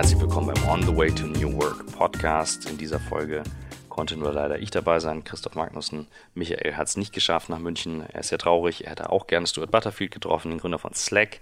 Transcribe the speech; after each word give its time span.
Herzlich 0.00 0.20
willkommen 0.22 0.54
beim 0.54 0.66
On 0.66 0.82
the 0.82 0.96
Way 0.96 1.10
to 1.14 1.26
New 1.26 1.60
Work 1.60 1.84
Podcast. 1.92 2.70
In 2.70 2.78
dieser 2.78 2.98
Folge 2.98 3.42
konnte 3.90 4.16
nur 4.16 4.32
leider 4.32 4.58
ich 4.58 4.70
dabei 4.70 4.98
sein, 4.98 5.24
Christoph 5.24 5.56
Magnussen. 5.56 6.06
Michael 6.32 6.74
hat 6.74 6.86
es 6.86 6.96
nicht 6.96 7.12
geschafft 7.12 7.50
nach 7.50 7.58
München. 7.58 8.06
Er 8.08 8.20
ist 8.20 8.28
sehr 8.28 8.38
traurig. 8.38 8.84
Er 8.84 8.92
hätte 8.92 9.10
auch 9.10 9.26
gerne 9.26 9.46
Stuart 9.46 9.70
Butterfield 9.70 10.10
getroffen, 10.10 10.52
den 10.52 10.58
Gründer 10.58 10.78
von 10.78 10.94
Slack. 10.94 11.40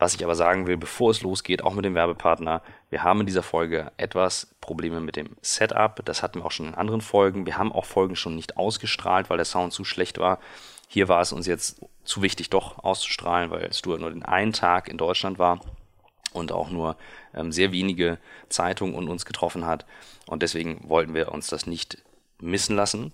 Was 0.00 0.16
ich 0.16 0.24
aber 0.24 0.34
sagen 0.34 0.66
will, 0.66 0.76
bevor 0.76 1.12
es 1.12 1.22
losgeht, 1.22 1.62
auch 1.62 1.74
mit 1.74 1.84
dem 1.84 1.94
Werbepartner, 1.94 2.60
wir 2.90 3.04
haben 3.04 3.20
in 3.20 3.26
dieser 3.26 3.44
Folge 3.44 3.92
etwas 3.98 4.48
Probleme 4.60 4.98
mit 5.00 5.14
dem 5.14 5.36
Setup. 5.40 6.04
Das 6.04 6.24
hatten 6.24 6.40
wir 6.40 6.46
auch 6.46 6.50
schon 6.50 6.66
in 6.66 6.74
anderen 6.74 7.02
Folgen. 7.02 7.46
Wir 7.46 7.56
haben 7.56 7.70
auch 7.70 7.84
Folgen 7.84 8.16
schon 8.16 8.34
nicht 8.34 8.56
ausgestrahlt, 8.56 9.30
weil 9.30 9.36
der 9.36 9.46
Sound 9.46 9.72
zu 9.72 9.84
schlecht 9.84 10.18
war. 10.18 10.40
Hier 10.88 11.06
war 11.06 11.20
es 11.20 11.32
uns 11.32 11.46
jetzt 11.46 11.80
zu 12.02 12.20
wichtig, 12.20 12.50
doch 12.50 12.82
auszustrahlen, 12.82 13.52
weil 13.52 13.72
Stuart 13.72 14.00
nur 14.00 14.10
den 14.10 14.24
einen 14.24 14.52
Tag 14.52 14.88
in 14.88 14.98
Deutschland 14.98 15.38
war 15.38 15.60
und 16.36 16.52
auch 16.52 16.70
nur 16.70 16.96
ähm, 17.34 17.52
sehr 17.52 17.72
wenige 17.72 18.18
Zeitungen 18.48 18.94
und 18.94 19.08
uns 19.08 19.24
getroffen 19.24 19.66
hat. 19.66 19.86
Und 20.26 20.42
deswegen 20.42 20.88
wollten 20.88 21.14
wir 21.14 21.32
uns 21.32 21.48
das 21.48 21.66
nicht 21.66 21.98
missen 22.40 22.76
lassen. 22.76 23.12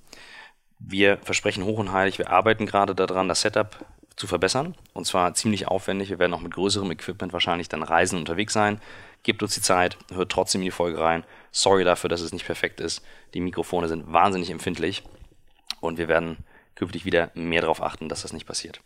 Wir 0.79 1.19
versprechen 1.19 1.65
hoch 1.65 1.79
und 1.79 1.93
heilig, 1.93 2.19
wir 2.19 2.31
arbeiten 2.31 2.67
gerade 2.67 2.95
daran, 2.95 3.29
das 3.29 3.43
Setup 3.43 3.85
zu 4.17 4.27
verbessern. 4.27 4.75
Und 4.93 5.07
zwar 5.07 5.35
ziemlich 5.35 5.69
aufwendig. 5.69 6.11
Wir 6.11 6.19
werden 6.19 6.35
auch 6.35 6.41
mit 6.41 6.55
größerem 6.55 6.91
Equipment 6.91 7.33
wahrscheinlich 7.33 7.69
dann 7.69 7.83
reisen 7.83 8.19
unterwegs 8.19 8.53
sein. 8.53 8.81
Gebt 9.23 9.43
uns 9.43 9.55
die 9.55 9.63
Zeit, 9.63 9.97
hört 10.13 10.33
trotzdem 10.33 10.61
in 10.61 10.67
die 10.67 10.71
Folge 10.71 10.99
rein. 10.99 11.25
Sorry 11.51 11.85
dafür, 11.85 12.09
dass 12.09 12.21
es 12.21 12.33
nicht 12.33 12.47
perfekt 12.47 12.81
ist. 12.81 13.05
Die 13.35 13.41
Mikrofone 13.41 13.89
sind 13.89 14.13
wahnsinnig 14.13 14.51
empfindlich. 14.51 15.03
Und 15.81 15.99
wir 15.99 16.09
werden 16.09 16.39
künftig 16.75 17.05
wieder 17.05 17.31
mehr 17.35 17.61
darauf 17.61 17.83
achten, 17.83 18.09
dass 18.09 18.23
das 18.23 18.33
nicht 18.33 18.47
passiert. 18.47 18.81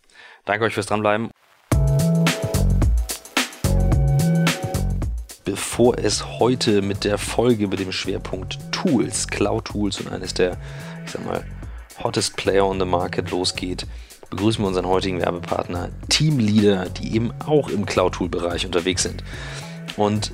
Danke 0.45 0.65
euch 0.65 0.73
fürs 0.73 0.85
Dranbleiben. 0.85 1.31
Bevor 5.47 5.97
es 5.97 6.39
heute 6.39 6.81
mit 6.81 7.05
der 7.05 7.17
Folge 7.17 7.69
mit 7.69 7.79
dem 7.79 7.93
Schwerpunkt 7.93 8.59
Tools, 8.73 9.29
Cloud 9.29 9.63
Tools 9.63 10.01
und 10.01 10.11
eines 10.11 10.33
der, 10.33 10.57
ich 11.05 11.11
sag 11.11 11.25
mal, 11.25 11.45
hottest 12.03 12.35
Player 12.35 12.65
on 12.65 12.81
the 12.81 12.85
Market 12.85 13.31
losgeht, 13.31 13.87
begrüßen 14.29 14.61
wir 14.61 14.67
unseren 14.67 14.87
heutigen 14.87 15.21
Werbepartner 15.21 15.87
Teamleader, 16.09 16.89
die 16.89 17.15
eben 17.15 17.31
auch 17.45 17.69
im 17.69 17.85
Cloud-Tool-Bereich 17.85 18.65
unterwegs 18.65 19.03
sind. 19.03 19.23
Und 19.95 20.33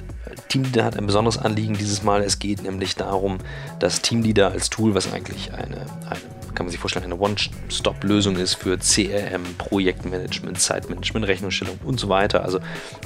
Teamleader 0.50 0.84
hat 0.84 0.98
ein 0.98 1.06
besonderes 1.06 1.38
Anliegen 1.38 1.76
dieses 1.76 2.02
Mal. 2.02 2.24
Es 2.24 2.40
geht 2.40 2.64
nämlich 2.64 2.96
darum, 2.96 3.38
dass 3.78 4.02
Teamleader 4.02 4.50
als 4.50 4.72
Tool, 4.72 4.96
was 4.96 5.14
eigentlich 5.14 5.54
eine, 5.54 5.86
eine 6.10 6.33
kann 6.56 6.66
man 6.66 6.72
sich 6.72 6.80
vorstellen, 6.80 7.06
eine 7.06 7.18
One-Stop-Lösung 7.18 8.36
ist 8.38 8.56
für 8.56 8.78
CRM, 8.78 9.44
Projektmanagement, 9.58 10.60
Zeitmanagement, 10.60 11.28
Rechnungsstellung 11.28 11.80
und 11.84 12.00
so 12.00 12.10
weiter. 12.10 12.44
Also 12.44 12.60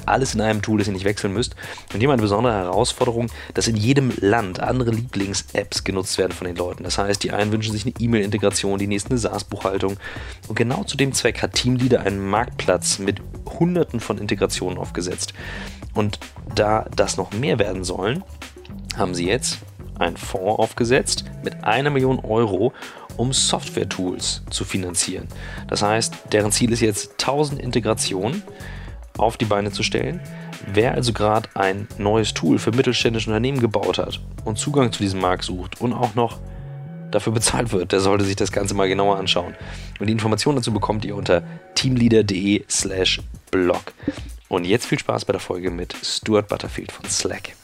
alles 0.06 0.34
in 0.34 0.40
einem 0.40 0.62
Tool, 0.62 0.78
das 0.78 0.86
ihr 0.86 0.92
nicht 0.92 1.04
wechseln 1.04 1.32
müsst. 1.32 1.54
Und 1.92 2.00
hier 2.00 2.08
mal 2.08 2.14
eine 2.14 2.22
besondere 2.22 2.54
Herausforderung, 2.54 3.28
dass 3.54 3.68
in 3.68 3.76
jedem 3.76 4.12
Land 4.20 4.60
andere 4.60 4.90
Lieblings-Apps 4.90 5.84
genutzt 5.84 6.18
werden 6.18 6.32
von 6.32 6.46
den 6.46 6.56
Leuten. 6.56 6.84
Das 6.84 6.98
heißt, 6.98 7.22
die 7.22 7.32
einen 7.32 7.52
wünschen 7.52 7.72
sich 7.72 7.84
eine 7.84 7.94
E-Mail-Integration, 7.98 8.78
die 8.78 8.86
nächsten 8.86 9.12
eine 9.12 9.18
SaaS-Buchhaltung. 9.18 9.96
Und 10.48 10.54
genau 10.54 10.84
zu 10.84 10.96
dem 10.96 11.12
Zweck 11.12 11.42
hat 11.42 11.54
Teamleader 11.54 12.02
einen 12.02 12.26
Marktplatz 12.26 12.98
mit 12.98 13.20
hunderten 13.58 14.00
von 14.00 14.18
Integrationen 14.18 14.78
aufgesetzt. 14.78 15.32
Und 15.94 16.18
da 16.54 16.86
das 16.94 17.16
noch 17.16 17.32
mehr 17.32 17.58
werden 17.58 17.84
sollen, 17.84 18.22
haben 18.96 19.14
sie 19.14 19.26
jetzt 19.26 19.58
einen 19.98 20.16
Fonds 20.16 20.58
aufgesetzt 20.58 21.24
mit 21.42 21.64
einer 21.64 21.90
Million 21.90 22.20
Euro, 22.20 22.72
um 23.18 23.32
Software-Tools 23.32 24.42
zu 24.48 24.64
finanzieren. 24.64 25.28
Das 25.68 25.82
heißt, 25.82 26.14
deren 26.32 26.52
Ziel 26.52 26.72
ist 26.72 26.80
jetzt 26.80 27.12
1000 27.20 27.60
Integrationen 27.60 28.42
auf 29.18 29.36
die 29.36 29.44
Beine 29.44 29.70
zu 29.70 29.82
stellen. 29.82 30.20
Wer 30.72 30.94
also 30.94 31.12
gerade 31.12 31.48
ein 31.54 31.88
neues 31.98 32.34
Tool 32.34 32.58
für 32.58 32.72
mittelständische 32.72 33.28
Unternehmen 33.28 33.60
gebaut 33.60 33.98
hat 33.98 34.20
und 34.44 34.58
Zugang 34.58 34.92
zu 34.92 35.02
diesem 35.02 35.20
Markt 35.20 35.44
sucht 35.44 35.80
und 35.80 35.92
auch 35.92 36.14
noch 36.14 36.38
dafür 37.10 37.32
bezahlt 37.32 37.72
wird, 37.72 37.92
der 37.92 38.00
sollte 38.00 38.24
sich 38.24 38.36
das 38.36 38.52
Ganze 38.52 38.74
mal 38.74 38.88
genauer 38.88 39.16
anschauen. 39.16 39.54
Und 39.98 40.06
die 40.06 40.12
Informationen 40.12 40.56
dazu 40.56 40.72
bekommt 40.72 41.04
ihr 41.04 41.16
unter 41.16 41.42
teamleader.de 41.74 42.64
slash 42.68 43.20
blog. 43.50 43.92
Und 44.48 44.64
jetzt 44.64 44.86
viel 44.86 44.98
Spaß 44.98 45.24
bei 45.24 45.32
der 45.32 45.40
Folge 45.40 45.70
mit 45.70 45.94
Stuart 46.02 46.48
Butterfield 46.48 46.92
von 46.92 47.06
Slack. 47.06 47.57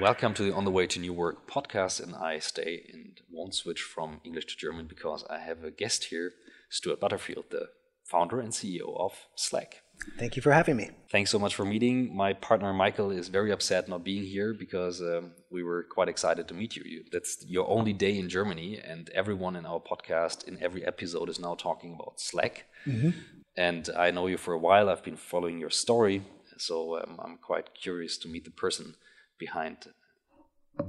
Welcome 0.00 0.32
to 0.34 0.42
the 0.44 0.54
On 0.54 0.64
the 0.64 0.70
Way 0.70 0.86
to 0.86 0.98
New 0.98 1.12
Work 1.12 1.46
podcast, 1.46 2.02
and 2.02 2.14
I 2.14 2.38
stay 2.38 2.86
and 2.90 3.20
won't 3.30 3.54
switch 3.54 3.82
from 3.82 4.22
English 4.24 4.46
to 4.46 4.56
German 4.56 4.86
because 4.86 5.26
I 5.28 5.40
have 5.40 5.62
a 5.62 5.70
guest 5.70 6.04
here, 6.04 6.32
Stewart 6.70 7.00
Butterfield, 7.00 7.50
the 7.50 7.68
founder 8.02 8.40
and 8.40 8.50
CEO 8.50 8.98
of 8.98 9.12
Slack. 9.34 9.82
Thank 10.18 10.36
you 10.36 10.42
for 10.42 10.52
having 10.52 10.78
me. 10.78 10.88
Thanks 11.12 11.30
so 11.30 11.38
much 11.38 11.54
for 11.54 11.66
meeting. 11.66 12.16
My 12.16 12.32
partner 12.32 12.72
Michael 12.72 13.10
is 13.10 13.28
very 13.28 13.52
upset 13.52 13.90
not 13.90 14.02
being 14.02 14.24
here 14.24 14.54
because 14.54 15.02
um, 15.02 15.32
we 15.50 15.62
were 15.62 15.82
quite 15.82 16.08
excited 16.08 16.48
to 16.48 16.54
meet 16.54 16.76
you. 16.76 17.04
That's 17.12 17.44
your 17.46 17.68
only 17.68 17.92
day 17.92 18.18
in 18.18 18.30
Germany, 18.30 18.80
and 18.82 19.10
everyone 19.10 19.54
in 19.54 19.66
our 19.66 19.80
podcast, 19.80 20.48
in 20.48 20.56
every 20.62 20.82
episode, 20.82 21.28
is 21.28 21.38
now 21.38 21.56
talking 21.56 21.92
about 21.92 22.18
Slack. 22.18 22.64
Mm-hmm. 22.86 23.10
And 23.54 23.90
I 23.94 24.12
know 24.12 24.28
you 24.28 24.38
for 24.38 24.54
a 24.54 24.58
while. 24.58 24.88
I've 24.88 25.04
been 25.04 25.16
following 25.16 25.58
your 25.58 25.68
story, 25.68 26.22
so 26.56 26.98
um, 26.98 27.20
I'm 27.22 27.36
quite 27.36 27.74
curious 27.74 28.16
to 28.18 28.28
meet 28.28 28.46
the 28.46 28.50
person 28.50 28.94
behind 29.40 29.76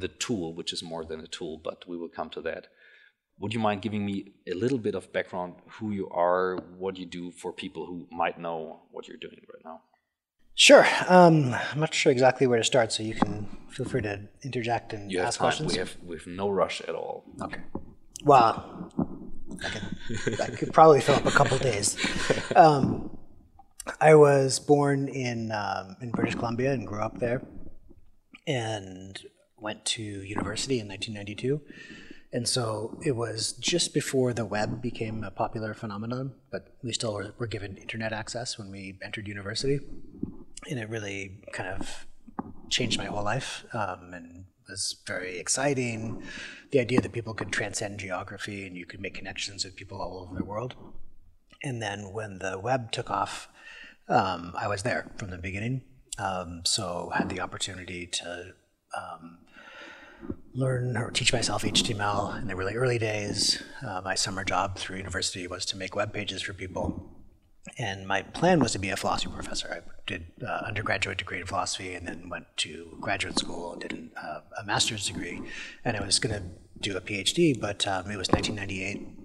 the 0.04 0.08
tool, 0.08 0.54
which 0.54 0.72
is 0.74 0.84
more 0.84 1.04
than 1.04 1.20
a 1.22 1.28
tool, 1.28 1.60
but 1.64 1.88
we 1.88 1.98
will 1.98 2.10
come 2.10 2.30
to 2.32 2.42
that. 2.42 2.68
Would 3.40 3.54
you 3.56 3.60
mind 3.60 3.82
giving 3.82 4.06
me 4.06 4.34
a 4.48 4.54
little 4.54 4.78
bit 4.78 4.94
of 4.94 5.12
background 5.12 5.56
who 5.76 5.92
you 5.92 6.08
are, 6.10 6.58
what 6.78 6.98
you 6.98 7.08
do 7.08 7.32
for 7.32 7.52
people 7.52 7.88
who 7.88 8.08
might 8.12 8.40
know 8.40 8.82
what 8.92 9.08
you're 9.08 9.18
doing 9.18 9.42
right 9.54 9.66
now? 9.66 9.82
Sure. 10.54 10.86
Um, 11.08 11.56
I'm 11.72 11.80
not 11.80 11.94
sure 11.94 12.12
exactly 12.12 12.46
where 12.46 12.60
to 12.60 12.64
start, 12.64 12.92
so 12.92 13.02
you 13.02 13.16
can 13.16 13.48
feel 13.70 13.86
free 13.86 14.02
to 14.02 14.28
interject 14.44 14.94
and 14.94 15.12
you 15.12 15.20
ask 15.20 15.40
questions. 15.40 15.72
We 15.72 15.80
have 15.80 15.96
we 16.06 16.16
have 16.18 16.28
no 16.28 16.50
rush 16.50 16.82
at 16.82 16.94
all. 16.94 17.24
Okay. 17.42 17.62
Well, 18.24 18.92
I 19.64 19.70
could, 19.70 20.42
I 20.42 20.48
could 20.48 20.74
probably 20.74 21.02
fill 21.02 21.16
up 21.16 21.26
a 21.26 21.32
couple 21.32 21.58
days. 21.58 21.98
Um, 22.56 23.18
I 24.00 24.14
was 24.16 24.60
born 24.60 25.08
in 25.08 25.52
um, 25.52 25.96
in 26.02 26.12
British 26.12 26.36
Columbia 26.36 26.74
and 26.74 26.86
grew 26.86 27.02
up 27.02 27.20
there, 27.20 27.42
and 28.52 29.26
went 29.58 29.86
to 29.86 30.02
university 30.02 30.80
in 30.80 30.88
1992 30.88 31.62
and 32.34 32.48
so 32.48 32.98
it 33.04 33.16
was 33.16 33.54
just 33.54 33.94
before 33.94 34.34
the 34.34 34.46
web 34.46 34.82
became 34.82 35.24
a 35.24 35.32
popular 35.32 35.74
phenomenon, 35.74 36.34
but 36.50 36.74
we 36.82 36.94
still 36.94 37.14
were, 37.14 37.34
were 37.38 37.48
given 37.48 37.76
internet 37.76 38.14
access 38.14 38.58
when 38.58 38.72
we 38.72 38.98
entered 39.04 39.28
university. 39.28 39.80
And 40.70 40.80
it 40.80 40.90
really 40.90 41.42
kind 41.52 41.70
of 41.70 42.06
changed 42.70 42.98
my 42.98 43.06
whole 43.06 43.24
life 43.24 43.66
um, 43.74 44.14
and 44.14 44.46
was 44.70 45.02
very 45.06 45.40
exciting. 45.40 46.24
The 46.72 46.80
idea 46.80 47.02
that 47.02 47.12
people 47.12 47.34
could 47.34 47.52
transcend 47.52 48.00
geography 48.00 48.66
and 48.66 48.78
you 48.78 48.86
could 48.86 49.02
make 49.02 49.16
connections 49.16 49.66
with 49.66 49.76
people 49.76 50.02
all 50.02 50.22
over 50.22 50.36
the 50.36 50.46
world. 50.46 50.76
And 51.64 51.82
then 51.82 52.14
when 52.14 52.40
the 52.40 52.58
web 52.58 52.94
took 52.94 53.12
off, 53.12 53.50
um, 54.08 54.54
I 54.58 54.70
was 54.70 54.84
there 54.84 55.12
from 55.18 55.32
the 55.32 55.38
beginning. 55.38 55.82
Um, 56.18 56.62
so 56.66 57.12
had 57.16 57.30
the 57.30 57.40
opportunity 57.40 58.06
to 58.08 58.54
um, 58.98 59.40
learn 60.54 60.98
or 60.98 61.12
teach 61.12 61.34
myself 61.34 61.64
HTML 61.64 62.40
in 62.42 62.48
the 62.48 62.56
really 62.56 62.76
early 62.76 62.98
days. 62.98 63.62
Uh, 63.86 64.02
my 64.04 64.16
summer 64.16 64.44
job 64.44 64.78
through 64.78 64.98
university 64.98 65.48
was 65.48 65.66
to 65.66 65.78
make 65.78 65.96
web 65.96 66.14
pages 66.14 66.42
for 66.42 66.54
people. 66.54 67.10
And 67.78 68.08
my 68.08 68.24
plan 68.24 68.60
was 68.60 68.72
to 68.74 68.80
be 68.80 68.90
a 68.90 68.98
philosophy 68.98 69.32
professor. 69.34 69.72
I 69.72 69.92
did 70.08 70.26
uh, 70.46 70.64
undergraduate 70.66 71.20
degree 71.20 71.40
in 71.40 71.46
philosophy 71.46 71.94
and 71.94 72.08
then 72.08 72.28
went 72.28 72.46
to 72.58 72.98
graduate 73.00 73.38
school 73.38 73.74
and 73.74 73.82
did 73.82 74.10
uh, 74.22 74.42
a 74.60 74.66
master's 74.66 75.08
degree. 75.08 75.42
And 75.86 75.96
I 75.96 76.04
was 76.04 76.20
going 76.20 76.36
to 76.36 76.44
do 76.80 76.98
a 76.98 77.02
PhD, 77.02 77.60
but 77.60 77.88
um, 77.88 78.10
it 78.10 78.18
was 78.18 78.30
1998. 78.30 79.21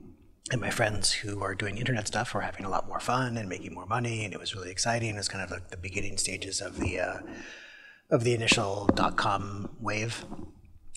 And 0.53 0.61
my 0.61 0.71
friends 0.71 1.13
who 1.13 1.39
were 1.39 1.57
doing 1.57 1.77
internet 1.77 2.07
stuff 2.07 2.33
were 2.33 2.43
having 2.43 2.65
a 2.65 2.69
lot 2.69 2.87
more 2.87 3.01
fun 3.01 3.37
and 3.37 3.49
making 3.49 3.75
more 3.75 3.87
money, 3.87 4.25
and 4.25 4.33
it 4.33 4.39
was 4.39 4.55
really 4.55 4.71
exciting. 4.71 5.15
It 5.15 5.19
was 5.19 5.29
kind 5.29 5.43
of 5.43 5.51
like 5.51 5.71
the 5.71 5.77
beginning 5.77 6.19
stages 6.19 6.61
of 6.61 6.79
the 6.79 7.01
uh, 7.01 7.19
of 8.11 8.23
the 8.23 8.33
initial 8.33 8.89
dot 8.95 9.17
com 9.17 9.71
wave. 9.81 10.25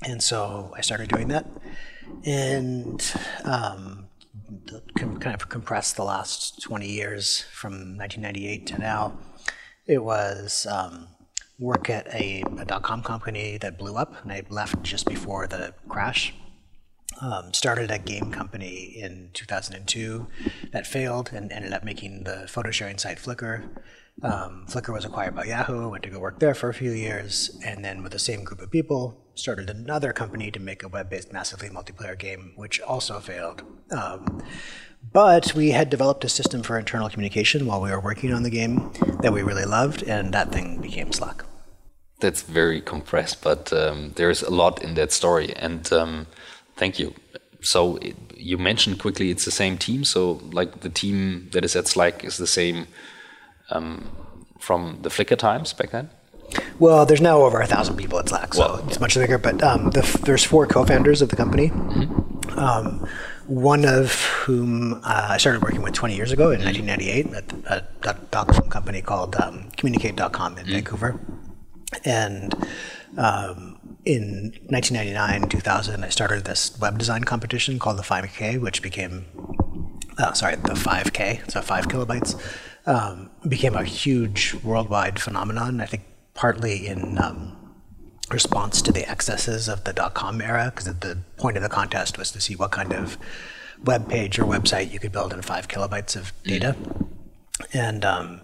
And 0.04 0.22
so 0.24 0.72
I 0.78 0.82
started 0.82 1.10
doing 1.10 1.30
that 1.30 1.48
and 2.26 3.14
um, 3.44 4.08
kind 4.96 5.34
of 5.34 5.50
compressed 5.50 5.96
the 5.98 6.04
last 6.04 6.62
20 6.62 6.88
years 6.88 7.42
from 7.52 7.98
1998 7.98 8.68
to 8.68 8.78
now. 8.78 9.18
It 9.86 10.04
was 10.04 10.68
um, 10.68 11.08
work 11.58 11.90
at 11.90 12.08
a 12.14 12.44
dot 12.68 12.84
com 12.84 13.02
company 13.02 13.58
that 13.58 13.80
blew 13.80 13.96
up, 13.96 14.22
and 14.24 14.32
I 14.32 14.44
left 14.50 14.84
just 14.84 15.08
before 15.08 15.48
the 15.48 15.74
crash. 15.88 16.34
Um, 17.22 17.54
started 17.54 17.92
a 17.92 18.00
game 18.00 18.32
company 18.32 18.98
in 18.98 19.32
2002 19.34 20.28
that 20.72 20.88
failed 20.88 21.32
and 21.34 21.52
ended 21.52 21.74
up 21.74 21.84
making 21.84 22.24
the 22.24 22.48
photo 22.48 22.72
sharing 22.72 22.98
site 22.98 23.18
Flickr. 23.18 23.68
Um, 24.24 24.66
Flickr 24.70 24.94
was 24.94 25.06
acquired 25.06 25.36
by 25.36 25.46
Yahoo, 25.46 25.90
went 25.90 26.04
to 26.04 26.10
go 26.10 26.20
work 26.20 26.40
there 26.40 26.54
for 26.54 26.70
a 26.70 26.74
few 26.74 26.92
years, 26.92 27.60
and 27.66 27.84
then 27.84 28.04
with 28.04 28.12
the 28.12 28.20
same 28.20 28.44
group 28.44 28.62
of 28.62 28.72
people, 28.72 29.18
started 29.34 29.70
another 29.70 30.14
company 30.14 30.52
to 30.52 30.60
make 30.60 30.84
a 30.84 30.88
web-based 30.88 31.34
massively 31.34 31.70
multiplayer 31.70 32.18
game, 32.18 32.54
which 32.56 32.80
also 32.82 33.20
failed. 33.20 33.64
Um, 33.92 34.44
But 35.12 35.54
we 35.56 35.72
had 35.72 35.90
developed 35.90 36.24
a 36.26 36.30
system 36.30 36.62
for 36.62 36.78
internal 36.78 37.10
communication 37.10 37.66
while 37.66 37.82
we 37.82 37.90
were 37.90 38.02
working 38.02 38.34
on 38.34 38.44
the 38.44 38.50
game 38.50 38.92
that 39.22 39.34
we 39.34 39.42
really 39.42 39.66
loved, 39.66 40.04
and 40.04 40.34
that 40.34 40.52
thing 40.52 40.82
became 40.82 41.12
Slack. 41.12 41.44
That's 42.20 42.42
very 42.42 42.82
compressed, 42.82 43.42
but 43.42 43.72
um, 43.72 44.12
there's 44.16 44.44
a 44.44 44.50
lot 44.50 44.84
in 44.84 44.96
that 44.96 45.14
story. 45.14 45.56
And 45.56 45.92
um, 45.94 46.28
thank 46.80 46.98
you. 47.00 47.14
So 47.62 47.98
it, 47.98 48.16
you 48.36 48.58
mentioned 48.58 49.00
quickly 49.00 49.30
it's 49.32 49.46
the 49.46 49.52
same 49.52 49.78
team. 49.78 50.04
So 50.04 50.40
like 50.60 50.80
the 50.82 50.90
team 50.90 51.50
that 51.52 51.64
is 51.66 51.76
at 51.76 51.88
Slack 51.88 52.24
is 52.24 52.38
the 52.38 52.48
same 52.48 52.88
um, 53.70 54.10
from 54.60 55.00
the 55.04 55.10
Flickr 55.10 55.38
times 55.38 55.74
back 55.74 55.92
then. 55.92 56.10
Well, 56.80 57.06
there's 57.06 57.22
now 57.22 57.42
over 57.44 57.62
a 57.62 57.68
thousand 57.68 57.98
people 57.98 58.18
at 58.18 58.30
Slack, 58.30 58.54
so 58.56 58.62
Well, 58.62 58.76
it's 58.88 58.96
yeah. 58.98 59.02
much 59.02 59.14
bigger. 59.16 59.38
But 59.38 59.62
um, 59.62 59.92
the, 59.92 60.02
there's 60.26 60.44
four 60.44 60.66
co-founders 60.66 61.22
of 61.22 61.30
the 61.30 61.36
company. 61.36 61.70
Um, 62.58 63.06
one 63.46 63.86
of 63.86 64.14
whom 64.46 64.94
uh, 65.04 65.28
I 65.30 65.38
started 65.38 65.62
working 65.62 65.82
with 65.84 65.94
20 65.94 66.16
years 66.16 66.32
ago 66.32 66.50
in 66.52 66.64
1998 66.64 67.34
at 67.34 67.54
a 67.68 67.88
dot- 68.32 68.48
com 68.56 68.70
company 68.70 69.02
called 69.02 69.36
um, 69.36 69.70
Communicate.com 69.78 70.58
in 70.58 70.66
Vancouver. 70.66 71.20
And 72.06 72.54
um, 73.18 73.79
in 74.06 74.54
1999, 74.68 75.50
2000, 75.50 76.04
I 76.04 76.10
started 76.10 76.46
this 76.46 76.78
web 76.80 76.98
design 76.98 77.24
competition 77.24 77.80
called 77.80 77.98
the 77.98 78.04
5K, 78.04 78.60
which 78.60 78.82
became 78.82 79.26
uh, 80.20 80.34
sorry, 80.34 80.56
the 80.56 80.74
5K, 80.74 81.50
so 81.50 81.62
five 81.62 81.88
kilobytes, 81.88 82.40
um, 82.86 83.30
became 83.48 83.76
a 83.76 83.84
huge 83.84 84.54
worldwide 84.64 85.20
phenomenon. 85.20 85.80
I 85.80 85.86
think 85.86 86.04
partly 86.34 86.88
in 86.88 87.18
um, 87.18 87.56
response 88.30 88.82
to 88.84 88.92
the 88.92 89.10
excesses 89.10 89.68
of 89.70 89.86
the 89.86 89.94
dot 89.94 90.14
com 90.14 90.42
era, 90.42 90.72
because 90.76 90.94
the 91.00 91.20
point 91.38 91.56
of 91.58 91.64
the 91.64 91.70
contest 91.70 92.18
was 92.18 92.32
to 92.32 92.42
see 92.42 92.56
what 92.56 92.72
kind 92.72 92.94
of 92.94 93.18
web 93.84 94.10
page 94.10 94.38
or 94.38 94.44
website 94.44 94.92
you 94.92 95.00
could 95.00 95.14
build 95.14 95.32
in 95.32 95.42
five 95.42 95.70
kilobytes 95.70 96.16
of 96.18 96.34
data. 96.44 96.76
And 97.74 98.04
um, 98.04 98.42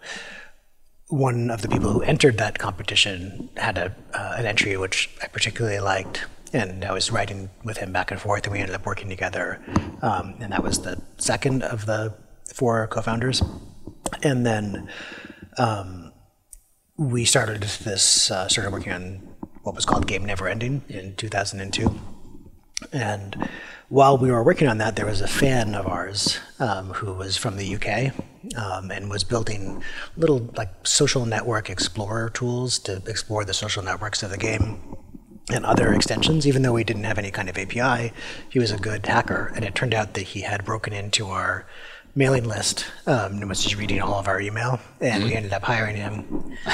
one 1.07 1.51
of 1.51 1.61
the 1.61 1.67
people 1.67 1.91
who 1.91 2.01
entered 2.01 2.37
that 2.37 2.57
competition 2.57 3.49
had 3.57 3.77
a, 3.77 3.95
uh, 4.13 4.35
an 4.37 4.45
entry 4.45 4.75
which 4.77 5.09
I 5.21 5.27
particularly 5.27 5.79
liked, 5.79 6.25
and 6.51 6.83
I 6.83 6.91
was 6.93 7.11
writing 7.11 7.49
with 7.63 7.77
him 7.77 7.91
back 7.91 8.11
and 8.11 8.19
forth, 8.19 8.45
and 8.45 8.53
we 8.53 8.59
ended 8.59 8.75
up 8.75 8.85
working 8.85 9.09
together. 9.09 9.61
Um, 10.01 10.35
and 10.39 10.51
that 10.51 10.63
was 10.63 10.81
the 10.81 11.01
second 11.17 11.63
of 11.63 11.85
the 11.85 12.15
four 12.53 12.87
co-founders. 12.87 13.43
And 14.23 14.45
then 14.45 14.89
um, 15.57 16.11
we 16.97 17.25
started 17.25 17.61
this, 17.61 18.31
uh, 18.31 18.47
started 18.47 18.71
working 18.71 18.93
on 18.93 19.35
what 19.63 19.75
was 19.75 19.85
called 19.85 20.07
Game 20.07 20.25
Never 20.25 20.47
Ending 20.47 20.83
in 20.87 21.15
2002. 21.15 21.99
And 22.91 23.49
while 23.89 24.17
we 24.17 24.31
were 24.31 24.43
working 24.43 24.67
on 24.67 24.77
that, 24.79 24.95
there 24.95 25.05
was 25.05 25.21
a 25.21 25.27
fan 25.27 25.75
of 25.75 25.87
ours 25.87 26.39
um, 26.59 26.89
who 26.93 27.13
was 27.13 27.37
from 27.37 27.57
the 27.57 27.75
UK 27.75 28.13
um, 28.57 28.91
and 28.91 29.09
was 29.09 29.23
building 29.23 29.83
little 30.17 30.49
like 30.55 30.69
social 30.85 31.25
network 31.25 31.69
explorer 31.69 32.29
tools 32.29 32.79
to 32.79 33.01
explore 33.07 33.45
the 33.45 33.53
social 33.53 33.83
networks 33.83 34.23
of 34.23 34.29
the 34.31 34.37
game 34.37 34.79
and 35.51 35.65
other 35.65 35.93
extensions. 35.93 36.47
Even 36.47 36.61
though 36.63 36.73
we 36.73 36.83
didn't 36.83 37.03
have 37.03 37.17
any 37.19 37.31
kind 37.31 37.49
of 37.49 37.57
API, 37.57 38.11
he 38.49 38.59
was 38.59 38.71
a 38.71 38.77
good 38.77 39.05
hacker, 39.05 39.51
and 39.55 39.63
it 39.63 39.75
turned 39.75 39.93
out 39.93 40.13
that 40.15 40.23
he 40.23 40.41
had 40.41 40.65
broken 40.65 40.91
into 40.93 41.27
our 41.27 41.65
mailing 42.15 42.45
list 42.45 42.85
um, 43.05 43.33
and 43.33 43.49
was 43.49 43.61
just 43.63 43.75
reading 43.75 44.01
all 44.01 44.15
of 44.15 44.27
our 44.27 44.39
email, 44.41 44.79
and 45.01 45.23
we 45.23 45.35
ended 45.35 45.53
up 45.53 45.63
hiring 45.63 45.97
him, 45.97 46.53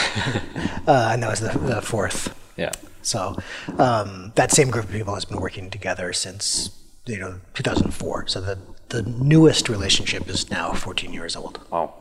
uh, 0.88 1.10
and 1.12 1.24
that 1.24 1.30
was 1.30 1.40
the, 1.40 1.57
the 1.57 1.81
fourth 1.81 2.38
Yeah. 2.56 2.72
so 3.02 3.38
um, 3.80 4.31
that 4.36 4.52
same 4.52 4.69
group 4.69 4.86
of 4.86 4.92
people 4.92 5.16
has 5.16 5.25
been 5.25 5.42
working 5.42 5.72
together 5.72 6.14
since 6.14 6.69
you 7.06 7.18
know 7.18 7.39
2004. 7.53 8.27
So 8.27 8.42
the 8.42 8.57
the 8.89 9.01
newest 9.03 9.69
relationship 9.69 10.30
is 10.30 10.50
now 10.50 10.74
14 10.74 11.13
years 11.13 11.36
old. 11.36 11.59
Wow. 11.71 11.94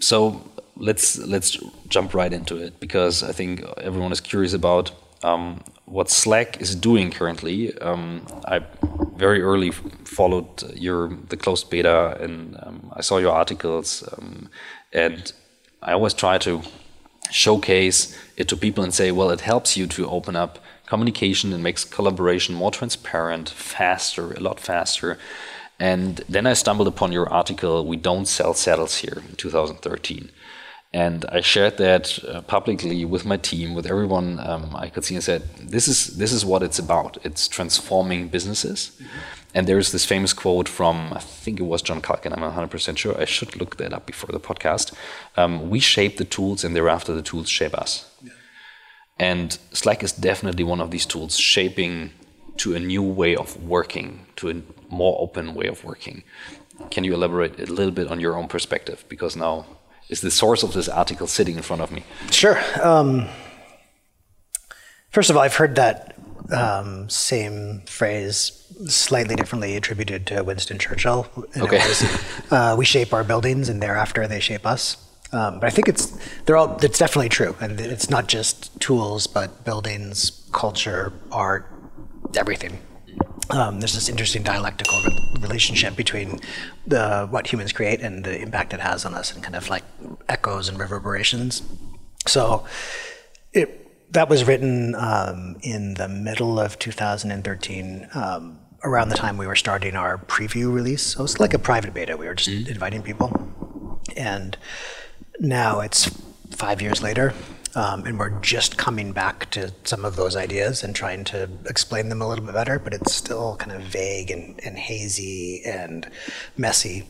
So 0.00 0.42
let's 0.76 1.18
let's 1.18 1.58
jump 1.88 2.14
right 2.14 2.32
into 2.32 2.56
it 2.56 2.80
because 2.80 3.22
I 3.22 3.32
think 3.32 3.64
everyone 3.78 4.12
is 4.12 4.20
curious 4.20 4.54
about 4.54 4.92
um, 5.22 5.62
what 5.86 6.08
Slack 6.10 6.60
is 6.60 6.74
doing 6.74 7.10
currently. 7.10 7.76
Um, 7.78 8.26
I 8.46 8.64
very 9.16 9.42
early 9.42 9.72
followed 10.04 10.62
your 10.74 11.08
the 11.28 11.36
closed 11.36 11.68
beta 11.70 12.16
and 12.20 12.56
um, 12.62 12.92
I 12.94 13.02
saw 13.02 13.18
your 13.18 13.32
articles 13.32 14.08
um, 14.12 14.48
and 14.92 15.32
I 15.82 15.92
always 15.92 16.14
try 16.14 16.38
to 16.38 16.62
showcase 17.30 18.16
it 18.36 18.48
to 18.48 18.56
people 18.56 18.84
and 18.84 18.94
say, 18.94 19.10
well, 19.12 19.30
it 19.30 19.40
helps 19.40 19.76
you 19.76 19.86
to 19.86 20.08
open 20.08 20.36
up 20.36 20.58
communication 20.88 21.52
and 21.52 21.62
makes 21.62 21.84
collaboration 21.84 22.54
more 22.54 22.70
transparent, 22.70 23.48
faster, 23.50 24.32
a 24.32 24.40
lot 24.40 24.58
faster. 24.58 25.18
And 25.78 26.16
then 26.28 26.46
I 26.46 26.54
stumbled 26.54 26.88
upon 26.88 27.12
your 27.12 27.28
article, 27.28 27.86
We 27.86 27.96
Don't 27.96 28.26
Sell 28.26 28.54
Saddles 28.54 28.96
Here, 28.98 29.22
in 29.28 29.36
2013. 29.36 30.30
And 30.92 31.26
I 31.30 31.42
shared 31.42 31.76
that 31.76 32.18
uh, 32.24 32.40
publicly 32.40 33.04
with 33.04 33.26
my 33.26 33.36
team, 33.36 33.74
with 33.74 33.86
everyone 33.86 34.40
um, 34.40 34.74
I 34.74 34.88
could 34.88 35.04
see, 35.04 35.14
and 35.14 35.22
said, 35.22 35.42
"This 35.60 35.86
is 35.86 36.16
this 36.16 36.32
is 36.32 36.46
what 36.46 36.62
it's 36.62 36.78
about. 36.78 37.18
It's 37.22 37.46
transforming 37.46 38.28
businesses." 38.28 38.98
And 39.54 39.66
there's 39.66 39.92
this 39.92 40.06
famous 40.06 40.32
quote 40.32 40.68
from 40.68 41.12
I 41.12 41.20
think 41.20 41.60
it 41.60 41.64
was 41.64 41.82
John 41.82 42.00
Culkin. 42.00 42.32
I'm 42.32 42.40
100 42.40 42.70
percent 42.70 42.98
sure. 42.98 43.20
I 43.20 43.26
should 43.26 43.60
look 43.60 43.76
that 43.76 43.92
up 43.92 44.06
before 44.06 44.32
the 44.32 44.40
podcast. 44.40 44.94
Um, 45.36 45.68
we 45.68 45.78
shape 45.78 46.16
the 46.16 46.24
tools, 46.24 46.64
and 46.64 46.74
thereafter 46.74 47.12
the 47.14 47.28
tools 47.30 47.50
shape 47.50 47.74
us. 47.74 48.10
And 49.18 49.58
Slack 49.72 50.02
is 50.02 50.12
definitely 50.12 50.64
one 50.64 50.80
of 50.80 50.90
these 50.90 51.06
tools, 51.06 51.36
shaping 51.36 52.12
to 52.58 52.74
a 52.74 52.80
new 52.80 53.02
way 53.02 53.34
of 53.34 53.62
working, 53.62 54.26
to 54.36 54.50
a 54.50 54.62
more 54.88 55.16
open 55.20 55.54
way 55.54 55.66
of 55.66 55.84
working. 55.84 56.22
Can 56.90 57.04
you 57.04 57.14
elaborate 57.14 57.58
a 57.58 57.66
little 57.66 57.90
bit 57.90 58.08
on 58.08 58.20
your 58.20 58.36
own 58.36 58.48
perspective? 58.48 59.04
Because 59.08 59.36
now 59.36 59.66
is 60.08 60.20
the 60.20 60.30
source 60.30 60.62
of 60.62 60.72
this 60.72 60.88
article 60.88 61.26
sitting 61.26 61.56
in 61.56 61.62
front 61.62 61.82
of 61.82 61.90
me. 61.90 62.04
Sure. 62.30 62.58
Um, 62.82 63.28
first 65.10 65.30
of 65.30 65.36
all, 65.36 65.42
I've 65.42 65.56
heard 65.56 65.74
that 65.74 66.16
um, 66.52 67.08
same 67.10 67.82
phrase 67.86 68.52
slightly 68.86 69.34
differently 69.34 69.76
attributed 69.76 70.26
to 70.28 70.42
Winston 70.42 70.78
Churchill. 70.78 71.26
Okay. 71.56 71.78
was, 71.78 72.02
uh, 72.50 72.74
we 72.78 72.84
shape 72.84 73.12
our 73.12 73.24
buildings, 73.24 73.68
and 73.68 73.82
thereafter 73.82 74.26
they 74.26 74.40
shape 74.40 74.64
us. 74.64 75.07
Um, 75.32 75.60
but 75.60 75.64
I 75.64 75.70
think 75.70 75.88
it's 75.88 76.16
they're 76.44 76.56
all. 76.56 76.78
It's 76.82 76.98
definitely 76.98 77.28
true, 77.28 77.54
and 77.60 77.78
it's 77.80 78.08
not 78.08 78.28
just 78.28 78.78
tools, 78.80 79.26
but 79.26 79.64
buildings, 79.64 80.48
culture, 80.52 81.12
art, 81.30 81.66
everything. 82.36 82.80
Um, 83.50 83.80
there's 83.80 83.94
this 83.94 84.08
interesting 84.08 84.42
dialectical 84.42 84.94
re- 85.04 85.42
relationship 85.42 85.96
between 85.96 86.40
the 86.86 87.26
what 87.30 87.46
humans 87.52 87.72
create 87.72 88.00
and 88.00 88.24
the 88.24 88.40
impact 88.40 88.72
it 88.72 88.80
has 88.80 89.04
on 89.04 89.14
us, 89.14 89.34
and 89.34 89.42
kind 89.42 89.56
of 89.56 89.68
like 89.68 89.84
echoes 90.28 90.68
and 90.68 90.78
reverberations. 90.78 91.62
So, 92.26 92.64
it 93.52 94.12
that 94.12 94.28
was 94.30 94.44
written 94.44 94.94
um, 94.94 95.56
in 95.62 95.94
the 95.94 96.08
middle 96.08 96.58
of 96.58 96.78
2013, 96.78 98.08
um, 98.14 98.58
around 98.84 99.10
the 99.10 99.14
time 99.16 99.36
we 99.36 99.46
were 99.46 99.56
starting 99.56 99.96
our 99.96 100.16
preview 100.16 100.72
release. 100.72 101.02
So 101.02 101.24
it's 101.24 101.38
like 101.38 101.52
a 101.52 101.58
private 101.58 101.92
beta. 101.92 102.16
We 102.16 102.26
were 102.26 102.34
just 102.34 102.68
inviting 102.68 103.02
people, 103.02 104.00
and 104.16 104.56
now 105.40 105.80
it's 105.80 106.10
five 106.50 106.82
years 106.82 107.02
later, 107.02 107.34
um, 107.74 108.04
and 108.04 108.18
we're 108.18 108.40
just 108.40 108.76
coming 108.76 109.12
back 109.12 109.50
to 109.50 109.72
some 109.84 110.04
of 110.04 110.16
those 110.16 110.36
ideas 110.36 110.82
and 110.82 110.94
trying 110.94 111.24
to 111.24 111.48
explain 111.66 112.08
them 112.08 112.22
a 112.22 112.28
little 112.28 112.44
bit 112.44 112.54
better. 112.54 112.78
But 112.78 112.94
it's 112.94 113.14
still 113.14 113.56
kind 113.56 113.72
of 113.72 113.82
vague 113.82 114.30
and, 114.30 114.58
and 114.64 114.78
hazy 114.78 115.62
and 115.64 116.10
messy. 116.56 117.04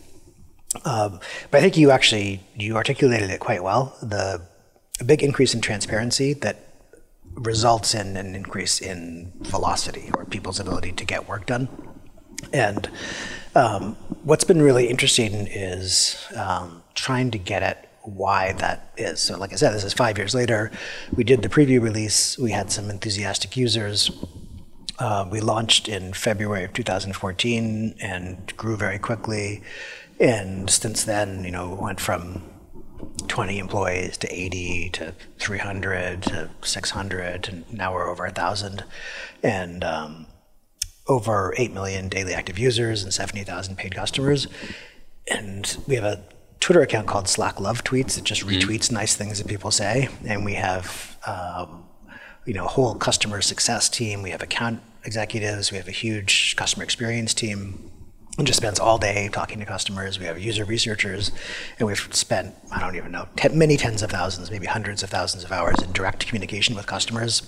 Um, 0.85 1.21
but 1.51 1.59
I 1.59 1.61
think 1.63 1.77
you 1.77 1.91
actually 1.91 2.41
you 2.55 2.77
articulated 2.77 3.31
it 3.31 3.41
quite 3.41 3.63
well. 3.63 3.97
The 4.03 4.43
big 5.05 5.23
increase 5.23 5.55
in 5.55 5.61
transparency 5.61 6.33
that 6.35 6.65
results 7.35 7.95
in 7.95 8.17
an 8.17 8.35
increase 8.35 8.81
in 8.81 9.33
velocity 9.41 10.11
or 10.15 10.25
people's 10.25 10.59
ability 10.59 10.93
to 10.93 11.05
get 11.05 11.29
work 11.29 11.47
done. 11.47 11.69
And 12.53 12.89
um, 13.55 13.95
what's 14.23 14.45
been 14.45 14.63
really 14.63 14.89
interesting 14.89 15.47
is 15.47 16.25
um, 16.37 16.83
trying 16.95 17.31
to 17.33 17.39
get 17.39 17.63
at 17.63 17.88
why 18.15 18.53
that 18.55 18.93
is. 18.97 19.21
So, 19.21 19.39
like 19.39 19.53
I 19.53 19.57
said, 19.57 19.73
this 19.73 19.85
is 19.85 19.93
five 19.93 20.19
years 20.19 20.35
later. 20.35 20.71
We 21.15 21.25
did 21.25 21.43
the 21.43 21.49
preview 21.49 21.81
release. 21.81 22.39
We 22.39 22.53
had 22.53 22.71
some 22.71 22.91
enthusiastic 22.91 23.57
users. 23.57 24.11
Uh, 24.99 25.29
we 25.31 25.41
launched 25.41 25.89
in 25.89 26.13
February 26.13 26.65
of 26.65 26.73
2014 26.73 27.95
and 28.01 28.57
grew 28.57 28.77
very 28.77 28.99
quickly. 28.99 29.63
And 30.19 30.69
since 30.69 31.05
then, 31.05 31.45
you 31.45 31.53
know, 31.53 31.79
went 31.81 32.01
from 32.01 32.43
20 33.29 33.59
employees 33.59 34.17
to 34.19 34.35
80 34.35 34.91
to 34.91 35.15
300 35.39 36.23
to 36.25 36.51
600 36.63 37.49
and 37.49 37.73
now 37.73 37.95
we're 37.95 38.09
over 38.09 38.25
a 38.25 38.31
thousand 38.31 38.85
and 39.43 39.85
um, 39.85 40.27
over 41.07 41.55
8 41.57 41.73
million 41.73 42.09
daily 42.09 42.35
active 42.35 42.59
users 42.59 43.03
and 43.03 43.15
70,000 43.15 43.77
paid 43.77 43.95
customers 43.95 44.49
and 45.31 45.77
we 45.87 45.95
have 45.95 46.05
a 46.05 46.25
twitter 46.61 46.83
account 46.83 47.07
called 47.07 47.29
slack 47.29 47.61
love 47.61 47.85
tweets. 47.85 48.19
It 48.19 48.25
just 48.25 48.47
retweets 48.47 48.91
nice 48.91 49.15
things 49.17 49.39
that 49.39 49.47
people 49.47 49.71
say. 49.71 50.09
And 50.27 50.45
we 50.45 50.55
have 50.55 51.17
um, 51.27 51.85
you 52.45 52.55
know 52.55 52.65
a 52.65 52.69
whole 52.69 52.95
customer 52.95 53.41
success 53.41 53.89
team. 53.89 54.23
We 54.23 54.31
have 54.31 54.43
account 54.43 54.81
executives. 55.05 55.71
We 55.71 55.79
have 55.79 55.89
a 55.89 55.93
huge 55.93 56.57
customer 56.57 56.85
experience 56.85 57.35
team 57.35 57.91
and 58.39 58.47
just 58.47 58.59
spends 58.59 58.79
all 58.79 58.99
day 58.99 59.29
talking 59.33 59.59
to 59.59 59.67
customers. 59.67 60.19
We 60.19 60.27
have 60.27 60.39
user 60.39 60.65
researchers, 60.65 61.33
and 61.79 61.89
we've 61.89 61.99
spent, 62.15 62.55
I 62.71 62.79
don't 62.79 62.95
even 62.95 63.11
know, 63.11 63.29
ten, 63.35 63.59
many 63.59 63.77
tens 63.77 64.01
of 64.01 64.11
thousands, 64.11 64.51
maybe 64.51 64.67
hundreds 64.67 65.03
of 65.03 65.11
thousands 65.11 65.43
of 65.43 65.51
hours 65.51 65.75
in 65.83 65.93
direct 65.93 66.25
communication 66.27 66.77
with 66.77 66.87
customers. 66.87 67.43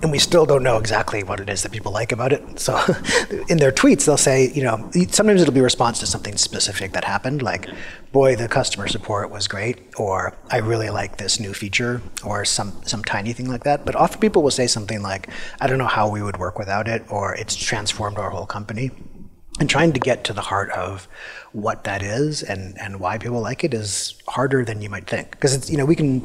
And 0.00 0.10
we 0.10 0.18
still 0.18 0.46
don't 0.46 0.62
know 0.62 0.78
exactly 0.78 1.22
what 1.22 1.40
it 1.40 1.48
is 1.50 1.62
that 1.62 1.72
people 1.72 1.92
like 1.92 2.10
about 2.10 2.32
it. 2.32 2.58
So 2.58 2.74
in 3.48 3.58
their 3.58 3.70
tweets, 3.70 4.06
they'll 4.06 4.16
say, 4.16 4.50
you 4.50 4.64
know, 4.64 4.90
sometimes 5.10 5.42
it'll 5.42 5.54
be 5.54 5.60
a 5.60 5.64
response 5.64 6.00
to 6.00 6.06
something 6.06 6.36
specific 6.38 6.92
that 6.92 7.04
happened, 7.04 7.42
like, 7.42 7.68
boy, 8.10 8.34
the 8.34 8.48
customer 8.48 8.88
support 8.88 9.30
was 9.30 9.46
great, 9.46 9.78
or 9.98 10.34
I 10.50 10.58
really 10.58 10.88
like 10.88 11.18
this 11.18 11.38
new 11.38 11.52
feature, 11.52 12.00
or 12.24 12.46
some, 12.46 12.72
some 12.86 13.04
tiny 13.04 13.34
thing 13.34 13.48
like 13.48 13.64
that. 13.64 13.84
But 13.84 13.94
often 13.94 14.20
people 14.20 14.42
will 14.42 14.50
say 14.50 14.66
something 14.66 15.02
like, 15.02 15.28
I 15.60 15.66
don't 15.66 15.78
know 15.78 15.86
how 15.86 16.08
we 16.08 16.22
would 16.22 16.38
work 16.38 16.58
without 16.58 16.88
it, 16.88 17.04
or 17.10 17.34
it's 17.34 17.54
transformed 17.54 18.16
our 18.16 18.30
whole 18.30 18.46
company 18.46 18.90
and 19.60 19.70
trying 19.70 19.92
to 19.92 20.00
get 20.00 20.24
to 20.24 20.32
the 20.32 20.40
heart 20.40 20.70
of 20.70 21.06
what 21.52 21.84
that 21.84 22.02
is 22.02 22.42
and, 22.42 22.76
and 22.80 22.98
why 22.98 23.18
people 23.18 23.40
like 23.40 23.62
it 23.62 23.72
is 23.72 24.14
harder 24.26 24.64
than 24.64 24.82
you 24.82 24.90
might 24.90 25.06
think. 25.06 25.30
Because 25.30 25.54
it's 25.54 25.70
you 25.70 25.76
know 25.76 25.84
we 25.84 25.96
can 25.96 26.22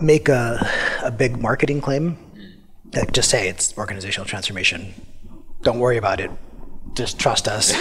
make 0.00 0.28
a, 0.28 0.68
a 1.02 1.10
big 1.10 1.40
marketing 1.40 1.80
claim, 1.80 2.16
like 2.94 3.12
just 3.12 3.30
say 3.30 3.48
it's 3.48 3.76
organizational 3.76 4.26
transformation. 4.26 4.94
Don't 5.62 5.80
worry 5.80 5.96
about 5.96 6.20
it. 6.20 6.30
Just 6.94 7.18
trust 7.18 7.48
us. 7.48 7.74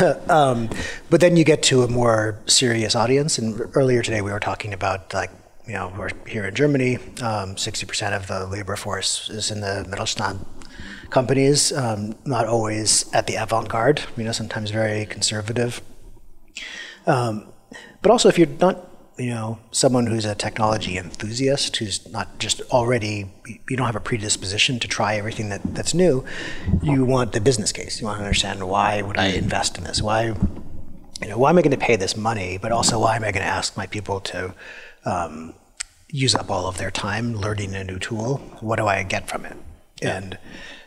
um, 0.30 0.70
but 1.10 1.20
then 1.20 1.36
you 1.36 1.44
get 1.44 1.62
to 1.64 1.82
a 1.82 1.88
more 1.88 2.38
serious 2.46 2.96
audience. 2.96 3.38
And 3.38 3.60
earlier 3.74 4.02
today 4.02 4.22
we 4.22 4.32
were 4.32 4.40
talking 4.40 4.72
about 4.72 5.12
like 5.12 5.30
you 5.66 5.74
know 5.74 5.92
we're 5.96 6.10
here 6.26 6.46
in 6.46 6.54
Germany. 6.54 6.98
Um, 7.20 7.58
sixty 7.58 7.84
percent 7.84 8.14
of 8.14 8.28
the 8.28 8.46
labor 8.46 8.76
force 8.76 9.28
is 9.28 9.50
in 9.50 9.60
the 9.60 9.86
Mittelstand 9.88 10.46
companies, 11.12 11.72
um, 11.72 12.14
not 12.24 12.46
always 12.46 13.12
at 13.12 13.26
the 13.26 13.36
avant-garde, 13.36 14.02
you 14.16 14.24
know, 14.24 14.32
sometimes 14.32 14.70
very 14.70 15.04
conservative. 15.06 15.82
Um, 17.06 17.46
but 18.00 18.10
also, 18.10 18.28
if 18.28 18.38
you're 18.38 18.48
not, 18.60 18.88
you 19.18 19.30
know, 19.30 19.58
someone 19.70 20.06
who's 20.06 20.24
a 20.24 20.34
technology 20.34 20.96
enthusiast, 20.96 21.76
who's 21.76 22.10
not 22.10 22.38
just 22.38 22.62
already, 22.70 23.30
you 23.68 23.76
don't 23.76 23.86
have 23.86 23.94
a 23.94 24.00
predisposition 24.00 24.78
to 24.80 24.88
try 24.88 25.16
everything 25.16 25.50
that, 25.50 25.60
that's 25.74 25.92
new. 25.92 26.24
You 26.82 27.04
want 27.04 27.32
the 27.32 27.40
business 27.40 27.72
case. 27.72 28.00
You 28.00 28.06
want 28.06 28.18
to 28.18 28.24
understand 28.24 28.66
why 28.66 29.02
would 29.02 29.18
I 29.18 29.26
invest 29.26 29.76
in 29.78 29.84
this? 29.84 30.00
Why, 30.00 30.34
you 31.20 31.28
know, 31.28 31.36
why 31.36 31.50
am 31.50 31.58
I 31.58 31.62
going 31.62 31.78
to 31.78 31.86
pay 31.86 31.96
this 31.96 32.16
money? 32.16 32.58
But 32.58 32.72
also, 32.72 32.98
why 32.98 33.16
am 33.16 33.22
I 33.22 33.32
going 33.32 33.44
to 33.44 33.52
ask 33.52 33.76
my 33.76 33.86
people 33.86 34.20
to 34.20 34.54
um, 35.04 35.54
use 36.08 36.34
up 36.34 36.50
all 36.50 36.66
of 36.66 36.78
their 36.78 36.90
time 36.90 37.34
learning 37.34 37.74
a 37.74 37.84
new 37.84 37.98
tool? 37.98 38.38
What 38.60 38.76
do 38.76 38.86
I 38.86 39.02
get 39.02 39.28
from 39.28 39.44
it? 39.44 39.56
Yeah. 40.00 40.16
And 40.16 40.38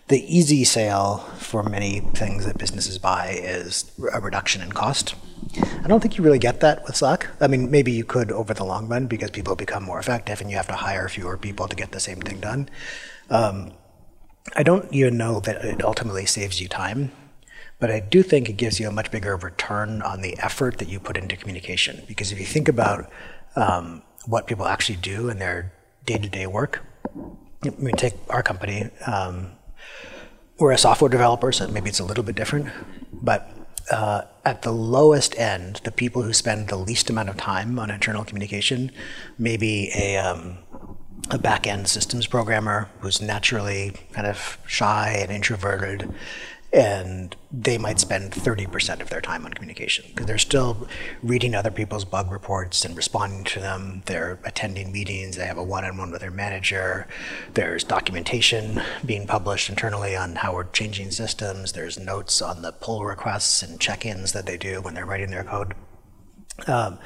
the 0.07 0.23
easy 0.37 0.63
sale 0.63 1.17
for 1.37 1.63
many 1.63 1.99
things 1.99 2.45
that 2.45 2.57
businesses 2.57 2.99
buy 2.99 3.39
is 3.41 3.91
a 4.13 4.21
reduction 4.21 4.61
in 4.61 4.71
cost. 4.71 5.15
I 5.83 5.87
don't 5.87 5.99
think 5.99 6.17
you 6.17 6.23
really 6.23 6.39
get 6.39 6.59
that 6.59 6.83
with 6.83 6.95
Slack. 6.95 7.27
I 7.41 7.47
mean, 7.47 7.71
maybe 7.71 7.91
you 7.91 8.03
could 8.03 8.31
over 8.31 8.53
the 8.53 8.63
long 8.63 8.87
run 8.87 9.07
because 9.07 9.31
people 9.31 9.55
become 9.55 9.83
more 9.83 9.99
effective 9.99 10.41
and 10.41 10.49
you 10.49 10.57
have 10.57 10.67
to 10.67 10.73
hire 10.73 11.07
fewer 11.09 11.37
people 11.37 11.67
to 11.67 11.75
get 11.75 11.91
the 11.91 11.99
same 11.99 12.19
thing 12.19 12.39
done. 12.39 12.69
Um, 13.29 13.71
I 14.55 14.61
don't 14.61 14.91
even 14.93 15.17
know 15.17 15.39
that 15.39 15.65
it 15.65 15.83
ultimately 15.83 16.27
saves 16.27 16.61
you 16.61 16.67
time, 16.67 17.11
but 17.79 17.89
I 17.89 17.99
do 17.99 18.21
think 18.21 18.47
it 18.47 18.57
gives 18.57 18.79
you 18.79 18.87
a 18.87 18.91
much 18.91 19.09
bigger 19.09 19.35
return 19.35 20.03
on 20.03 20.21
the 20.21 20.37
effort 20.37 20.77
that 20.77 20.87
you 20.87 20.99
put 20.99 21.17
into 21.17 21.35
communication. 21.35 22.03
Because 22.07 22.31
if 22.31 22.39
you 22.39 22.45
think 22.45 22.67
about 22.67 23.09
um, 23.55 24.03
what 24.27 24.45
people 24.45 24.67
actually 24.67 24.97
do 24.97 25.29
in 25.29 25.39
their 25.39 25.73
day 26.05 26.19
to 26.19 26.29
day 26.29 26.45
work, 26.45 26.83
I 27.63 27.69
mean, 27.79 27.95
take 27.95 28.13
our 28.29 28.43
company. 28.43 28.91
Um, 29.07 29.51
we're 30.57 30.71
a 30.71 30.77
software 30.77 31.09
developer, 31.09 31.51
so 31.51 31.67
maybe 31.67 31.89
it's 31.89 31.99
a 31.99 32.05
little 32.05 32.23
bit 32.23 32.35
different. 32.35 32.69
But 33.11 33.49
uh, 33.91 34.23
at 34.43 34.61
the 34.61 34.71
lowest 34.71 35.37
end, 35.37 35.81
the 35.83 35.91
people 35.91 36.21
who 36.21 36.33
spend 36.33 36.69
the 36.69 36.77
least 36.77 37.09
amount 37.09 37.29
of 37.29 37.37
time 37.37 37.77
on 37.77 37.91
internal 37.91 38.23
communication, 38.23 38.91
maybe 39.37 39.91
a, 39.95 40.17
um, 40.17 40.57
a 41.29 41.37
back 41.37 41.67
end 41.67 41.87
systems 41.87 42.27
programmer 42.27 42.89
who's 42.99 43.21
naturally 43.21 43.93
kind 44.13 44.27
of 44.27 44.57
shy 44.65 45.17
and 45.19 45.31
introverted 45.31 46.13
and 46.75 47.37
they 47.53 47.77
might 47.77 48.01
spend 48.01 48.33
30% 48.33 48.99
of 48.99 49.09
their 49.09 49.21
time 49.21 49.45
on 49.45 49.53
communication 49.53 50.03
because 50.09 50.25
they're 50.25 50.37
still 50.37 50.89
reading 51.23 51.55
other 51.55 51.71
people's 51.71 52.03
bug 52.03 52.29
reports 52.29 52.83
and 52.83 52.97
responding 52.97 53.45
to 53.45 53.61
them. 53.61 54.03
They're 54.07 54.39
attending 54.43 54.91
meetings. 54.91 55.37
They 55.37 55.45
have 55.45 55.57
a 55.57 55.63
one-on-one 55.63 56.11
with 56.11 56.19
their 56.19 56.31
manager. 56.31 57.07
There's 57.53 57.85
documentation 57.85 58.81
being 59.05 59.25
published 59.25 59.69
internally 59.69 60.17
on 60.17 60.35
how 60.35 60.53
we're 60.53 60.65
changing 60.65 61.11
systems. 61.11 61.71
There's 61.71 61.97
notes 61.97 62.41
on 62.41 62.61
the 62.61 62.73
pull 62.73 63.05
requests 63.05 63.63
and 63.63 63.79
check-ins 63.79 64.33
that 64.33 64.45
they 64.45 64.57
do 64.57 64.81
when 64.81 64.95
they're 64.95 65.05
writing 65.05 65.31
their 65.31 65.45
code. 65.45 65.75
Um, 66.67 66.99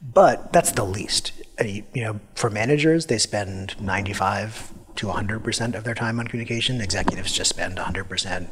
but 0.00 0.52
that's 0.52 0.72
the 0.72 0.84
least. 0.84 1.32
You 1.60 1.84
know, 1.96 2.20
for 2.36 2.50
managers, 2.50 3.06
they 3.06 3.18
spend 3.18 3.80
95 3.80 4.74
to 4.96 5.06
100% 5.06 5.74
of 5.74 5.84
their 5.84 5.94
time 5.94 6.18
on 6.20 6.26
communication. 6.28 6.80
Executives 6.80 7.32
just 7.32 7.50
spend 7.50 7.76
100%. 7.76 8.48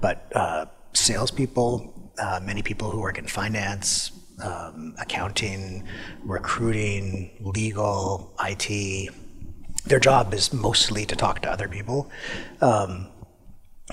But 0.00 0.30
uh, 0.34 0.66
salespeople, 0.92 2.12
uh, 2.18 2.40
many 2.42 2.62
people 2.62 2.90
who 2.90 3.00
work 3.00 3.18
in 3.18 3.26
finance, 3.26 4.12
um, 4.42 4.94
accounting, 4.98 5.84
recruiting, 6.22 7.30
legal, 7.40 8.34
IT, 8.42 9.10
their 9.86 10.00
job 10.00 10.34
is 10.34 10.52
mostly 10.52 11.06
to 11.06 11.16
talk 11.16 11.40
to 11.42 11.50
other 11.50 11.68
people. 11.68 12.10
Um, 12.60 13.08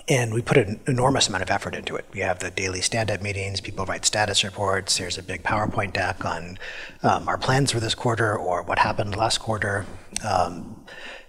and 0.07 0.33
we 0.33 0.41
put 0.41 0.57
an 0.57 0.79
enormous 0.87 1.27
amount 1.27 1.43
of 1.43 1.49
effort 1.49 1.73
into 1.75 1.95
it. 1.95 2.05
We 2.13 2.19
have 2.19 2.39
the 2.39 2.51
daily 2.51 2.81
stand-up 2.81 3.21
meetings. 3.21 3.61
People 3.61 3.85
write 3.85 4.05
status 4.05 4.43
reports. 4.43 4.97
There's 4.97 5.17
a 5.17 5.23
big 5.23 5.43
PowerPoint 5.43 5.93
deck 5.93 6.23
on 6.23 6.57
um, 7.03 7.27
our 7.27 7.37
plans 7.37 7.71
for 7.71 7.79
this 7.79 7.95
quarter 7.95 8.35
or 8.37 8.61
what 8.63 8.79
happened 8.79 9.15
last 9.15 9.39
quarter. 9.39 9.85
Um, 10.23 10.85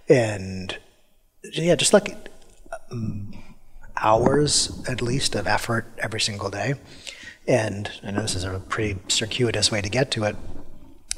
and 0.09 0.77
yeah, 1.53 1.75
just 1.75 1.93
like 1.93 2.29
hours 3.97 4.81
at 4.87 5.01
least 5.01 5.35
of 5.35 5.47
effort 5.47 5.85
every 5.99 6.19
single 6.19 6.49
day. 6.49 6.73
And 7.47 7.89
I 8.03 8.11
know 8.11 8.21
this 8.21 8.35
is 8.35 8.43
a 8.43 8.61
pretty 8.67 8.99
circuitous 9.07 9.71
way 9.71 9.81
to 9.81 9.89
get 9.89 10.11
to 10.11 10.23
it, 10.25 10.35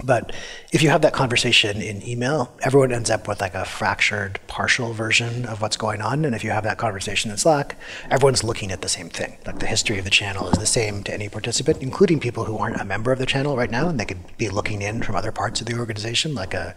but 0.04 0.32
if 0.72 0.82
you 0.82 0.90
have 0.90 1.02
that 1.02 1.14
conversation 1.14 1.82
in 1.82 2.08
email, 2.08 2.54
everyone 2.62 2.92
ends 2.92 3.10
up 3.10 3.28
with 3.28 3.42
like 3.42 3.54
a 3.54 3.66
fractured, 3.66 4.40
partial 4.48 4.94
version 4.94 5.46
of 5.46 5.62
what's 5.62 5.78
going 5.78 6.02
on. 6.02 6.26
And 6.26 6.34
if 6.34 6.44
you 6.44 6.52
have 6.52 6.64
that 6.64 6.78
conversation 6.78 7.30
in 7.32 7.38
Slack, 7.38 7.76
everyone's 8.10 8.44
looking 8.44 8.72
at 8.72 8.82
the 8.82 8.90
same 8.90 9.10
thing. 9.10 9.38
Like 9.46 9.60
the 9.60 9.68
history 9.68 9.98
of 10.00 10.06
the 10.06 10.10
channel 10.10 10.48
is 10.50 10.58
the 10.58 10.66
same 10.66 11.04
to 11.04 11.14
any 11.14 11.30
participant, 11.30 11.82
including 11.82 12.20
people 12.20 12.46
who 12.46 12.58
aren't 12.58 12.82
a 12.82 12.86
member 12.86 13.12
of 13.12 13.20
the 13.20 13.26
channel 13.26 13.56
right 13.56 13.72
now, 13.72 13.90
and 13.90 14.00
they 14.00 14.06
could 14.06 14.38
be 14.38 14.50
looking 14.50 14.82
in 14.82 15.04
from 15.04 15.16
other 15.16 15.32
parts 15.32 15.62
of 15.62 15.68
the 15.68 15.78
organization, 15.78 16.34
like 16.34 16.54
a, 16.54 16.76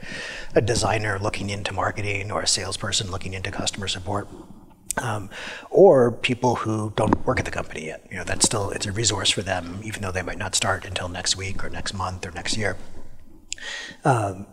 a 0.54 0.60
designer 0.60 1.18
looking 1.18 1.50
into 1.50 1.72
marketing 1.72 2.30
or 2.30 2.42
a 2.42 2.46
salesperson 2.46 3.10
looking 3.10 3.34
into 3.34 3.50
customer 3.50 3.88
support. 3.88 4.28
Um, 4.96 5.28
or 5.70 6.12
people 6.12 6.54
who 6.54 6.92
don't 6.94 7.26
work 7.26 7.40
at 7.40 7.44
the 7.44 7.50
company 7.50 7.86
yet. 7.86 8.06
You 8.12 8.18
know, 8.18 8.24
that's 8.24 8.44
still 8.44 8.70
it's 8.70 8.86
a 8.86 8.92
resource 8.92 9.28
for 9.28 9.42
them, 9.42 9.80
even 9.82 10.02
though 10.02 10.12
they 10.12 10.22
might 10.22 10.38
not 10.38 10.54
start 10.54 10.84
until 10.84 11.08
next 11.08 11.36
week 11.36 11.64
or 11.64 11.68
next 11.68 11.94
month 11.94 12.24
or 12.24 12.30
next 12.30 12.56
year. 12.56 12.76
Um, 14.04 14.46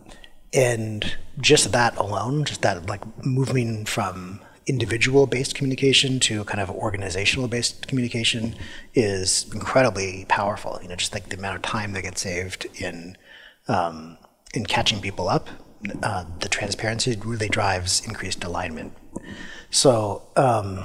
and 0.52 1.16
just 1.40 1.72
that 1.72 1.96
alone, 1.96 2.44
just 2.44 2.62
that 2.62 2.86
like 2.88 3.02
moving 3.24 3.84
from 3.84 4.40
individual 4.66 5.26
based 5.26 5.54
communication 5.54 6.20
to 6.20 6.44
kind 6.44 6.60
of 6.60 6.70
organizational 6.70 7.48
based 7.48 7.88
communication 7.88 8.54
is 8.94 9.50
incredibly 9.52 10.26
powerful. 10.28 10.78
You 10.82 10.88
know, 10.88 10.96
just 10.96 11.14
like 11.14 11.28
the 11.28 11.36
amount 11.36 11.56
of 11.56 11.62
time 11.62 11.92
that 11.92 12.02
gets 12.02 12.20
saved 12.20 12.66
in 12.74 13.16
um, 13.68 14.18
in 14.54 14.66
catching 14.66 15.00
people 15.00 15.28
up, 15.28 15.48
uh, 16.02 16.24
the 16.40 16.48
transparency 16.48 17.16
really 17.24 17.48
drives 17.48 18.04
increased 18.06 18.44
alignment. 18.44 18.96
So. 19.70 20.22
Um, 20.36 20.84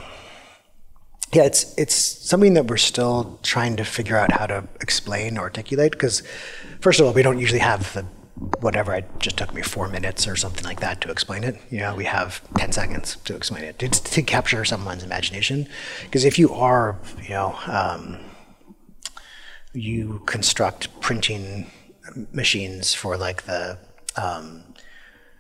yeah, 1.34 1.44
it's 1.44 1.78
it's 1.78 1.94
something 1.94 2.54
that 2.54 2.68
we're 2.68 2.78
still 2.78 3.38
trying 3.44 3.76
to 3.78 3.84
figure 3.84 4.18
out 4.18 4.32
how 4.32 4.48
to 4.48 4.64
explain 4.80 5.38
or 5.38 5.42
articulate 5.42 5.92
because, 5.92 6.24
first 6.79 7.00
of 7.00 7.05
all, 7.05 7.13
we 7.13 7.22
don't 7.22 7.39
usually 7.39 7.60
have 7.60 7.93
the 7.93 8.05
whatever 8.60 8.93
it 8.93 9.10
just 9.19 9.38
took 9.38 9.53
me 9.53 9.62
four 9.63 9.88
minutes 9.88 10.27
or 10.27 10.36
something 10.36 10.63
like 10.63 10.79
that 10.79 11.01
to 11.01 11.10
explain 11.10 11.43
it. 11.43 11.60
You 11.72 11.79
know 11.79 11.96
we 11.96 12.05
have 12.05 12.41
10 12.57 12.72
seconds 12.72 13.17
to 13.25 13.36
explain 13.36 13.63
it. 13.63 13.79
To, 13.79 13.89
to 13.89 14.22
capture 14.22 14.63
someone's 14.63 15.03
imagination. 15.03 15.67
Because 16.03 16.24
if 16.24 16.38
you 16.38 16.53
are 16.53 16.98
you 17.24 17.29
know 17.29 17.57
um, 17.65 18.19
you 19.74 20.22
construct 20.25 21.00
printing 21.01 21.72
machines 22.31 22.93
for 22.93 23.17
like 23.17 23.43
the 23.43 23.77
um, 24.15 24.63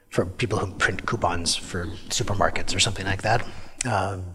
for 0.09 0.25
people 0.25 0.59
who 0.59 0.73
print 0.73 1.05
coupons 1.05 1.55
for 1.55 1.85
supermarkets 2.09 2.75
or 2.75 2.79
something 2.79 3.05
like 3.05 3.21
that 3.21 3.45
um, 3.85 4.25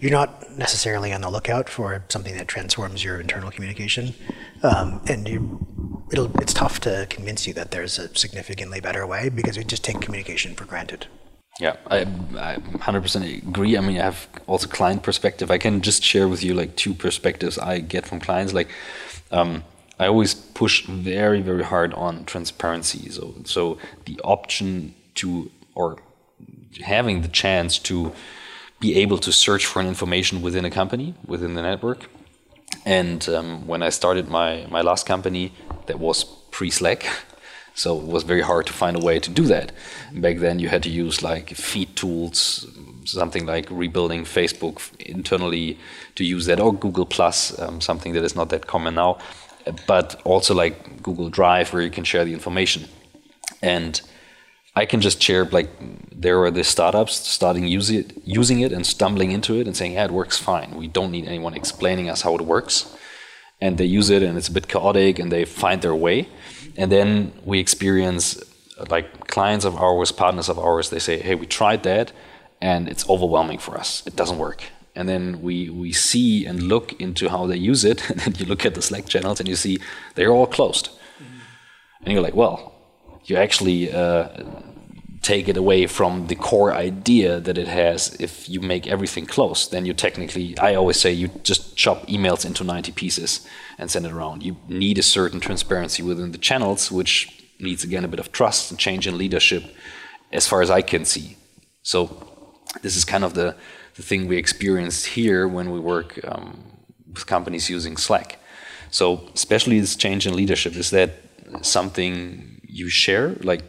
you're 0.00 0.10
not 0.10 0.50
necessarily 0.56 1.12
on 1.12 1.20
the 1.20 1.30
lookout 1.30 1.68
for 1.68 2.04
something 2.08 2.36
that 2.36 2.48
transforms 2.48 3.02
your 3.02 3.20
internal 3.20 3.50
communication, 3.50 4.14
um, 4.62 5.00
and 5.08 5.28
you, 5.28 5.66
it's 6.12 6.52
tough 6.52 6.80
to 6.80 7.06
convince 7.08 7.46
you 7.46 7.54
that 7.54 7.70
there's 7.70 7.98
a 7.98 8.14
significantly 8.16 8.80
better 8.80 9.06
way 9.06 9.28
because 9.28 9.56
we 9.56 9.64
just 9.64 9.84
take 9.84 10.00
communication 10.00 10.54
for 10.54 10.64
granted. 10.64 11.06
Yeah, 11.58 11.76
I, 11.86 12.00
I 12.00 12.56
100% 12.56 13.46
agree. 13.48 13.76
I 13.76 13.80
mean, 13.80 13.98
I 13.98 14.04
have 14.04 14.28
also 14.46 14.66
client 14.66 15.02
perspective. 15.02 15.50
I 15.50 15.58
can 15.58 15.82
just 15.82 16.02
share 16.02 16.26
with 16.26 16.42
you 16.42 16.54
like 16.54 16.76
two 16.76 16.94
perspectives 16.94 17.58
I 17.58 17.80
get 17.80 18.06
from 18.06 18.20
clients. 18.20 18.54
Like, 18.54 18.68
um, 19.30 19.64
I 19.98 20.06
always 20.06 20.32
push 20.32 20.86
very, 20.86 21.42
very 21.42 21.62
hard 21.62 21.92
on 21.92 22.24
transparency. 22.24 23.10
So, 23.10 23.34
so 23.44 23.78
the 24.06 24.18
option 24.24 24.94
to 25.16 25.50
or 25.74 25.98
having 26.82 27.20
the 27.20 27.28
chance 27.28 27.78
to 27.80 28.12
be 28.80 28.96
able 28.96 29.18
to 29.18 29.30
search 29.30 29.66
for 29.66 29.80
an 29.80 29.86
information 29.86 30.42
within 30.42 30.64
a 30.64 30.70
company, 30.70 31.14
within 31.26 31.54
the 31.54 31.62
network. 31.62 32.10
And 32.84 33.28
um, 33.28 33.66
when 33.66 33.82
I 33.82 33.90
started 33.90 34.28
my 34.28 34.66
my 34.70 34.80
last 34.80 35.06
company, 35.06 35.52
that 35.86 35.98
was 35.98 36.24
pre 36.50 36.70
Slack. 36.70 37.06
So 37.74 37.98
it 37.98 38.06
was 38.06 38.24
very 38.24 38.42
hard 38.42 38.66
to 38.66 38.72
find 38.72 38.96
a 38.96 39.00
way 39.00 39.20
to 39.20 39.30
do 39.30 39.44
that. 39.44 39.72
Back 40.12 40.38
then, 40.38 40.58
you 40.58 40.68
had 40.68 40.82
to 40.82 40.90
use 40.90 41.22
like 41.22 41.50
feed 41.50 41.94
tools, 41.96 42.66
something 43.04 43.46
like 43.46 43.68
rebuilding 43.70 44.24
Facebook 44.24 44.76
internally 45.00 45.78
to 46.16 46.24
use 46.24 46.46
that, 46.46 46.60
or 46.60 46.74
Google 46.74 47.06
Plus, 47.06 47.58
um, 47.58 47.80
something 47.80 48.12
that 48.14 48.24
is 48.24 48.34
not 48.34 48.48
that 48.50 48.66
common 48.66 48.94
now, 48.94 49.18
but 49.86 50.20
also 50.24 50.54
like 50.54 51.02
Google 51.02 51.30
Drive, 51.30 51.72
where 51.72 51.82
you 51.82 51.90
can 51.90 52.04
share 52.04 52.24
the 52.24 52.34
information. 52.34 52.84
And 53.62 54.00
I 54.80 54.86
can 54.86 55.00
just 55.02 55.22
share 55.22 55.44
like 55.44 55.68
there 56.24 56.38
are 56.44 56.50
the 56.50 56.64
startups 56.64 57.14
starting 57.36 57.66
use 57.66 57.90
it, 57.90 58.06
using 58.24 58.60
it 58.60 58.72
and 58.72 58.86
stumbling 58.86 59.30
into 59.30 59.52
it 59.60 59.66
and 59.66 59.76
saying, 59.76 59.92
yeah, 59.92 60.06
it 60.06 60.10
works 60.10 60.38
fine. 60.38 60.70
We 60.82 60.88
don't 60.88 61.10
need 61.10 61.26
anyone 61.26 61.54
explaining 61.54 62.08
us 62.08 62.22
how 62.22 62.34
it 62.34 62.40
works. 62.40 62.74
And 63.60 63.76
they 63.76 63.84
use 63.84 64.08
it 64.08 64.22
and 64.22 64.38
it's 64.38 64.48
a 64.48 64.52
bit 64.52 64.68
chaotic 64.68 65.18
and 65.18 65.30
they 65.30 65.44
find 65.44 65.82
their 65.82 65.94
way. 65.94 66.28
And 66.78 66.90
then 66.90 67.32
we 67.44 67.58
experience 67.60 68.42
like 68.88 69.28
clients 69.28 69.66
of 69.66 69.76
ours, 69.76 70.12
partners 70.12 70.48
of 70.48 70.58
ours, 70.58 70.88
they 70.88 70.98
say, 70.98 71.18
hey, 71.18 71.34
we 71.34 71.46
tried 71.46 71.82
that 71.82 72.12
and 72.62 72.88
it's 72.88 73.06
overwhelming 73.08 73.58
for 73.58 73.76
us. 73.76 74.02
It 74.06 74.16
doesn't 74.16 74.38
work. 74.38 74.62
And 74.96 75.06
then 75.10 75.42
we, 75.42 75.68
we 75.68 75.92
see 75.92 76.46
and 76.46 76.62
look 76.62 76.98
into 76.98 77.28
how 77.28 77.46
they 77.46 77.58
use 77.72 77.84
it. 77.84 77.98
And 78.10 78.20
then 78.20 78.34
you 78.38 78.46
look 78.46 78.64
at 78.64 78.74
the 78.74 78.82
Slack 78.82 79.06
channels 79.06 79.40
and 79.40 79.48
you 79.48 79.56
see 79.56 79.78
they're 80.14 80.32
all 80.32 80.46
closed. 80.46 80.86
Mm-hmm. 80.88 82.04
And 82.04 82.12
you're 82.12 82.22
like, 82.22 82.34
well, 82.34 82.79
you 83.24 83.36
actually 83.36 83.92
uh, 83.92 84.28
take 85.22 85.48
it 85.48 85.56
away 85.56 85.86
from 85.86 86.26
the 86.28 86.34
core 86.34 86.72
idea 86.72 87.40
that 87.40 87.58
it 87.58 87.68
has. 87.68 88.16
If 88.18 88.48
you 88.48 88.60
make 88.60 88.86
everything 88.86 89.26
close, 89.26 89.68
then 89.68 89.84
you 89.84 89.92
technically, 89.92 90.56
I 90.58 90.74
always 90.74 90.98
say, 90.98 91.12
you 91.12 91.28
just 91.42 91.76
chop 91.76 92.06
emails 92.06 92.46
into 92.46 92.64
90 92.64 92.92
pieces 92.92 93.46
and 93.78 93.90
send 93.90 94.06
it 94.06 94.12
around. 94.12 94.42
You 94.42 94.56
need 94.68 94.98
a 94.98 95.02
certain 95.02 95.40
transparency 95.40 96.02
within 96.02 96.32
the 96.32 96.38
channels, 96.38 96.90
which 96.90 97.44
needs 97.58 97.84
again 97.84 98.04
a 98.04 98.08
bit 98.08 98.20
of 98.20 98.32
trust 98.32 98.70
and 98.70 98.80
change 98.80 99.06
in 99.06 99.18
leadership, 99.18 99.64
as 100.32 100.46
far 100.46 100.62
as 100.62 100.70
I 100.70 100.80
can 100.80 101.04
see. 101.04 101.36
So 101.82 102.26
this 102.82 102.96
is 102.96 103.04
kind 103.04 103.24
of 103.24 103.34
the, 103.34 103.56
the 103.96 104.02
thing 104.02 104.26
we 104.26 104.38
experienced 104.38 105.06
here 105.06 105.46
when 105.46 105.70
we 105.70 105.80
work 105.80 106.18
um, 106.26 106.62
with 107.12 107.26
companies 107.26 107.68
using 107.68 107.96
Slack. 107.98 108.38
So 108.90 109.28
especially 109.34 109.80
this 109.80 109.96
change 109.96 110.26
in 110.26 110.34
leadership, 110.34 110.74
is 110.76 110.90
that 110.90 111.10
something 111.62 112.59
you 112.72 112.88
share? 112.88 113.36
Like 113.42 113.62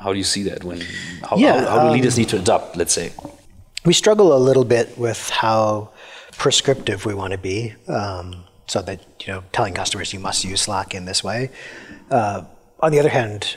how 0.00 0.12
do 0.12 0.18
you 0.18 0.24
see 0.24 0.42
that? 0.44 0.64
When 0.64 0.80
how, 1.22 1.36
yeah, 1.36 1.60
how, 1.60 1.68
how 1.68 1.80
do 1.82 1.86
um, 1.88 1.92
leaders 1.92 2.18
need 2.18 2.28
to 2.30 2.38
adapt? 2.38 2.76
Let's 2.76 2.92
say 2.92 3.12
we 3.84 3.92
struggle 3.92 4.36
a 4.36 4.38
little 4.38 4.64
bit 4.64 4.96
with 4.98 5.30
how 5.30 5.90
prescriptive 6.32 7.06
we 7.06 7.14
want 7.14 7.32
to 7.32 7.38
be, 7.38 7.74
um, 7.88 8.44
so 8.66 8.82
that 8.82 9.00
you 9.26 9.32
know, 9.32 9.44
telling 9.52 9.74
customers 9.74 10.12
you 10.12 10.20
must 10.20 10.44
use 10.44 10.62
Slack 10.62 10.94
in 10.94 11.04
this 11.04 11.22
way. 11.22 11.50
Uh, 12.10 12.44
on 12.80 12.92
the 12.92 12.98
other 12.98 13.08
hand, 13.08 13.56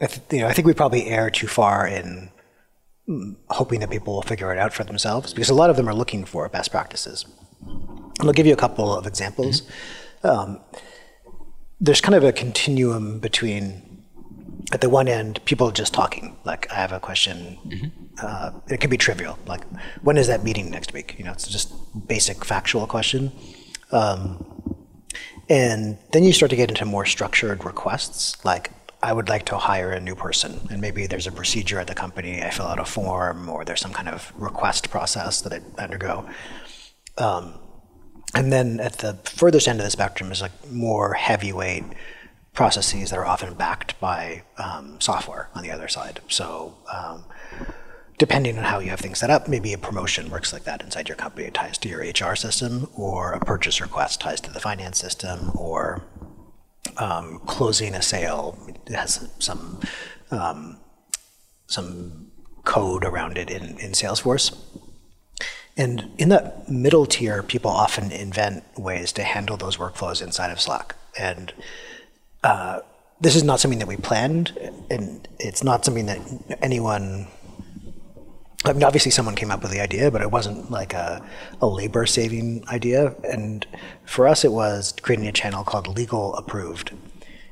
I 0.00 0.06
th- 0.06 0.20
you 0.32 0.40
know, 0.40 0.48
I 0.48 0.52
think 0.52 0.66
we 0.66 0.74
probably 0.74 1.06
err 1.06 1.30
too 1.30 1.46
far 1.46 1.86
in 1.86 2.30
mm, 3.08 3.36
hoping 3.50 3.80
that 3.80 3.90
people 3.90 4.14
will 4.14 4.22
figure 4.22 4.52
it 4.52 4.58
out 4.58 4.72
for 4.72 4.84
themselves 4.84 5.32
because 5.32 5.50
a 5.50 5.54
lot 5.54 5.70
of 5.70 5.76
them 5.76 5.88
are 5.88 5.94
looking 5.94 6.24
for 6.24 6.48
best 6.48 6.70
practices. 6.70 7.24
And 7.64 8.26
I'll 8.26 8.32
give 8.32 8.46
you 8.46 8.52
a 8.52 8.56
couple 8.56 8.92
of 8.92 9.06
examples. 9.06 9.62
Mm-hmm. 9.62 10.26
Um, 10.26 10.60
there's 11.80 12.00
kind 12.00 12.16
of 12.16 12.24
a 12.24 12.32
continuum 12.32 13.20
between 13.20 13.87
at 14.72 14.80
the 14.80 14.90
one 14.90 15.08
end, 15.08 15.44
people 15.44 15.70
just 15.70 15.94
talking. 15.94 16.36
Like, 16.44 16.70
I 16.70 16.74
have 16.76 16.92
a 16.92 17.00
question. 17.00 17.58
Mm-hmm. 17.66 17.86
Uh, 18.20 18.50
it 18.68 18.80
can 18.80 18.90
be 18.90 18.98
trivial. 18.98 19.38
Like, 19.46 19.62
when 20.02 20.18
is 20.18 20.26
that 20.26 20.44
meeting 20.44 20.70
next 20.70 20.92
week? 20.92 21.14
You 21.18 21.24
know, 21.24 21.32
it's 21.32 21.48
just 21.48 21.72
basic 22.06 22.44
factual 22.44 22.86
question. 22.86 23.32
Um, 23.92 24.44
and 25.48 25.98
then 26.12 26.24
you 26.24 26.32
start 26.32 26.50
to 26.50 26.56
get 26.56 26.68
into 26.68 26.84
more 26.84 27.06
structured 27.06 27.64
requests. 27.64 28.44
Like, 28.44 28.70
I 29.02 29.12
would 29.12 29.28
like 29.28 29.46
to 29.46 29.56
hire 29.56 29.92
a 29.92 30.00
new 30.00 30.14
person, 30.14 30.66
and 30.70 30.80
maybe 30.80 31.06
there's 31.06 31.26
a 31.26 31.32
procedure 31.32 31.78
at 31.78 31.86
the 31.86 31.94
company. 31.94 32.42
I 32.42 32.50
fill 32.50 32.66
out 32.66 32.80
a 32.80 32.84
form, 32.84 33.48
or 33.48 33.64
there's 33.64 33.80
some 33.80 33.92
kind 33.92 34.08
of 34.08 34.32
request 34.36 34.90
process 34.90 35.40
that 35.42 35.52
I 35.54 35.82
undergo. 35.82 36.28
Um, 37.16 37.54
and 38.34 38.52
then 38.52 38.80
at 38.80 38.98
the 38.98 39.14
furthest 39.24 39.68
end 39.68 39.78
of 39.78 39.84
the 39.84 39.90
spectrum 39.90 40.30
is 40.32 40.42
like 40.42 40.70
more 40.70 41.14
heavyweight 41.14 41.84
processes 42.58 43.10
that 43.10 43.16
are 43.20 43.24
often 43.24 43.54
backed 43.54 43.98
by 44.00 44.42
um, 44.56 45.00
software 45.00 45.48
on 45.54 45.62
the 45.62 45.70
other 45.70 45.86
side. 45.86 46.18
So, 46.26 46.74
um, 46.92 47.24
depending 48.18 48.58
on 48.58 48.64
how 48.64 48.80
you 48.80 48.90
have 48.90 48.98
things 48.98 49.20
set 49.20 49.30
up, 49.30 49.46
maybe 49.46 49.72
a 49.72 49.78
promotion 49.78 50.28
works 50.28 50.52
like 50.52 50.64
that 50.64 50.82
inside 50.82 51.08
your 51.08 51.14
company. 51.14 51.46
It 51.46 51.54
ties 51.54 51.78
to 51.78 51.88
your 51.88 52.00
HR 52.00 52.34
system, 52.34 52.88
or 52.96 53.30
a 53.30 53.38
purchase 53.38 53.80
request 53.80 54.22
ties 54.22 54.40
to 54.40 54.50
the 54.50 54.58
finance 54.58 54.98
system, 54.98 55.52
or 55.54 56.02
um, 56.96 57.38
closing 57.46 57.94
a 57.94 58.02
sale 58.02 58.58
has 58.88 59.28
some 59.38 59.78
um, 60.32 60.80
some 61.68 62.32
code 62.64 63.04
around 63.04 63.38
it 63.38 63.50
in, 63.50 63.78
in 63.78 63.92
Salesforce. 63.92 64.58
And 65.76 66.10
in 66.18 66.28
that 66.30 66.68
middle 66.68 67.06
tier, 67.06 67.44
people 67.44 67.70
often 67.70 68.10
invent 68.10 68.64
ways 68.76 69.12
to 69.12 69.22
handle 69.22 69.56
those 69.56 69.76
workflows 69.76 70.20
inside 70.20 70.50
of 70.50 70.60
Slack. 70.60 70.96
And 71.16 71.52
uh, 72.48 72.80
this 73.20 73.36
is 73.36 73.42
not 73.42 73.60
something 73.60 73.78
that 73.78 73.88
we 73.88 73.96
planned, 73.96 74.56
and 74.90 75.28
it's 75.38 75.62
not 75.62 75.84
something 75.84 76.06
that 76.06 76.18
anyone. 76.62 77.26
I 78.64 78.72
mean, 78.72 78.82
obviously, 78.82 79.10
someone 79.10 79.36
came 79.36 79.50
up 79.50 79.62
with 79.62 79.70
the 79.70 79.80
idea, 79.80 80.10
but 80.10 80.22
it 80.22 80.30
wasn't 80.30 80.70
like 80.70 80.94
a, 80.94 81.24
a 81.60 81.66
labor 81.66 82.06
saving 82.06 82.64
idea. 82.68 83.14
And 83.22 83.66
for 84.04 84.26
us, 84.26 84.44
it 84.44 84.52
was 84.52 84.94
creating 85.02 85.28
a 85.28 85.32
channel 85.32 85.62
called 85.62 85.86
Legal 85.88 86.34
Approved. 86.34 86.92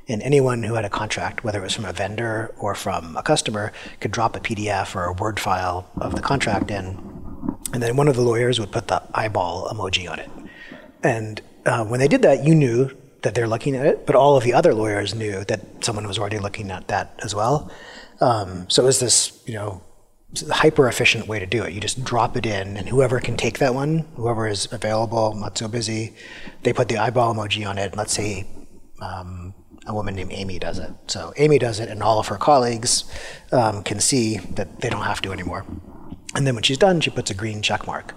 And 0.09 0.21
anyone 0.23 0.63
who 0.63 0.73
had 0.73 0.83
a 0.83 0.89
contract, 0.89 1.43
whether 1.43 1.59
it 1.59 1.63
was 1.63 1.75
from 1.75 1.85
a 1.85 1.93
vendor 1.93 2.53
or 2.57 2.75
from 2.75 3.15
a 3.15 3.23
customer, 3.23 3.71
could 3.99 4.11
drop 4.11 4.35
a 4.35 4.39
PDF 4.39 4.95
or 4.95 5.05
a 5.05 5.13
Word 5.13 5.39
file 5.39 5.89
of 5.97 6.15
the 6.15 6.21
contract 6.21 6.71
in. 6.71 6.85
And 7.71 7.83
then 7.83 7.95
one 7.95 8.07
of 8.07 8.15
the 8.15 8.21
lawyers 8.21 8.59
would 8.59 8.71
put 8.71 8.87
the 8.87 9.01
eyeball 9.13 9.69
emoji 9.69 10.09
on 10.09 10.19
it. 10.19 10.29
And 11.03 11.41
uh, 11.65 11.85
when 11.85 11.99
they 11.99 12.07
did 12.07 12.21
that, 12.23 12.43
you 12.43 12.55
knew 12.55 12.89
that 13.21 13.35
they're 13.35 13.47
looking 13.47 13.75
at 13.75 13.85
it, 13.85 14.05
but 14.05 14.15
all 14.15 14.37
of 14.37 14.43
the 14.43 14.53
other 14.53 14.73
lawyers 14.73 15.15
knew 15.15 15.43
that 15.45 15.83
someone 15.83 16.07
was 16.07 16.19
already 16.19 16.39
looking 16.39 16.71
at 16.71 16.87
that 16.87 17.19
as 17.23 17.33
well. 17.33 17.71
Um, 18.21 18.69
so 18.69 18.83
it 18.83 18.85
was 18.85 18.99
this, 18.99 19.43
you 19.45 19.53
know, 19.53 19.83
hyper 20.51 20.87
efficient 20.87 21.27
way 21.27 21.39
to 21.39 21.45
do 21.45 21.63
it. 21.63 21.73
You 21.73 21.81
just 21.81 22.03
drop 22.03 22.37
it 22.37 22.45
in, 22.45 22.77
and 22.77 22.89
whoever 22.89 23.19
can 23.19 23.37
take 23.37 23.59
that 23.59 23.73
one, 23.73 23.99
whoever 24.15 24.47
is 24.47 24.71
available, 24.71 25.33
not 25.33 25.57
so 25.57 25.67
busy, 25.67 26.13
they 26.63 26.73
put 26.73 26.89
the 26.89 26.97
eyeball 26.97 27.33
emoji 27.33 27.67
on 27.67 27.77
it. 27.77 27.95
Let's 27.95 28.13
say 28.13 28.45
um, 29.01 29.53
a 29.85 29.93
woman 29.93 30.15
named 30.15 30.31
Amy 30.33 30.59
does 30.59 30.79
it. 30.79 30.91
So 31.07 31.33
Amy 31.37 31.59
does 31.59 31.79
it, 31.79 31.89
and 31.89 32.03
all 32.03 32.19
of 32.19 32.27
her 32.27 32.37
colleagues 32.37 33.05
um, 33.51 33.83
can 33.83 33.99
see 33.99 34.37
that 34.37 34.81
they 34.81 34.89
don't 34.89 35.03
have 35.03 35.21
to 35.21 35.31
anymore. 35.31 35.65
And 36.35 36.45
then 36.45 36.55
when 36.55 36.63
she's 36.63 36.77
done, 36.77 37.01
she 37.01 37.09
puts 37.09 37.31
a 37.31 37.33
green 37.33 37.61
check 37.61 37.87
mark. 37.87 38.13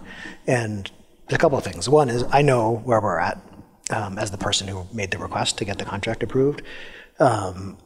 And 0.46 0.90
a 1.32 1.38
couple 1.38 1.56
of 1.56 1.64
things. 1.64 1.88
One 1.88 2.08
is 2.08 2.24
I 2.30 2.42
know 2.42 2.82
where 2.84 3.00
we're 3.00 3.18
at 3.18 3.40
um, 3.90 4.18
as 4.18 4.30
the 4.30 4.38
person 4.38 4.68
who 4.68 4.86
made 4.92 5.10
the 5.10 5.18
request 5.18 5.58
to 5.58 5.64
get 5.64 5.78
the 5.78 5.84
contract 5.84 6.22
approved. 6.22 6.62
Um, 7.18 7.76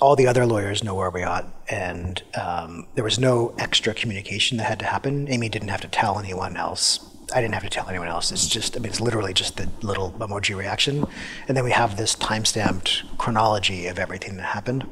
all 0.00 0.16
the 0.16 0.26
other 0.26 0.44
lawyers 0.44 0.82
know 0.82 0.94
where 0.94 1.10
we 1.10 1.22
are, 1.22 1.44
and 1.68 2.22
um, 2.40 2.86
there 2.94 3.04
was 3.04 3.18
no 3.18 3.54
extra 3.58 3.94
communication 3.94 4.58
that 4.58 4.64
had 4.64 4.78
to 4.80 4.86
happen. 4.86 5.28
Amy 5.28 5.48
didn't 5.48 5.68
have 5.68 5.80
to 5.82 5.88
tell 5.88 6.18
anyone 6.18 6.56
else. 6.56 6.98
I 7.34 7.40
didn't 7.40 7.54
have 7.54 7.62
to 7.62 7.70
tell 7.70 7.88
anyone 7.88 8.08
else. 8.08 8.32
It's 8.32 8.46
just, 8.48 8.76
I 8.76 8.80
mean, 8.80 8.90
it's 8.90 9.00
literally 9.00 9.32
just 9.32 9.56
the 9.56 9.68
little 9.82 10.10
emoji 10.12 10.56
reaction, 10.56 11.06
and 11.46 11.56
then 11.56 11.64
we 11.64 11.70
have 11.70 11.96
this 11.96 12.14
time-stamped 12.14 13.04
chronology 13.18 13.86
of 13.86 13.98
everything 13.98 14.36
that 14.36 14.46
happened. 14.46 14.84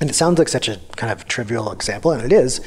And 0.00 0.10
it 0.10 0.14
sounds 0.14 0.38
like 0.40 0.48
such 0.48 0.68
a 0.68 0.80
kind 0.96 1.12
of 1.12 1.26
trivial 1.26 1.70
example, 1.70 2.10
and 2.10 2.22
it 2.22 2.32
is, 2.32 2.60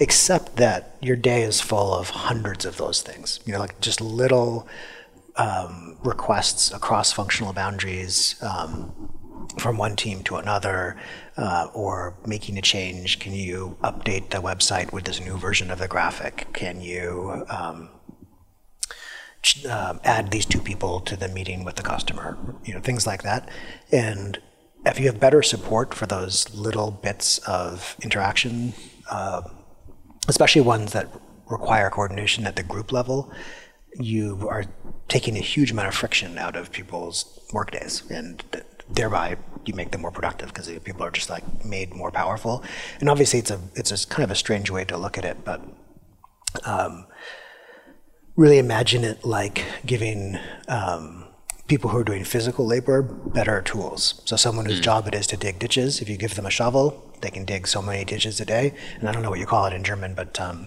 except 0.00 0.56
that 0.56 0.96
your 1.00 1.16
day 1.16 1.42
is 1.42 1.60
full 1.60 1.94
of 1.94 2.10
hundreds 2.10 2.64
of 2.64 2.76
those 2.76 3.00
things. 3.00 3.38
You 3.46 3.52
know, 3.52 3.60
like 3.60 3.80
just 3.80 4.00
little 4.00 4.66
um, 5.36 5.96
requests 6.04 6.70
across 6.72 7.12
functional 7.12 7.52
boundaries 7.52 8.36
um, 8.42 9.10
from 9.58 9.76
one 9.76 9.96
team 9.96 10.22
to 10.24 10.36
another, 10.36 10.96
uh, 11.36 11.68
or 11.74 12.16
making 12.26 12.58
a 12.58 12.62
change. 12.62 13.18
Can 13.18 13.32
you 13.32 13.76
update 13.82 14.30
the 14.30 14.38
website 14.38 14.92
with 14.92 15.04
this 15.04 15.20
new 15.20 15.36
version 15.36 15.70
of 15.70 15.78
the 15.78 15.88
graphic? 15.88 16.48
Can 16.52 16.80
you 16.80 17.44
um, 17.48 17.88
uh, 19.68 19.94
add 20.04 20.30
these 20.30 20.46
two 20.46 20.60
people 20.60 21.00
to 21.00 21.16
the 21.16 21.28
meeting 21.28 21.64
with 21.64 21.76
the 21.76 21.82
customer? 21.82 22.38
You 22.64 22.74
know, 22.74 22.80
things 22.80 23.06
like 23.06 23.22
that. 23.22 23.48
And 23.90 24.38
if 24.84 24.98
you 24.98 25.06
have 25.06 25.20
better 25.20 25.42
support 25.42 25.94
for 25.94 26.06
those 26.06 26.52
little 26.54 26.90
bits 26.90 27.38
of 27.38 27.96
interaction, 28.02 28.74
uh, 29.10 29.42
especially 30.28 30.62
ones 30.62 30.92
that 30.92 31.08
require 31.50 31.90
coordination 31.90 32.46
at 32.46 32.56
the 32.56 32.62
group 32.62 32.92
level, 32.92 33.30
you 33.94 34.46
are 34.48 34.64
taking 35.08 35.36
a 35.36 35.40
huge 35.40 35.70
amount 35.70 35.88
of 35.88 35.94
friction 35.94 36.38
out 36.38 36.56
of 36.56 36.72
people's 36.72 37.40
workdays, 37.52 38.02
and 38.10 38.42
th- 38.52 38.64
thereby 38.90 39.36
you 39.64 39.74
make 39.74 39.90
them 39.90 40.02
more 40.02 40.10
productive 40.10 40.48
because 40.48 40.68
people 40.80 41.02
are 41.02 41.10
just 41.10 41.30
like 41.30 41.64
made 41.64 41.94
more 41.94 42.10
powerful. 42.10 42.64
And 43.00 43.08
obviously, 43.08 43.38
it's 43.38 43.50
a 43.50 43.60
it's 43.74 43.90
a 43.92 44.06
kind 44.06 44.24
of 44.24 44.30
a 44.30 44.34
strange 44.36 44.70
way 44.70 44.84
to 44.86 44.96
look 44.96 45.18
at 45.18 45.24
it, 45.24 45.44
but 45.44 45.60
um, 46.64 47.06
really 48.36 48.58
imagine 48.58 49.04
it 49.04 49.24
like 49.24 49.64
giving. 49.84 50.38
Um, 50.68 51.28
people 51.68 51.88
who 51.88 51.96
are 51.96 52.04
doing 52.04 52.22
physical 52.22 52.66
labor 52.66 53.00
better 53.00 53.62
tools. 53.62 54.20
So 54.26 54.36
someone 54.36 54.66
whose 54.66 54.80
job 54.80 55.06
it 55.08 55.14
is 55.14 55.26
to 55.28 55.38
dig 55.38 55.58
ditches, 55.58 56.02
if 56.02 56.08
you 56.08 56.18
give 56.18 56.34
them 56.34 56.44
a 56.44 56.50
shovel, 56.50 57.10
they 57.22 57.30
can 57.30 57.46
dig 57.46 57.66
so 57.66 57.80
many 57.80 58.04
ditches 58.04 58.40
a 58.40 58.44
day. 58.44 58.74
And 58.98 59.08
I 59.08 59.12
don't 59.12 59.22
know 59.22 59.30
what 59.30 59.38
you 59.38 59.46
call 59.46 59.64
it 59.64 59.72
in 59.72 59.82
German, 59.82 60.14
but 60.14 60.38
um, 60.38 60.66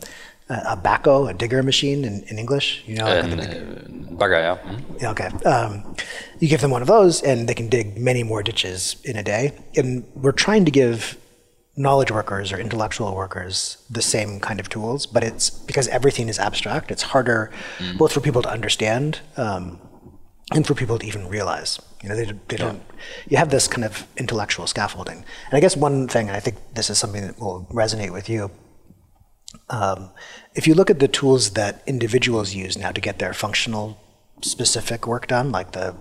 a 0.49 0.77
backhoe, 0.77 1.29
a 1.29 1.33
digger 1.33 1.63
machine 1.63 2.05
in, 2.05 2.23
in 2.29 2.37
English, 2.37 2.83
you 2.85 2.95
know, 2.95 3.05
like 3.05 3.23
Een, 3.23 3.37
the- 3.37 4.15
bagger, 4.15 4.39
ja. 4.41 4.55
Hm. 4.57 4.75
yeah, 4.99 5.11
okay. 5.11 5.29
Um, 5.45 5.95
you 6.39 6.47
give 6.47 6.61
them 6.61 6.71
one 6.71 6.81
of 6.81 6.87
those, 6.87 7.21
and 7.23 7.47
they 7.47 7.53
can 7.55 7.67
dig 7.69 7.97
many 7.97 8.23
more 8.23 8.43
ditches 8.43 8.95
in 9.03 9.15
a 9.17 9.23
day. 9.23 9.51
And 9.75 10.03
we're 10.15 10.31
trying 10.31 10.65
to 10.65 10.71
give 10.71 11.17
knowledge 11.77 12.11
workers 12.11 12.53
or 12.53 12.57
intellectual 12.59 13.13
workers 13.15 13.77
the 13.89 14.01
same 14.01 14.39
kind 14.39 14.59
of 14.59 14.69
tools, 14.69 15.05
but 15.05 15.23
it's 15.23 15.49
because 15.49 15.87
everything 15.89 16.29
is 16.29 16.39
abstract. 16.39 16.91
It's 16.91 17.03
harder 17.03 17.51
both 17.97 18.13
for 18.13 18.21
people 18.21 18.41
to 18.43 18.49
understand 18.49 19.19
um, 19.37 19.79
and 20.53 20.65
for 20.65 20.73
people 20.75 20.97
to 20.99 21.05
even 21.05 21.27
realize. 21.27 21.79
You 22.01 22.09
know, 22.09 22.15
they, 22.15 22.31
they 22.47 22.57
don't. 22.57 22.81
You 23.27 23.37
have 23.37 23.49
this 23.49 23.67
kind 23.67 23.83
of 23.83 24.05
intellectual 24.15 24.67
scaffolding. 24.67 25.17
And 25.17 25.53
I 25.57 25.59
guess 25.59 25.75
one 25.75 26.07
thing, 26.07 26.27
and 26.27 26.37
I 26.37 26.39
think 26.39 26.57
this 26.75 26.89
is 26.89 26.97
something 26.99 27.23
that 27.27 27.39
will 27.39 27.67
resonate 27.71 28.11
with 28.13 28.29
you, 28.29 28.51
um, 29.69 30.09
if 30.53 30.67
you 30.67 30.73
look 30.73 30.89
at 30.89 30.99
the 30.99 31.07
tools 31.07 31.51
that 31.51 31.83
individuals 31.85 32.53
use 32.53 32.77
now 32.77 32.91
to 32.91 33.01
get 33.01 33.19
their 33.19 33.33
functional 33.33 33.99
specific 34.41 35.07
work 35.07 35.27
done, 35.27 35.51
like 35.51 35.71
the 35.71 35.95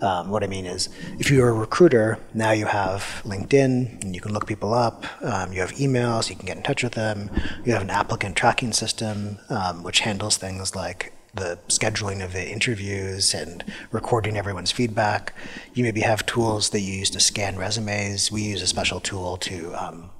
um, 0.00 0.28
what 0.28 0.44
I 0.44 0.46
mean 0.46 0.66
is, 0.66 0.88
if 1.18 1.30
you're 1.30 1.48
a 1.48 1.54
recruiter, 1.54 2.18
now 2.34 2.50
you 2.50 2.66
have 2.66 3.22
LinkedIn 3.24 4.02
and 4.02 4.14
you 4.14 4.20
can 4.20 4.32
look 4.34 4.46
people 4.46 4.74
up. 4.74 5.06
Um, 5.22 5.52
you 5.52 5.60
have 5.60 5.72
emails, 5.72 6.28
you 6.28 6.36
can 6.36 6.46
get 6.46 6.56
in 6.56 6.62
touch 6.62 6.82
with 6.82 6.92
them. 6.92 7.30
You 7.64 7.72
have 7.72 7.82
an 7.82 7.90
applicant 7.90 8.36
tracking 8.36 8.72
system, 8.72 9.38
um, 9.48 9.82
which 9.82 10.00
handles 10.00 10.36
things 10.36 10.76
like 10.76 11.14
the 11.32 11.58
scheduling 11.68 12.24
of 12.24 12.32
the 12.32 12.46
interviews 12.46 13.34
and 13.34 13.64
recording 13.90 14.36
everyone's 14.36 14.72
feedback. 14.72 15.34
You 15.74 15.84
maybe 15.84 16.00
have 16.00 16.26
tools 16.26 16.70
that 16.70 16.80
you 16.80 16.92
use 16.92 17.10
to 17.10 17.20
scan 17.20 17.56
resumes. 17.56 18.30
We 18.30 18.42
use 18.42 18.62
a 18.62 18.66
special 18.66 19.00
tool 19.00 19.36
to 19.38 19.74
um, 19.74 20.10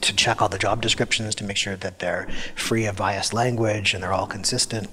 to 0.00 0.14
check 0.14 0.40
all 0.40 0.48
the 0.48 0.58
job 0.58 0.80
descriptions 0.80 1.34
to 1.36 1.44
make 1.44 1.56
sure 1.56 1.76
that 1.76 1.98
they're 1.98 2.28
free 2.54 2.86
of 2.86 2.96
biased 2.96 3.32
language 3.32 3.94
and 3.94 4.02
they're 4.02 4.12
all 4.12 4.26
consistent. 4.26 4.88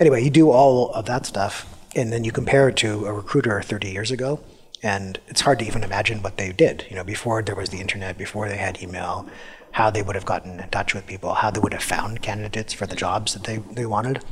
Anyway, 0.00 0.22
you 0.22 0.30
do 0.30 0.50
all 0.50 0.92
of 0.92 1.06
that 1.06 1.26
stuff, 1.26 1.72
and 1.94 2.12
then 2.12 2.24
you 2.24 2.32
compare 2.32 2.68
it 2.68 2.76
to 2.76 3.06
a 3.06 3.12
recruiter 3.12 3.60
30 3.60 3.90
years 3.90 4.10
ago, 4.10 4.40
and 4.82 5.18
it's 5.28 5.40
hard 5.42 5.58
to 5.58 5.66
even 5.66 5.82
imagine 5.82 6.22
what 6.22 6.36
they 6.36 6.52
did. 6.52 6.86
You 6.90 6.96
know, 6.96 7.04
before 7.04 7.42
there 7.42 7.54
was 7.54 7.70
the 7.70 7.80
internet, 7.80 8.18
before 8.18 8.48
they 8.48 8.56
had 8.56 8.82
email, 8.82 9.28
how 9.72 9.90
they 9.90 10.02
would 10.02 10.14
have 10.14 10.24
gotten 10.24 10.60
in 10.60 10.68
touch 10.70 10.94
with 10.94 11.06
people, 11.06 11.34
how 11.34 11.50
they 11.50 11.60
would 11.60 11.72
have 11.72 11.82
found 11.82 12.22
candidates 12.22 12.72
for 12.72 12.86
the 12.86 12.96
jobs 12.96 13.34
that 13.34 13.44
they, 13.44 13.58
they 13.58 13.84
wanted. 13.84 14.22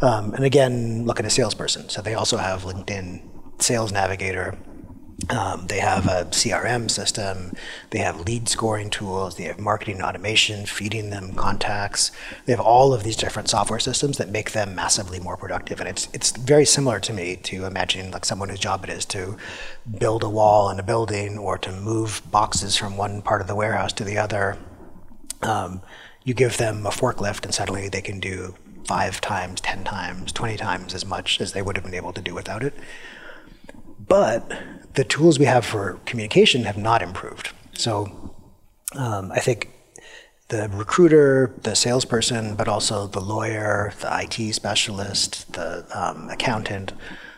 Um, 0.00 0.34
and 0.34 0.44
again, 0.44 1.04
look 1.04 1.18
at 1.18 1.26
a 1.26 1.30
salesperson. 1.30 1.88
So 1.88 2.00
they 2.00 2.14
also 2.14 2.36
have 2.36 2.62
LinkedIn 2.62 3.22
Sales 3.58 3.92
Navigator, 3.92 4.56
um, 5.30 5.66
they 5.68 5.78
have 5.78 6.06
a 6.06 6.24
CRM 6.26 6.90
system. 6.90 7.52
They 7.90 8.00
have 8.00 8.20
lead 8.20 8.48
scoring 8.48 8.90
tools. 8.90 9.36
They 9.36 9.44
have 9.44 9.58
marketing 9.58 10.02
automation, 10.02 10.66
feeding 10.66 11.10
them 11.10 11.34
contacts. 11.34 12.10
They 12.46 12.52
have 12.52 12.60
all 12.60 12.92
of 12.92 13.04
these 13.04 13.16
different 13.16 13.48
software 13.48 13.78
systems 13.78 14.18
that 14.18 14.28
make 14.28 14.52
them 14.52 14.74
massively 14.74 15.20
more 15.20 15.36
productive. 15.36 15.80
And 15.80 15.88
it's 15.88 16.08
it's 16.12 16.32
very 16.32 16.64
similar 16.64 17.00
to 17.00 17.12
me 17.12 17.36
to 17.36 17.64
imagine 17.64 18.10
like 18.10 18.24
someone 18.24 18.48
whose 18.48 18.58
job 18.58 18.84
it 18.84 18.90
is 18.90 19.04
to 19.06 19.36
build 19.98 20.22
a 20.22 20.28
wall 20.28 20.68
in 20.70 20.78
a 20.78 20.82
building 20.82 21.38
or 21.38 21.58
to 21.58 21.72
move 21.72 22.22
boxes 22.30 22.76
from 22.76 22.96
one 22.96 23.22
part 23.22 23.40
of 23.40 23.46
the 23.46 23.54
warehouse 23.54 23.92
to 23.94 24.04
the 24.04 24.18
other. 24.18 24.58
Um, 25.42 25.80
you 26.24 26.34
give 26.34 26.56
them 26.56 26.86
a 26.86 26.90
forklift, 26.90 27.44
and 27.44 27.54
suddenly 27.54 27.88
they 27.88 28.00
can 28.00 28.18
do 28.18 28.54
five 28.86 29.20
times, 29.20 29.60
ten 29.60 29.84
times, 29.84 30.32
twenty 30.32 30.56
times 30.56 30.94
as 30.94 31.06
much 31.06 31.40
as 31.40 31.52
they 31.52 31.62
would 31.62 31.76
have 31.76 31.84
been 31.84 31.94
able 31.94 32.12
to 32.12 32.20
do 32.20 32.34
without 32.34 32.62
it. 32.62 32.74
But 34.14 34.52
the 34.94 35.02
tools 35.02 35.40
we 35.40 35.46
have 35.46 35.64
for 35.66 35.98
communication 36.06 36.62
have 36.66 36.76
not 36.76 37.02
improved. 37.02 37.50
So 37.72 38.32
um, 38.94 39.32
I 39.32 39.40
think 39.40 39.70
the 40.50 40.68
recruiter, 40.72 41.52
the 41.62 41.74
salesperson, 41.74 42.54
but 42.54 42.68
also 42.68 43.08
the 43.08 43.20
lawyer, 43.20 43.92
the 44.00 44.20
IT 44.22 44.54
specialist, 44.54 45.54
the 45.54 45.84
um, 45.92 46.30
accountant, 46.30 46.92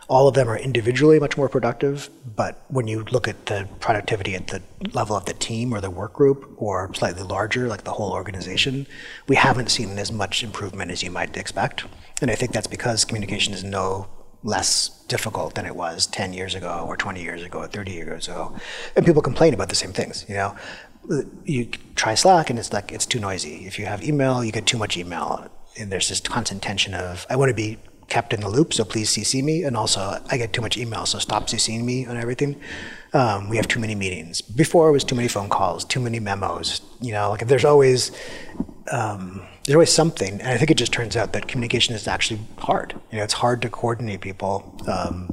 all 0.08 0.28
of 0.28 0.34
them 0.34 0.50
are 0.50 0.58
individually 0.58 1.18
much 1.18 1.38
more 1.38 1.48
productive. 1.48 2.10
But 2.36 2.62
when 2.68 2.86
you 2.86 3.04
look 3.04 3.26
at 3.26 3.46
the 3.46 3.66
productivity 3.80 4.34
at 4.34 4.48
the 4.48 4.60
level 4.92 5.16
of 5.16 5.24
the 5.24 5.32
team 5.32 5.72
or 5.72 5.80
the 5.80 5.88
work 5.88 6.12
group, 6.12 6.52
or 6.58 6.92
slightly 6.92 7.22
larger, 7.22 7.68
like 7.68 7.84
the 7.84 7.92
whole 7.92 8.12
organization, 8.12 8.86
we 9.28 9.36
haven't 9.36 9.70
seen 9.70 9.98
as 9.98 10.12
much 10.12 10.44
improvement 10.44 10.90
as 10.90 11.02
you 11.02 11.10
might 11.10 11.38
expect. 11.38 11.86
And 12.20 12.30
I 12.30 12.34
think 12.34 12.52
that's 12.52 12.66
because 12.66 13.06
communication 13.06 13.54
is 13.54 13.64
no 13.64 14.08
less 14.46 14.88
difficult 15.08 15.54
than 15.56 15.66
it 15.66 15.74
was 15.74 16.06
10 16.06 16.32
years 16.32 16.54
ago 16.54 16.84
or 16.88 16.96
20 16.96 17.22
years 17.22 17.42
ago 17.42 17.58
or 17.58 17.66
30 17.66 17.92
years 17.92 18.28
ago. 18.28 18.54
And 18.94 19.04
people 19.04 19.20
complain 19.20 19.52
about 19.52 19.68
the 19.68 19.74
same 19.74 19.92
things, 19.92 20.24
you 20.28 20.34
know. 20.34 20.56
You 21.44 21.66
try 21.94 22.14
Slack 22.14 22.48
and 22.50 22.58
it's 22.58 22.72
like 22.72 22.92
it's 22.92 23.06
too 23.06 23.20
noisy. 23.20 23.66
If 23.66 23.78
you 23.78 23.86
have 23.86 24.02
email, 24.02 24.44
you 24.44 24.52
get 24.52 24.66
too 24.66 24.78
much 24.78 24.96
email 24.96 25.50
and 25.78 25.92
there's 25.92 26.08
this 26.08 26.20
constant 26.20 26.62
tension 26.62 26.94
of 26.94 27.26
I 27.28 27.36
want 27.36 27.50
to 27.50 27.54
be 27.54 27.78
kept 28.08 28.32
in 28.32 28.40
the 28.40 28.48
loop, 28.48 28.72
so 28.72 28.84
please 28.84 29.10
CC 29.10 29.42
me. 29.42 29.64
And 29.64 29.76
also, 29.76 30.22
I 30.30 30.36
get 30.36 30.52
too 30.52 30.62
much 30.62 30.76
email, 30.76 31.06
so 31.06 31.18
stop 31.18 31.48
CCing 31.48 31.84
me 31.84 32.06
on 32.06 32.16
everything. 32.16 32.60
Um, 33.12 33.48
we 33.48 33.56
have 33.56 33.66
too 33.66 33.80
many 33.80 33.94
meetings. 33.94 34.40
Before 34.40 34.88
it 34.88 34.92
was 34.92 35.04
too 35.04 35.16
many 35.16 35.28
phone 35.28 35.48
calls, 35.48 35.84
too 35.84 36.00
many 36.00 36.20
memos. 36.20 36.80
You 37.00 37.12
know, 37.12 37.30
like 37.30 37.46
there's 37.48 37.64
always 37.64 38.12
um, 38.90 39.42
there's 39.64 39.74
always 39.74 39.92
something, 39.92 40.40
and 40.40 40.48
I 40.48 40.56
think 40.58 40.70
it 40.70 40.76
just 40.76 40.92
turns 40.92 41.16
out 41.16 41.32
that 41.32 41.48
communication 41.48 41.94
is 41.94 42.06
actually 42.06 42.40
hard. 42.58 42.94
You 43.10 43.18
know, 43.18 43.24
it's 43.24 43.34
hard 43.34 43.62
to 43.62 43.68
coordinate 43.68 44.20
people. 44.20 44.78
Um, 44.86 45.32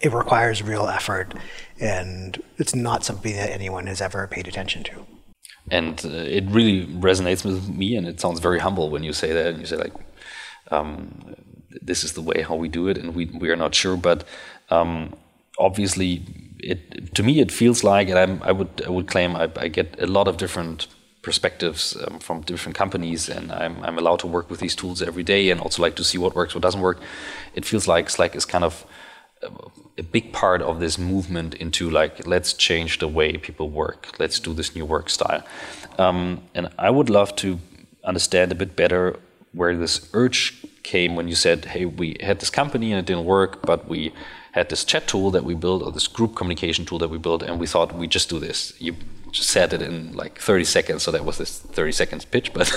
it 0.00 0.12
requires 0.12 0.62
real 0.62 0.86
effort, 0.86 1.34
and 1.78 2.42
it's 2.58 2.74
not 2.74 3.04
something 3.04 3.34
that 3.34 3.50
anyone 3.50 3.86
has 3.86 4.00
ever 4.00 4.26
paid 4.26 4.48
attention 4.48 4.84
to. 4.84 5.06
And 5.70 6.04
uh, 6.04 6.08
it 6.08 6.44
really 6.46 6.86
resonates 6.86 7.44
with 7.44 7.68
me, 7.68 7.96
and 7.96 8.06
it 8.06 8.20
sounds 8.20 8.40
very 8.40 8.58
humble 8.58 8.90
when 8.90 9.02
you 9.02 9.12
say 9.12 9.32
that. 9.32 9.48
And 9.48 9.60
you 9.60 9.66
say 9.66 9.76
like, 9.76 9.92
um, 10.70 11.34
"This 11.82 12.02
is 12.02 12.14
the 12.14 12.22
way 12.22 12.42
how 12.42 12.54
we 12.54 12.68
do 12.68 12.88
it," 12.88 12.96
and 12.96 13.14
we 13.14 13.26
we 13.26 13.50
are 13.50 13.56
not 13.56 13.74
sure, 13.74 13.96
but 13.96 14.24
um, 14.70 15.14
obviously, 15.58 16.22
it 16.58 17.14
to 17.14 17.22
me 17.22 17.40
it 17.40 17.52
feels 17.52 17.84
like, 17.84 18.08
and 18.08 18.18
I'm, 18.18 18.42
I 18.42 18.52
would 18.52 18.82
I 18.86 18.90
would 18.90 19.06
claim 19.06 19.36
I, 19.36 19.50
I 19.56 19.68
get 19.68 20.00
a 20.00 20.06
lot 20.06 20.28
of 20.28 20.36
different 20.38 20.86
perspectives 21.22 21.96
um, 22.06 22.18
from 22.18 22.40
different 22.42 22.76
companies, 22.76 23.28
and 23.28 23.52
I'm 23.52 23.82
I'm 23.84 23.98
allowed 23.98 24.20
to 24.20 24.26
work 24.26 24.50
with 24.50 24.60
these 24.60 24.74
tools 24.74 25.02
every 25.02 25.22
day, 25.22 25.50
and 25.50 25.60
also 25.60 25.82
like 25.82 25.96
to 25.96 26.04
see 26.04 26.18
what 26.18 26.34
works, 26.34 26.54
what 26.54 26.62
doesn't 26.62 26.80
work. 26.80 26.98
It 27.54 27.64
feels 27.64 27.86
like 27.86 28.10
Slack 28.10 28.34
is 28.34 28.44
kind 28.44 28.64
of 28.64 28.86
a 29.98 30.02
big 30.02 30.32
part 30.32 30.60
of 30.62 30.80
this 30.80 30.98
movement 30.98 31.54
into 31.54 31.88
like 31.88 32.26
let's 32.26 32.52
change 32.52 32.98
the 32.98 33.08
way 33.08 33.36
people 33.36 33.70
work. 33.70 34.08
Let's 34.18 34.38
do 34.40 34.52
this 34.52 34.74
new 34.74 34.84
work 34.84 35.08
style. 35.10 35.42
Um, 35.98 36.42
and 36.54 36.68
i 36.78 36.88
would 36.88 37.10
love 37.10 37.34
to 37.36 37.58
understand 38.04 38.52
a 38.52 38.54
bit 38.54 38.74
better 38.76 39.18
where 39.52 39.76
this 39.76 40.08
urge 40.14 40.64
came 40.82 41.14
when 41.16 41.28
you 41.28 41.34
said 41.34 41.66
hey 41.66 41.84
we 41.84 42.16
had 42.20 42.40
this 42.40 42.48
company 42.48 42.90
and 42.92 42.98
it 42.98 43.04
didn't 43.04 43.26
work 43.26 43.60
but 43.66 43.86
we 43.86 44.12
had 44.52 44.68
this 44.68 44.84
chat 44.84 45.06
tool 45.06 45.30
that 45.30 45.44
we 45.44 45.54
built 45.54 45.82
or 45.82 45.92
this 45.92 46.08
group 46.08 46.34
communication 46.34 46.84
tool 46.84 46.98
that 46.98 47.08
we 47.08 47.18
built 47.18 47.42
and 47.42 47.60
we 47.60 47.66
thought 47.66 47.94
we 47.94 48.06
just 48.06 48.28
do 48.28 48.38
this. 48.38 48.72
You 48.78 48.96
said 49.32 49.72
it 49.72 49.82
in 49.82 50.12
like 50.12 50.38
30 50.38 50.64
seconds 50.64 51.02
so 51.02 51.10
that 51.10 51.24
was 51.24 51.38
this 51.38 51.58
30 51.58 51.92
seconds 51.92 52.24
pitch 52.24 52.52
but 52.52 52.70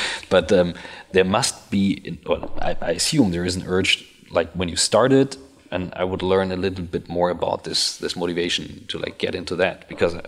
but 0.30 0.52
um, 0.52 0.74
there 1.12 1.24
must 1.24 1.70
be 1.70 2.18
well, 2.26 2.52
I, 2.60 2.76
I 2.80 2.90
assume 2.92 3.30
there 3.30 3.44
is 3.44 3.56
an 3.56 3.64
urge 3.66 4.06
like 4.30 4.50
when 4.52 4.68
you 4.68 4.76
started 4.76 5.36
and 5.70 5.92
I 5.94 6.04
would 6.04 6.22
learn 6.22 6.52
a 6.52 6.56
little 6.56 6.84
bit 6.84 7.08
more 7.08 7.30
about 7.30 7.64
this 7.64 7.98
this 7.98 8.16
motivation 8.16 8.86
to 8.88 8.98
like 8.98 9.18
get 9.18 9.34
into 9.34 9.56
that 9.56 9.88
because 9.88 10.14
uh, 10.14 10.22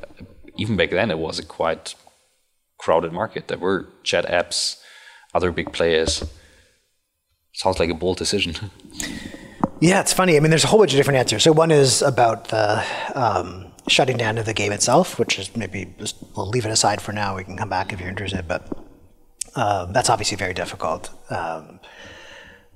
even 0.57 0.77
back 0.77 0.91
then 0.91 1.11
it 1.11 1.19
was 1.19 1.39
a 1.39 1.45
quite 1.45 1.95
crowded 2.79 3.13
market. 3.13 3.49
There 3.49 3.59
were 3.59 3.89
chat 4.03 4.27
apps, 4.27 4.77
other 5.35 5.53
big 5.53 5.73
players. 5.73 6.25
Sounds 7.55 7.79
like 7.79 7.91
a 7.91 7.95
bold 7.95 8.19
decision. 8.19 8.55
Yeah, 9.81 10.01
it's 10.01 10.13
funny. 10.13 10.37
I 10.37 10.41
mean, 10.41 10.51
there's 10.51 10.63
a 10.63 10.69
whole 10.69 10.79
bunch 10.79 10.93
of 10.93 10.97
different 10.97 11.19
answers. 11.19 11.43
So 11.43 11.51
one 11.51 11.73
is 11.73 12.03
about 12.03 12.51
the 12.51 12.85
um, 13.17 13.72
shutting 13.89 14.17
down 14.17 14.39
of 14.39 14.47
the 14.47 14.55
game 14.55 14.73
itself, 14.73 15.19
which 15.19 15.39
is 15.39 15.57
maybe 15.57 15.95
just, 15.99 16.17
we'll 16.37 16.49
leave 16.49 16.65
it 16.65 16.71
aside 16.71 17.01
for 17.01 17.13
now. 17.13 17.37
We 17.37 17.45
can 17.45 17.57
come 17.57 17.69
back 17.69 17.93
if 17.93 18.01
you're 18.01 18.09
interested, 18.09 18.47
but 18.47 18.67
um, 19.57 19.93
that's 19.93 20.09
obviously 20.09 20.37
very 20.37 20.55
difficult. 20.55 21.11
Um, 21.31 21.81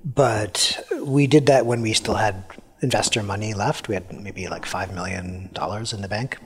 but 0.05 0.85
we 1.03 1.27
did 1.27 1.47
that 1.47 1.67
when 1.67 1.81
we 1.81 1.93
still 1.93 2.15
had 2.15 2.45
investor 2.83 3.23
money 3.23 3.55
left. 3.55 3.89
We 3.89 3.95
had 3.95 4.13
maybe 4.13 4.49
like 4.49 4.67
five 4.67 4.93
million 4.93 5.51
dollars 5.53 5.93
in 5.93 6.03
the 6.03 6.09
bank, 6.09 6.39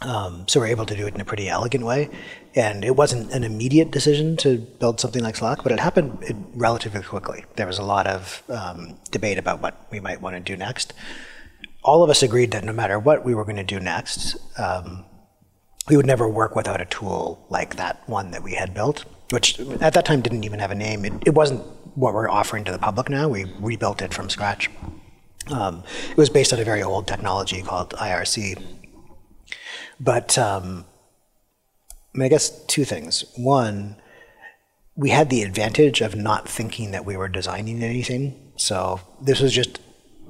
Um, 0.00 0.46
so 0.46 0.60
we're 0.60 0.68
able 0.68 0.86
to 0.86 0.94
do 0.96 1.06
it 1.06 1.14
in 1.14 1.20
a 1.20 1.24
pretty 1.24 1.48
elegant 1.48 1.84
way. 1.84 2.10
And 2.54 2.84
it 2.84 2.94
wasn't 2.96 3.32
an 3.32 3.44
immediate 3.44 3.90
decision 3.90 4.36
to 4.38 4.58
build 4.58 5.00
something 5.00 5.22
like 5.22 5.36
Slack, 5.36 5.62
but 5.62 5.72
it 5.72 5.80
happened 5.80 6.46
relatively 6.54 7.02
quickly. 7.02 7.44
There 7.56 7.66
was 7.66 7.78
a 7.78 7.82
lot 7.84 8.06
of 8.06 8.42
um, 8.48 8.98
debate 9.10 9.38
about 9.38 9.60
what 9.60 9.86
we 9.90 10.00
might 10.00 10.20
want 10.20 10.34
to 10.36 10.40
do 10.40 10.56
next. 10.56 10.94
All 11.88 12.02
of 12.02 12.10
us 12.10 12.22
agreed 12.22 12.50
that 12.50 12.64
no 12.64 12.74
matter 12.74 12.98
what 12.98 13.24
we 13.24 13.34
were 13.34 13.44
going 13.44 13.56
to 13.56 13.64
do 13.64 13.80
next, 13.80 14.36
um, 14.58 15.06
we 15.88 15.96
would 15.96 16.04
never 16.04 16.28
work 16.28 16.54
without 16.54 16.82
a 16.82 16.84
tool 16.84 17.46
like 17.48 17.76
that 17.76 18.06
one 18.06 18.30
that 18.32 18.42
we 18.42 18.52
had 18.52 18.74
built, 18.74 19.06
which 19.30 19.58
at 19.58 19.94
that 19.94 20.04
time 20.04 20.20
didn't 20.20 20.44
even 20.44 20.58
have 20.58 20.70
a 20.70 20.74
name. 20.74 21.06
It, 21.06 21.14
it 21.24 21.34
wasn't 21.34 21.62
what 21.96 22.12
we're 22.12 22.28
offering 22.28 22.64
to 22.64 22.72
the 22.72 22.78
public 22.78 23.08
now. 23.08 23.26
We 23.26 23.46
rebuilt 23.58 24.02
it 24.02 24.12
from 24.12 24.28
scratch. 24.28 24.68
Um, 25.50 25.82
it 26.10 26.18
was 26.18 26.28
based 26.28 26.52
on 26.52 26.60
a 26.60 26.64
very 26.64 26.82
old 26.82 27.06
technology 27.06 27.62
called 27.62 27.94
IRC. 27.94 28.62
But 29.98 30.36
um, 30.36 30.84
I 32.20 32.28
guess 32.28 32.50
two 32.66 32.84
things. 32.84 33.24
One, 33.34 33.96
we 34.94 35.08
had 35.08 35.30
the 35.30 35.42
advantage 35.42 36.02
of 36.02 36.14
not 36.14 36.46
thinking 36.46 36.90
that 36.90 37.06
we 37.06 37.16
were 37.16 37.28
designing 37.28 37.82
anything. 37.82 38.52
So 38.56 39.00
this 39.22 39.40
was 39.40 39.54
just 39.54 39.80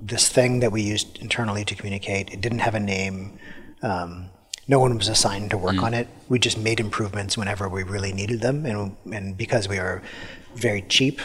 this 0.01 0.29
thing 0.29 0.61
that 0.61 0.73
we 0.73 0.83
used 0.83 1.19
internally 1.19 1.65
to 1.65 1.75
communicate. 1.75 2.31
It 2.31 2.41
didn't 2.41 2.61
have 2.61 2.75
a 2.75 2.81
name. 2.81 3.39
Um, 3.83 4.31
no 4.67 4.79
one 4.79 4.97
was 4.97 5.09
assigned 5.09 5.51
to 5.51 5.59
work 5.59 5.77
mm. 5.77 5.83
on 5.83 5.95
it. 5.95 6.09
We 6.29 6.39
just 6.39 6.59
made 6.59 6.79
improvements 6.79 7.37
whenever 7.37 7.69
we 7.69 7.83
really 7.83 8.13
needed 8.13 8.41
them, 8.41 8.67
and 8.67 8.97
and 9.13 9.37
because 9.37 9.69
we 9.69 9.79
were 9.79 10.03
very 10.55 10.83
cheap 10.83 11.21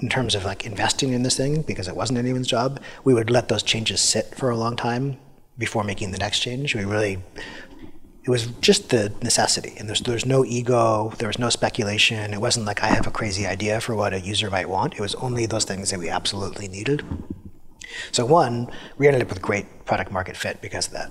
in 0.00 0.08
terms 0.08 0.34
of 0.34 0.44
like 0.44 0.66
investing 0.66 1.12
in 1.12 1.22
this 1.22 1.36
thing, 1.36 1.62
because 1.62 1.86
it 1.86 1.96
wasn't 1.96 2.18
anyone's 2.18 2.48
job, 2.48 2.80
we 3.04 3.14
would 3.14 3.30
let 3.30 3.48
those 3.48 3.62
changes 3.62 4.00
sit 4.00 4.34
for 4.34 4.50
a 4.50 4.56
long 4.56 4.74
time 4.74 5.18
before 5.56 5.84
making 5.84 6.10
the 6.10 6.18
next 6.18 6.40
change. 6.40 6.74
We 6.74 6.84
really 6.84 7.18
it 8.24 8.30
was 8.30 8.46
just 8.62 8.88
the 8.88 9.12
necessity, 9.22 9.74
and 9.78 9.86
there's 9.86 10.00
there's 10.00 10.24
no 10.24 10.44
ego, 10.44 11.12
there 11.18 11.28
was 11.28 11.38
no 11.38 11.50
speculation. 11.50 12.32
It 12.32 12.40
wasn't 12.40 12.64
like 12.64 12.82
I 12.82 12.86
have 12.86 13.06
a 13.06 13.10
crazy 13.10 13.46
idea 13.46 13.80
for 13.80 13.94
what 13.94 14.14
a 14.14 14.20
user 14.20 14.50
might 14.50 14.68
want. 14.68 14.94
It 14.94 15.00
was 15.00 15.14
only 15.16 15.44
those 15.44 15.64
things 15.64 15.90
that 15.90 15.98
we 16.00 16.08
absolutely 16.08 16.66
needed. 16.66 17.04
So 18.12 18.24
one, 18.24 18.70
we 18.98 19.06
ended 19.06 19.22
up 19.22 19.28
with 19.28 19.42
great 19.42 19.84
product 19.84 20.10
market 20.10 20.36
fit 20.36 20.60
because 20.60 20.86
of 20.86 20.92
that. 20.94 21.10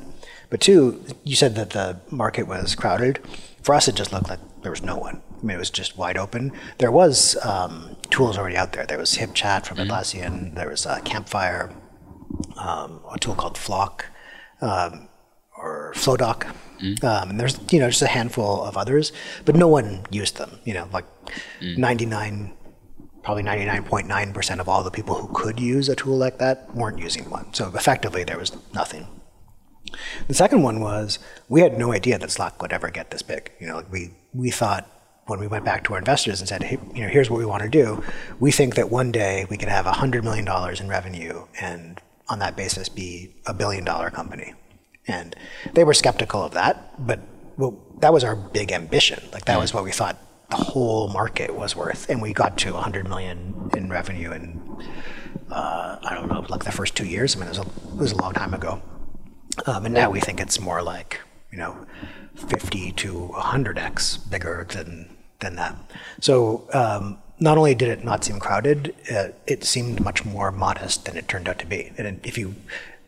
But 0.50 0.62
two, 0.62 1.04
you 1.24 1.36
said 1.36 1.56
that 1.56 1.72
the 1.72 2.00
market 2.12 2.48
was 2.48 2.76
crowded. 2.76 3.20
For 3.62 3.74
us, 3.76 3.88
it 3.88 3.96
just 3.96 4.12
looked 4.12 4.30
like 4.30 4.40
there 4.62 4.72
was 4.72 4.84
no 4.84 4.98
one. 4.98 5.22
I 5.42 5.46
mean, 5.46 5.56
it 5.56 5.60
was 5.60 5.70
just 5.70 5.98
wide 5.98 6.18
open. 6.18 6.52
There 6.78 6.92
was 6.92 7.36
um, 7.46 7.98
tools 8.10 8.38
already 8.38 8.58
out 8.58 8.74
there. 8.74 8.86
There 8.86 8.98
was 8.98 9.18
HipChat 9.18 9.66
from 9.66 9.78
mm-hmm. 9.78 9.92
Atlassian. 9.92 10.56
There 10.56 10.70
was 10.70 10.86
uh, 10.86 11.00
Campfire, 11.02 11.74
um, 12.58 13.02
a 13.12 13.18
tool 13.20 13.36
called 13.36 13.58
Flock, 13.58 14.06
um, 14.62 15.10
or 15.58 15.94
Flowdock. 15.96 16.48
Mm. 16.82 17.04
Um, 17.04 17.30
and 17.32 17.40
there's 17.40 17.60
you 17.72 17.80
know 17.80 17.90
just 17.90 18.02
a 18.02 18.08
handful 18.08 18.64
of 18.64 18.78
others, 18.78 19.12
but 19.46 19.56
no 19.56 19.68
one 19.68 20.06
used 20.12 20.38
them. 20.38 20.60
You 20.66 20.74
know, 20.74 20.90
like 20.92 21.06
mm. 21.60 21.78
99 21.78 22.54
probably 23.24 23.44
99.9% 23.44 24.60
of 24.60 24.70
all 24.70 24.84
the 24.84 24.92
people 24.92 25.16
who 25.16 25.34
could 25.34 25.60
use 25.60 25.90
a 25.90 25.96
tool 25.96 26.18
like 26.18 26.38
that 26.40 26.74
weren't 26.76 27.00
using 27.00 27.30
one. 27.30 27.54
So 27.54 27.72
effectively, 27.74 28.24
there 28.24 28.38
was 28.38 28.52
nothing. 28.74 29.08
The 30.28 30.34
second 30.34 30.62
one 30.62 30.80
was 30.80 31.20
we 31.50 31.62
had 31.62 31.78
no 31.78 31.94
idea 31.94 32.18
that 32.18 32.32
Slack 32.32 32.62
would 32.62 32.74
ever 32.74 32.90
get 32.90 33.12
this 33.12 33.22
big. 33.22 33.52
You 33.60 33.68
know, 33.68 33.84
we 33.90 34.12
we 34.34 34.50
thought 34.52 34.90
when 35.26 35.40
we 35.40 35.48
went 35.48 35.64
back 35.64 35.84
to 35.86 35.94
our 35.94 36.00
investors 36.00 36.42
and 36.42 36.50
said, 36.50 36.64
hey, 36.64 36.78
you 36.94 37.02
know, 37.02 37.08
here's 37.08 37.30
what 37.30 37.38
we 37.38 37.46
want 37.46 37.64
to 37.64 37.70
do. 37.70 38.04
We 38.40 38.52
think 38.52 38.76
that 38.76 38.90
one 38.90 39.12
day 39.12 39.46
we 39.50 39.58
could 39.58 39.70
have 39.70 39.86
hundred 39.86 40.24
million 40.24 40.46
dollars 40.46 40.82
in 40.82 40.88
revenue 40.88 41.46
and 41.62 42.02
on 42.30 42.40
that 42.40 42.56
basis 42.56 42.90
be 42.90 43.34
a 43.46 43.54
billion 43.54 43.86
dollar 43.86 44.10
company. 44.10 44.54
And 45.08 45.36
they 45.74 45.84
were 45.84 45.94
skeptical 45.94 46.44
of 46.44 46.54
that, 46.54 47.06
but 47.06 47.20
well, 47.58 47.78
that 48.00 48.14
was 48.14 48.24
our 48.24 48.36
big 48.36 48.72
ambition. 48.72 49.24
Like 49.32 49.46
that 49.46 49.60
was 49.60 49.70
mm-hmm. 49.70 49.78
what 49.78 49.86
we 49.86 49.92
thought 49.92 50.18
the 50.56 50.64
whole 50.64 51.08
market 51.08 51.56
was 51.56 51.76
worth, 51.76 52.10
and 52.10 52.22
we 52.22 52.32
got 52.32 52.58
to 52.60 52.74
100 52.74 53.08
million 53.08 53.72
in 53.76 53.90
revenue 53.90 54.32
in 54.32 54.62
uh, 55.50 55.98
I 56.04 56.14
don't 56.14 56.30
know, 56.30 56.46
like 56.50 56.64
the 56.64 56.72
first 56.72 56.96
two 56.96 57.08
years. 57.08 57.36
I 57.36 57.40
mean, 57.40 57.48
it 57.48 57.58
was 57.58 57.60
a, 57.60 57.62
it 57.62 57.98
was 57.98 58.12
a 58.12 58.18
long 58.18 58.34
time 58.34 58.54
ago. 58.54 58.82
Um, 59.66 59.86
and 59.86 59.94
now 59.94 60.10
we 60.10 60.20
think 60.20 60.40
it's 60.40 60.60
more 60.60 60.82
like, 60.82 61.22
you 61.52 61.58
know, 61.58 61.86
50 62.36 62.92
to 62.94 63.32
100x 63.36 64.30
bigger 64.30 64.66
than, 64.70 65.16
than 65.40 65.56
that. 65.56 65.76
So 66.20 66.68
um, 66.74 67.20
not 67.40 67.58
only 67.58 67.76
did 67.76 67.90
it 67.90 68.04
not 68.04 68.24
seem 68.24 68.40
crowded, 68.40 68.96
uh, 69.12 69.30
it 69.48 69.64
seemed 69.64 70.02
much 70.02 70.26
more 70.26 70.52
modest 70.52 71.06
than 71.06 71.18
it 71.18 71.28
turned 71.28 71.48
out 71.48 71.60
to 71.60 71.66
be. 71.66 71.92
And 71.98 72.20
if 72.24 72.38
you, 72.38 72.56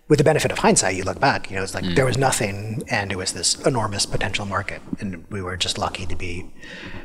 with 0.08 0.20
the 0.20 0.24
benefit 0.24 0.52
of 0.52 0.60
hindsight, 0.60 0.96
you 0.96 1.04
look 1.04 1.20
back, 1.20 1.50
you 1.50 1.58
know, 1.58 1.64
it's 1.64 1.74
like 1.74 1.84
mm. 1.84 1.96
there 1.96 2.06
was 2.06 2.18
nothing 2.18 2.84
and 2.90 3.12
it 3.12 3.18
was 3.18 3.34
this 3.34 3.56
enormous 3.66 4.06
potential 4.06 4.46
market. 4.46 4.82
And 5.00 5.26
we 5.32 5.42
were 5.42 5.58
just 5.58 5.80
lucky 5.80 6.06
to 6.06 6.16
be 6.16 6.52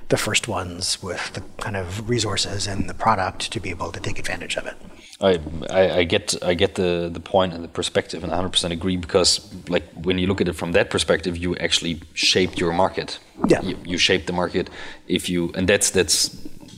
the 0.08 0.18
first 0.18 0.48
ones 0.48 1.02
with 1.02 1.32
the 1.32 1.40
kind 1.62 1.76
of 1.76 2.10
resources 2.10 2.66
and 2.66 2.90
the 2.90 2.94
product 2.94 3.50
to 3.52 3.60
be 3.60 3.70
able 3.70 3.90
to 3.92 4.00
take 4.00 4.18
advantage 4.18 4.56
of 4.56 4.66
it. 4.66 4.74
I, 5.18 5.40
I, 5.70 5.90
I, 5.98 6.04
get 6.04 6.34
I 6.42 6.52
get 6.54 6.74
the, 6.74 7.08
the 7.12 7.20
point 7.20 7.54
and 7.54 7.64
the 7.64 7.68
perspective 7.68 8.22
and 8.22 8.32
100% 8.32 8.70
agree 8.70 8.96
because 8.96 9.50
like 9.68 9.84
when 9.92 10.18
you 10.18 10.26
look 10.26 10.40
at 10.42 10.48
it 10.48 10.54
from 10.54 10.72
that 10.72 10.90
perspective 10.90 11.36
you 11.36 11.56
actually 11.56 12.00
shaped 12.14 12.58
your 12.58 12.72
market 12.72 13.18
yeah 13.46 13.60
you, 13.60 13.76
you 13.84 13.98
shape 13.98 14.24
the 14.24 14.32
market 14.32 14.70
if 15.08 15.28
you 15.28 15.52
and 15.54 15.68
that's 15.68 15.90
that's 15.90 16.28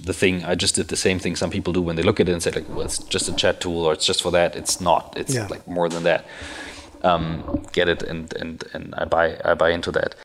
the 0.05 0.13
thing 0.13 0.45
I 0.45 0.55
just 0.55 0.75
did 0.75 0.89
the 0.89 0.97
same 0.97 1.19
thing 1.19 1.37
some 1.37 1.51
people 1.51 1.73
do 1.73 1.81
when 1.81 1.97
they 1.97 2.03
look 2.03 2.19
at 2.21 2.29
it 2.29 2.33
and 2.33 2.43
say 2.43 2.51
like 2.51 2.69
well 2.69 2.83
it's 2.83 2.99
just 2.99 3.29
a 3.29 3.35
chat 3.35 3.61
tool 3.61 3.87
or 3.87 3.93
it's 3.93 4.05
just 4.05 4.23
for 4.23 4.33
that 4.33 4.57
it's 4.57 4.81
not 4.81 5.15
it's 5.17 5.35
yeah. 5.35 5.47
like 5.49 5.67
more 5.67 5.89
than 5.89 6.03
that 6.03 6.25
um, 7.03 7.65
get 7.73 7.89
it 7.89 8.03
and, 8.03 8.33
and, 8.35 8.65
and 8.73 8.95
I 8.97 9.05
buy 9.05 9.39
I 9.45 9.55
buy 9.55 9.71
into 9.71 9.93
that 9.93 10.17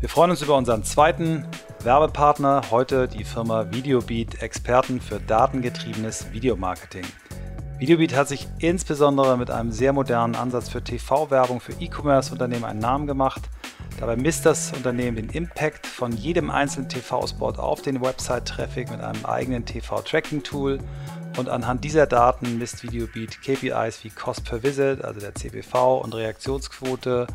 Wir 0.00 0.10
freuen 0.10 0.30
uns 0.30 0.42
über 0.42 0.56
unseren 0.56 0.84
zweiten 0.84 1.46
Werbepartner 1.82 2.62
heute 2.70 3.08
die 3.08 3.24
Firma 3.24 3.72
Videobeat, 3.72 4.40
Experten 4.42 5.00
für 5.00 5.18
datengetriebenes 5.18 6.32
Videomarketing. 6.32 7.04
Videobeat 7.78 8.14
hat 8.14 8.28
sich 8.28 8.46
insbesondere 8.58 9.36
mit 9.36 9.50
einem 9.50 9.72
sehr 9.72 9.92
modernen 9.92 10.34
Ansatz 10.34 10.68
für 10.68 10.82
TV-Werbung 10.82 11.60
für 11.60 11.72
E-Commerce-Unternehmen 11.72 12.64
einen 12.64 12.78
Namen 12.78 13.06
gemacht. 13.06 13.50
Dabei 13.98 14.16
misst 14.16 14.44
das 14.44 14.72
Unternehmen 14.72 15.16
den 15.16 15.30
Impact 15.30 15.86
von 15.86 16.12
jedem 16.12 16.50
einzelnen 16.50 16.88
TV-Spot 16.88 17.52
auf 17.52 17.82
den 17.82 18.02
Website-Traffic 18.02 18.90
mit 18.90 19.00
einem 19.00 19.24
eigenen 19.24 19.64
TV-Tracking-Tool. 19.64 20.78
Und 21.38 21.48
anhand 21.48 21.84
dieser 21.84 22.06
Daten 22.06 22.58
misst 22.58 22.82
Videobeat 22.82 23.40
KPIs 23.42 24.04
wie 24.04 24.10
Cost 24.10 24.44
per 24.44 24.62
Visit, 24.62 25.04
also 25.04 25.20
der 25.20 25.34
CPV 25.34 25.98
und 25.98 26.14
Reaktionsquote 26.14 27.26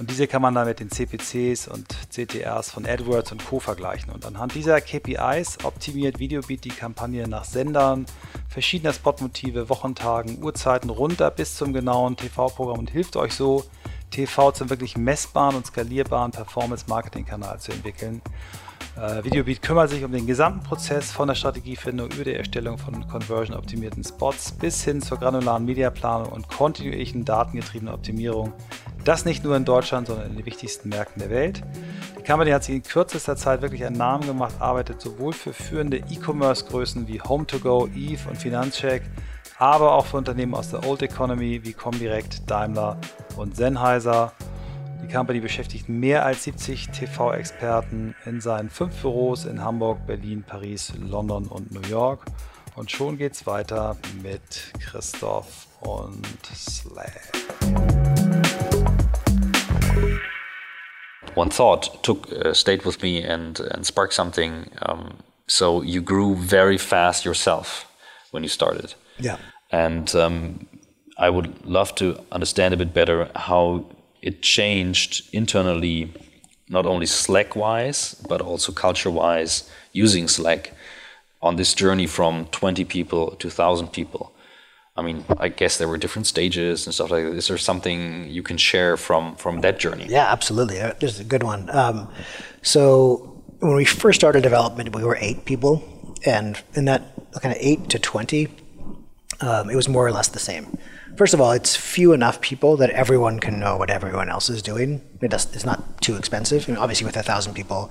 und 0.00 0.08
diese 0.08 0.26
kann 0.26 0.40
man 0.40 0.54
dann 0.54 0.66
mit 0.66 0.80
den 0.80 0.90
CPCs 0.90 1.68
und 1.68 1.86
CTRs 2.08 2.70
von 2.70 2.86
AdWords 2.86 3.32
und 3.32 3.44
Co. 3.44 3.60
vergleichen. 3.60 4.10
Und 4.10 4.24
anhand 4.24 4.54
dieser 4.54 4.80
KPIs 4.80 5.58
optimiert 5.62 6.18
Videobeat 6.18 6.64
die 6.64 6.70
Kampagne 6.70 7.28
nach 7.28 7.44
Sendern, 7.44 8.06
verschiedener 8.48 8.94
Spotmotive, 8.94 9.68
Wochentagen, 9.68 10.42
Uhrzeiten 10.42 10.88
runter 10.88 11.30
bis 11.30 11.54
zum 11.54 11.74
genauen 11.74 12.16
TV-Programm 12.16 12.78
und 12.78 12.90
hilft 12.90 13.14
euch 13.16 13.34
so, 13.34 13.64
TV 14.10 14.52
zum 14.52 14.70
wirklich 14.70 14.96
messbaren 14.96 15.56
und 15.56 15.66
skalierbaren 15.66 16.32
Performance-Marketing-Kanal 16.32 17.60
zu 17.60 17.72
entwickeln. 17.72 18.22
Äh, 18.96 19.24
Videobeat 19.24 19.62
kümmert 19.62 19.90
sich 19.90 20.04
um 20.04 20.12
den 20.12 20.26
gesamten 20.26 20.62
Prozess 20.64 21.12
von 21.12 21.28
der 21.28 21.34
Strategiefindung 21.34 22.10
über 22.10 22.24
die 22.24 22.34
Erstellung 22.34 22.76
von 22.76 23.06
conversion-optimierten 23.08 24.04
Spots 24.04 24.52
bis 24.52 24.82
hin 24.84 25.00
zur 25.00 25.18
granularen 25.18 25.64
Mediaplanung 25.64 26.32
und 26.32 26.48
kontinuierlichen 26.48 27.24
datengetriebenen 27.24 27.94
Optimierung 27.94 28.52
das 29.04 29.24
nicht 29.24 29.44
nur 29.44 29.56
in 29.56 29.64
Deutschland, 29.64 30.08
sondern 30.08 30.30
in 30.30 30.36
den 30.36 30.46
wichtigsten 30.46 30.88
Märkten 30.88 31.20
der 31.20 31.30
Welt. 31.30 31.62
Die 32.18 32.22
Company 32.22 32.50
hat 32.50 32.64
sich 32.64 32.74
in 32.74 32.82
kürzester 32.82 33.36
Zeit 33.36 33.62
wirklich 33.62 33.84
einen 33.84 33.96
Namen 33.96 34.26
gemacht, 34.26 34.54
arbeitet 34.58 35.00
sowohl 35.00 35.32
für 35.32 35.52
führende 35.52 35.98
E-Commerce-Größen 35.98 37.08
wie 37.08 37.20
Home2Go, 37.20 37.94
Eve 37.94 38.28
und 38.28 38.36
Finanzcheck, 38.36 39.02
aber 39.60 39.92
auch 39.92 40.06
für 40.06 40.16
Unternehmen 40.16 40.54
aus 40.54 40.70
der 40.70 40.86
Old 40.86 41.02
Economy 41.02 41.60
wie 41.62 41.74
Comdirect, 41.74 42.50
Daimler 42.50 42.96
und 43.36 43.54
Sennheiser. 43.54 44.32
Die 45.04 45.12
Company 45.12 45.40
beschäftigt 45.40 45.86
mehr 45.86 46.24
als 46.24 46.44
70 46.44 46.88
TV-Experten 46.88 48.14
in 48.24 48.40
seinen 48.40 48.70
fünf 48.70 48.96
Büros 49.02 49.44
in 49.44 49.62
Hamburg, 49.62 50.06
Berlin, 50.06 50.42
Paris, 50.46 50.94
London 50.98 51.46
und 51.46 51.72
New 51.72 51.86
York. 51.90 52.24
Und 52.74 52.90
schon 52.90 53.18
geht's 53.18 53.46
weiter 53.46 53.98
mit 54.22 54.40
Christoph 54.80 55.66
und 55.80 56.24
Slack. 56.54 57.20
one 61.34 61.48
thought 61.48 62.02
took 62.02 62.30
uh, 62.32 62.52
stayed 62.52 62.84
with 62.84 63.02
me 63.02 63.22
and 63.22 63.60
and 63.60 63.86
sparked 63.86 64.14
something. 64.14 64.70
Um, 64.82 65.18
so 65.46 65.82
you 65.82 66.00
grew 66.02 66.34
very 66.34 66.78
fast 66.78 67.24
yourself 67.24 67.86
when 68.30 68.42
you 68.42 68.48
started. 68.48 68.94
Yeah. 69.22 69.36
And 69.70 70.14
um, 70.14 70.66
I 71.18 71.30
would 71.30 71.64
love 71.64 71.94
to 71.96 72.20
understand 72.32 72.74
a 72.74 72.76
bit 72.76 72.92
better 72.92 73.30
how 73.36 73.84
it 74.22 74.42
changed 74.42 75.28
internally, 75.32 76.12
not 76.68 76.86
only 76.86 77.06
Slack 77.06 77.56
wise, 77.56 78.14
but 78.28 78.40
also 78.40 78.72
culture 78.72 79.10
wise, 79.10 79.70
using 79.92 80.28
Slack 80.28 80.72
on 81.42 81.56
this 81.56 81.74
journey 81.74 82.06
from 82.06 82.46
20 82.46 82.84
people 82.84 83.30
to 83.36 83.48
1,000 83.48 83.88
people. 83.88 84.32
I 84.96 85.02
mean, 85.02 85.24
I 85.38 85.48
guess 85.48 85.78
there 85.78 85.88
were 85.88 85.96
different 85.96 86.26
stages 86.26 86.86
and 86.86 86.94
stuff 86.94 87.10
like 87.10 87.24
that. 87.24 87.34
Is 87.34 87.48
there 87.48 87.56
something 87.58 88.28
you 88.28 88.42
can 88.42 88.58
share 88.58 88.96
from 88.96 89.36
from 89.36 89.60
that 89.60 89.78
journey? 89.78 90.06
Yeah, 90.08 90.30
absolutely. 90.30 90.80
Uh, 90.80 90.92
This 91.00 91.14
is 91.14 91.20
a 91.20 91.24
good 91.24 91.42
one. 91.42 91.70
Um, 91.70 92.08
so 92.62 93.42
when 93.60 93.76
we 93.76 93.84
first 93.84 94.20
started 94.20 94.42
development, 94.42 94.94
we 94.94 95.02
were 95.04 95.16
eight 95.20 95.44
people, 95.44 95.82
and 96.26 96.60
in 96.74 96.84
that 96.86 97.02
kind 97.40 97.54
of 97.54 97.60
eight 97.62 97.88
to 97.90 97.98
twenty, 97.98 98.48
um, 99.40 99.70
it 99.70 99.76
was 99.76 99.88
more 99.88 100.06
or 100.06 100.12
less 100.12 100.28
the 100.28 100.38
same. 100.38 100.78
First 101.16 101.34
of 101.34 101.40
all, 101.40 101.52
it's 101.52 101.74
few 101.76 102.12
enough 102.12 102.40
people 102.40 102.76
that 102.76 102.90
everyone 102.90 103.40
can 103.40 103.58
know 103.58 103.76
what 103.76 103.90
everyone 103.90 104.28
else 104.28 104.48
is 104.48 104.62
doing. 104.62 105.02
It 105.20 105.30
does, 105.30 105.52
it's 105.54 105.64
not 105.64 106.00
too 106.00 106.16
expensive. 106.16 106.68
I 106.68 106.72
mean, 106.72 106.78
obviously, 106.80 107.06
with 107.06 107.16
a 107.16 107.22
thousand 107.22 107.54
people, 107.54 107.90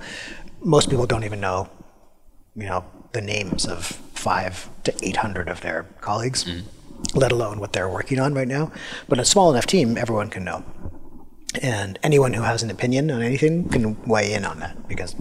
most 0.62 0.90
people 0.90 1.06
don't 1.06 1.24
even 1.24 1.40
know, 1.40 1.68
you 2.54 2.66
know, 2.66 2.84
the 3.12 3.20
names 3.20 3.66
of 3.66 3.86
five 4.14 4.68
to 4.84 4.94
eight 5.02 5.16
hundred 5.16 5.48
of 5.48 5.60
their 5.60 5.84
colleagues, 6.00 6.46
let 7.14 7.32
alone 7.32 7.60
what 7.60 7.72
they're 7.72 7.88
working 7.88 8.20
on 8.20 8.34
right 8.34 8.48
now. 8.48 8.72
But 9.08 9.18
a 9.18 9.24
small 9.24 9.50
enough 9.50 9.66
team, 9.66 9.96
everyone 9.96 10.30
can 10.30 10.44
know 10.44 10.64
and 11.62 11.98
anyone 12.02 12.32
who 12.32 12.42
has 12.42 12.62
an 12.62 12.70
opinion 12.70 13.10
on 13.10 13.22
anything 13.22 13.68
can 13.68 14.00
weigh 14.04 14.32
in 14.32 14.44
on 14.44 14.60
that 14.60 14.86
because 14.88 15.16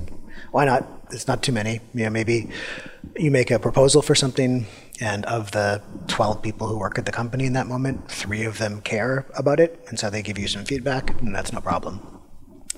why 0.52 0.66
not? 0.66 0.88
It's 1.12 1.28
not 1.28 1.42
too 1.42 1.52
many. 1.52 1.82
You 1.94 2.06
know 2.06 2.10
maybe 2.10 2.50
you 3.18 3.32
make 3.32 3.52
a 3.52 3.60
proposal 3.60 4.02
for 4.02 4.16
something 4.16 4.66
and 5.02 5.26
of 5.26 5.52
the 5.52 5.82
12 6.08 6.42
people 6.42 6.68
who 6.68 6.78
work 6.78 6.98
at 6.98 7.06
the 7.06 7.12
company 7.12 7.46
in 7.46 7.54
that 7.54 7.68
moment 7.68 8.12
three 8.12 8.44
of 8.44 8.58
them 8.58 8.82
care 8.82 9.26
about 9.38 9.58
it 9.60 9.80
and 9.88 9.98
so 9.98 10.10
they 10.10 10.22
give 10.22 10.38
you 10.38 10.48
some 10.48 10.66
feedback 10.66 11.20
and 11.22 11.34
that's 11.34 11.54
no 11.54 11.62
problem. 11.62 12.00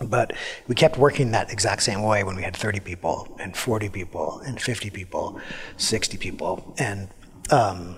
But 0.03 0.33
we 0.67 0.75
kept 0.75 0.97
working 0.97 1.31
that 1.31 1.51
exact 1.51 1.83
same 1.83 2.01
way 2.01 2.23
when 2.23 2.35
we 2.35 2.43
had 2.43 2.55
30 2.55 2.79
people 2.79 3.35
and 3.39 3.55
40 3.55 3.89
people 3.89 4.39
and 4.45 4.59
50 4.59 4.89
people 4.89 5.39
60 5.77 6.17
people 6.17 6.73
and 6.77 7.09
um, 7.51 7.97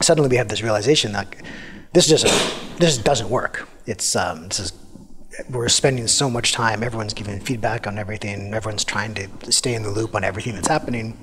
suddenly 0.00 0.28
we 0.28 0.36
have 0.36 0.48
this 0.48 0.62
realization 0.62 1.12
that 1.12 1.34
this 1.92 2.06
just 2.06 2.26
this 2.78 2.98
doesn't 2.98 3.30
work. 3.30 3.68
It's 3.86 4.14
um, 4.14 4.48
this 4.48 4.60
is 4.60 4.72
we're 5.50 5.68
spending 5.68 6.06
so 6.06 6.28
much 6.28 6.52
time. 6.52 6.82
Everyone's 6.82 7.14
giving 7.14 7.40
feedback 7.40 7.86
on 7.86 7.98
everything. 7.98 8.52
Everyone's 8.54 8.84
trying 8.84 9.14
to 9.14 9.52
stay 9.52 9.74
in 9.74 9.82
the 9.82 9.90
loop 9.90 10.14
on 10.14 10.24
everything 10.24 10.54
that's 10.54 10.68
happening. 10.68 11.16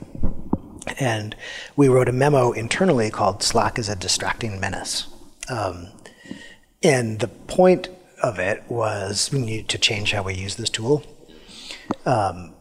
And 1.00 1.36
we 1.76 1.88
wrote 1.88 2.08
a 2.08 2.14
memo 2.14 2.52
internally 2.52 3.10
called 3.10 3.44
"Slack 3.44 3.80
is 3.80 3.90
a 3.90 3.96
distracting 3.96 4.60
menace." 4.60 5.08
Um, 5.50 5.90
and 6.84 7.20
the 7.20 7.28
point 7.28 7.90
of 8.22 8.40
it 8.40 8.64
was 8.70 9.32
we 9.32 9.40
need 9.40 9.70
to 9.70 9.78
change 9.78 10.12
how 10.14 10.24
we 10.24 10.34
use 10.34 10.56
this 10.56 10.70
tool. 10.70 11.04
going 12.06 12.54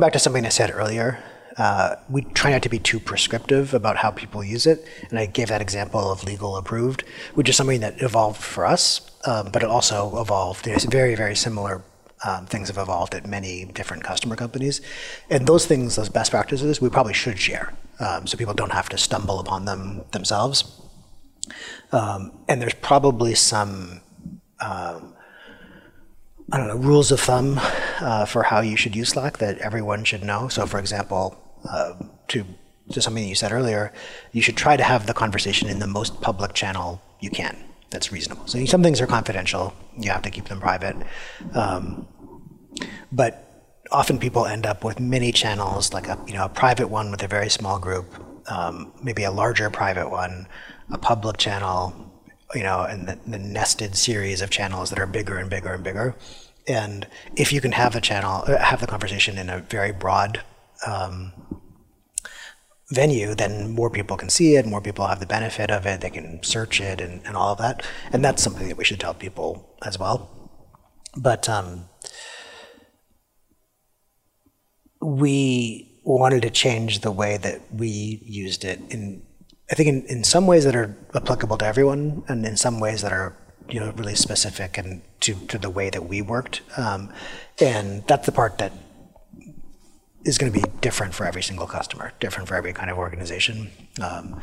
back 0.00 0.12
to 0.12 0.18
something 0.18 0.46
I 0.46 0.50
said 0.50 0.70
earlier, 0.70 1.22
uh, 1.56 1.96
we 2.08 2.22
try 2.22 2.52
not 2.52 2.62
to 2.62 2.68
be 2.68 2.78
too 2.78 3.00
prescriptive 3.00 3.74
about 3.74 3.98
how 3.98 4.10
people 4.10 4.42
use 4.44 4.66
it. 4.66 4.86
And 5.10 5.18
I 5.18 5.26
gave 5.26 5.48
that 5.48 5.60
example 5.60 6.10
of 6.10 6.24
legal 6.24 6.56
approved, 6.56 7.02
which 7.34 7.48
is 7.48 7.56
something 7.56 7.80
that 7.80 8.00
evolved 8.00 8.40
for 8.40 8.64
us, 8.64 9.09
um, 9.26 9.50
but 9.52 9.62
it 9.62 9.68
also 9.68 10.20
evolved. 10.20 10.64
There's 10.64 10.84
very, 10.84 11.14
very 11.14 11.36
similar 11.36 11.82
um, 12.24 12.46
things 12.46 12.68
have 12.68 12.76
evolved 12.76 13.14
at 13.14 13.26
many 13.26 13.64
different 13.64 14.04
customer 14.04 14.36
companies. 14.36 14.82
And 15.30 15.46
those 15.46 15.64
things, 15.64 15.96
those 15.96 16.10
best 16.10 16.30
practices, 16.30 16.80
we 16.80 16.90
probably 16.90 17.14
should 17.14 17.38
share 17.38 17.72
um, 17.98 18.26
so 18.26 18.36
people 18.36 18.52
don't 18.52 18.72
have 18.72 18.90
to 18.90 18.98
stumble 18.98 19.40
upon 19.40 19.64
them 19.64 20.04
themselves. 20.12 20.80
Um, 21.92 22.32
and 22.46 22.60
there's 22.60 22.74
probably 22.74 23.34
some 23.34 24.02
I 26.52 26.58
don't 26.58 26.66
know, 26.66 26.76
rules 26.76 27.12
of 27.12 27.20
thumb 27.20 27.60
uh, 28.00 28.24
for 28.24 28.42
how 28.42 28.60
you 28.60 28.76
should 28.76 28.96
use 28.96 29.10
Slack 29.10 29.38
that 29.38 29.58
everyone 29.58 30.02
should 30.02 30.24
know. 30.24 30.48
So, 30.48 30.66
for 30.66 30.80
example, 30.80 31.40
uh, 31.68 31.94
to, 32.28 32.44
to 32.90 33.00
something 33.00 33.22
that 33.22 33.28
you 33.28 33.36
said 33.36 33.52
earlier, 33.52 33.92
you 34.32 34.42
should 34.42 34.56
try 34.56 34.76
to 34.76 34.82
have 34.82 35.06
the 35.06 35.14
conversation 35.14 35.68
in 35.68 35.78
the 35.78 35.86
most 35.86 36.20
public 36.20 36.52
channel 36.52 37.00
you 37.20 37.30
can. 37.30 37.56
That's 37.90 38.12
reasonable. 38.12 38.46
So, 38.46 38.64
some 38.66 38.82
things 38.82 39.00
are 39.00 39.06
confidential, 39.06 39.74
you 39.98 40.10
have 40.10 40.22
to 40.22 40.30
keep 40.30 40.46
them 40.46 40.60
private. 40.60 40.96
Um, 41.54 42.06
but 43.10 43.50
often 43.90 44.18
people 44.18 44.46
end 44.46 44.66
up 44.66 44.84
with 44.84 45.00
many 45.00 45.32
channels, 45.32 45.92
like 45.92 46.06
a, 46.08 46.18
you 46.26 46.34
know, 46.34 46.44
a 46.44 46.48
private 46.48 46.88
one 46.88 47.10
with 47.10 47.22
a 47.22 47.28
very 47.28 47.50
small 47.50 47.78
group, 47.78 48.06
um, 48.48 48.92
maybe 49.02 49.24
a 49.24 49.30
larger 49.30 49.68
private 49.70 50.08
one, 50.10 50.46
a 50.90 50.98
public 50.98 51.36
channel, 51.36 51.94
you 52.54 52.62
know, 52.62 52.82
and 52.82 53.08
the, 53.08 53.18
the 53.26 53.38
nested 53.38 53.96
series 53.96 54.40
of 54.40 54.50
channels 54.50 54.90
that 54.90 54.98
are 54.98 55.06
bigger 55.06 55.36
and 55.36 55.50
bigger 55.50 55.72
and 55.72 55.82
bigger. 55.82 56.14
And 56.68 57.06
if 57.36 57.52
you 57.52 57.60
can 57.60 57.72
have 57.72 57.92
the 57.92 58.00
channel, 58.00 58.44
uh, 58.46 58.58
have 58.58 58.80
the 58.80 58.86
conversation 58.86 59.38
in 59.38 59.50
a 59.50 59.58
very 59.58 59.92
broad 59.92 60.42
um, 60.86 61.32
venue, 62.90 63.34
then 63.34 63.70
more 63.70 63.90
people 63.90 64.16
can 64.16 64.28
see 64.28 64.56
it, 64.56 64.66
more 64.66 64.80
people 64.80 65.06
have 65.06 65.20
the 65.20 65.26
benefit 65.26 65.70
of 65.70 65.86
it, 65.86 66.00
they 66.00 66.10
can 66.10 66.42
search 66.42 66.80
it 66.80 67.00
and, 67.00 67.24
and 67.24 67.36
all 67.36 67.52
of 67.52 67.58
that. 67.58 67.84
And 68.12 68.24
that's 68.24 68.42
something 68.42 68.68
that 68.68 68.76
we 68.76 68.84
should 68.84 69.00
tell 69.00 69.14
people 69.14 69.76
as 69.84 69.98
well. 69.98 70.28
But 71.16 71.48
um, 71.48 71.88
we 75.00 76.00
wanted 76.04 76.42
to 76.42 76.50
change 76.50 77.00
the 77.00 77.12
way 77.12 77.36
that 77.36 77.60
we 77.72 78.22
used 78.24 78.64
it 78.64 78.80
in 78.90 79.22
I 79.70 79.74
think 79.74 79.88
in, 79.88 80.02
in 80.06 80.24
some 80.24 80.46
ways 80.46 80.64
that 80.64 80.74
are 80.74 80.96
applicable 81.14 81.56
to 81.58 81.64
everyone, 81.64 82.24
and 82.26 82.44
in 82.44 82.56
some 82.56 82.80
ways 82.80 83.02
that 83.02 83.12
are 83.12 83.36
you 83.68 83.78
know 83.78 83.92
really 83.92 84.16
specific 84.16 84.76
and 84.76 85.02
to, 85.20 85.34
to 85.46 85.58
the 85.58 85.70
way 85.70 85.90
that 85.90 86.06
we 86.06 86.22
worked. 86.22 86.62
Um, 86.76 87.12
and 87.60 88.04
that's 88.06 88.26
the 88.26 88.32
part 88.32 88.58
that 88.58 88.72
is 90.24 90.38
going 90.38 90.52
to 90.52 90.58
be 90.58 90.64
different 90.80 91.14
for 91.14 91.24
every 91.24 91.42
single 91.42 91.66
customer, 91.66 92.12
different 92.20 92.48
for 92.48 92.54
every 92.54 92.72
kind 92.72 92.90
of 92.90 92.98
organization. 92.98 93.70
Um, 94.00 94.40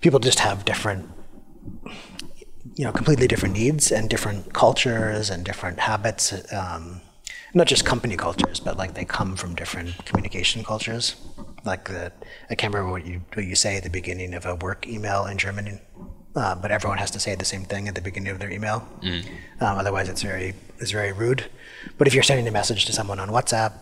people 0.00 0.18
just 0.18 0.40
have 0.40 0.64
different, 0.64 1.08
you 2.74 2.84
know, 2.84 2.92
completely 2.92 3.26
different 3.26 3.54
needs 3.54 3.92
and 3.92 4.10
different 4.10 4.52
cultures 4.52 5.30
and 5.30 5.44
different 5.44 5.80
habits. 5.80 6.52
Um, 6.52 7.00
not 7.54 7.66
just 7.66 7.86
company 7.86 8.16
cultures, 8.16 8.60
but 8.60 8.76
like 8.76 8.94
they 8.94 9.04
come 9.04 9.36
from 9.36 9.54
different 9.54 10.04
communication 10.04 10.62
cultures. 10.62 11.16
Like 11.64 11.88
the, 11.88 12.12
I 12.50 12.54
can't 12.54 12.74
remember 12.74 12.92
what 12.92 13.06
you 13.06 13.22
what 13.32 13.46
you 13.46 13.54
say 13.54 13.76
at 13.76 13.82
the 13.82 13.90
beginning 13.90 14.34
of 14.34 14.44
a 14.44 14.54
work 14.56 14.86
email 14.86 15.24
in 15.26 15.38
German, 15.38 15.80
uh, 16.34 16.54
but 16.56 16.70
everyone 16.70 16.98
has 16.98 17.10
to 17.12 17.20
say 17.20 17.34
the 17.34 17.44
same 17.44 17.64
thing 17.64 17.88
at 17.88 17.94
the 17.94 18.00
beginning 18.02 18.30
of 18.32 18.40
their 18.40 18.50
email. 18.50 18.86
Um, 19.60 19.78
otherwise, 19.78 20.08
it's 20.08 20.22
very 20.22 20.54
it's 20.78 20.90
very 20.90 21.12
rude. 21.12 21.46
But 21.96 22.06
if 22.08 22.14
you're 22.14 22.22
sending 22.22 22.46
a 22.46 22.50
message 22.50 22.84
to 22.86 22.92
someone 22.92 23.18
on 23.20 23.30
WhatsApp 23.30 23.72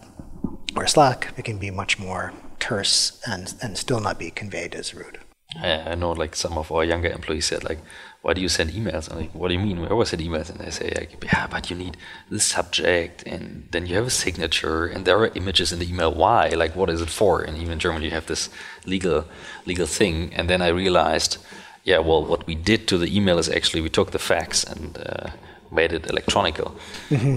or 0.77 0.87
Slack, 0.87 1.33
it 1.37 1.45
can 1.45 1.59
be 1.59 1.71
much 1.71 1.99
more 1.99 2.33
terse 2.59 3.21
and 3.27 3.55
and 3.63 3.77
still 3.77 4.01
not 4.01 4.19
be 4.19 4.31
conveyed 4.31 4.75
as 4.75 4.95
rude. 4.95 5.19
I, 5.57 5.93
I 5.93 5.95
know 5.95 6.13
like 6.13 6.35
some 6.35 6.59
of 6.59 6.73
our 6.73 6.85
younger 6.85 7.09
employees 7.09 7.47
said 7.47 7.65
like, 7.65 7.79
why 8.23 8.33
do 8.33 8.41
you 8.41 8.49
send 8.49 8.71
emails? 8.71 9.11
I'm 9.11 9.19
like, 9.19 9.35
what 9.35 9.49
do 9.49 9.55
you 9.55 9.61
mean? 9.61 9.81
We 9.81 9.87
always 9.87 10.09
send 10.09 10.23
emails. 10.23 10.51
And 10.51 10.59
they 10.59 10.71
say 10.71 10.93
like, 10.97 11.23
yeah, 11.23 11.47
but 11.47 11.71
you 11.71 11.77
need 11.77 11.97
the 12.31 12.41
subject 12.41 13.23
and 13.27 13.69
then 13.71 13.87
you 13.87 13.95
have 13.97 14.07
a 14.07 14.11
signature 14.11 14.87
and 14.87 15.05
there 15.05 15.19
are 15.19 15.31
images 15.35 15.73
in 15.73 15.79
the 15.79 15.89
email. 15.89 16.13
Why? 16.13 16.49
Like, 16.49 16.75
what 16.75 16.91
is 16.91 17.01
it 17.01 17.11
for? 17.11 17.43
And 17.43 17.57
even 17.59 17.73
in 17.73 17.79
Germany, 17.79 18.07
you 18.07 18.11
have 18.13 18.27
this 18.27 18.49
legal 18.87 19.27
legal 19.67 19.87
thing. 19.87 20.33
And 20.35 20.49
then 20.49 20.63
I 20.63 20.69
realized, 20.69 21.37
yeah, 21.85 21.99
well, 21.99 22.25
what 22.25 22.47
we 22.47 22.55
did 22.55 22.89
to 22.89 22.99
the 22.99 23.15
email 23.15 23.39
is 23.39 23.49
actually 23.49 23.83
we 23.83 23.91
took 23.91 24.11
the 24.11 24.19
fax 24.19 24.65
and 24.65 24.99
uh, 24.99 25.31
made 25.71 25.93
it 25.93 26.09
electronical. 26.09 26.75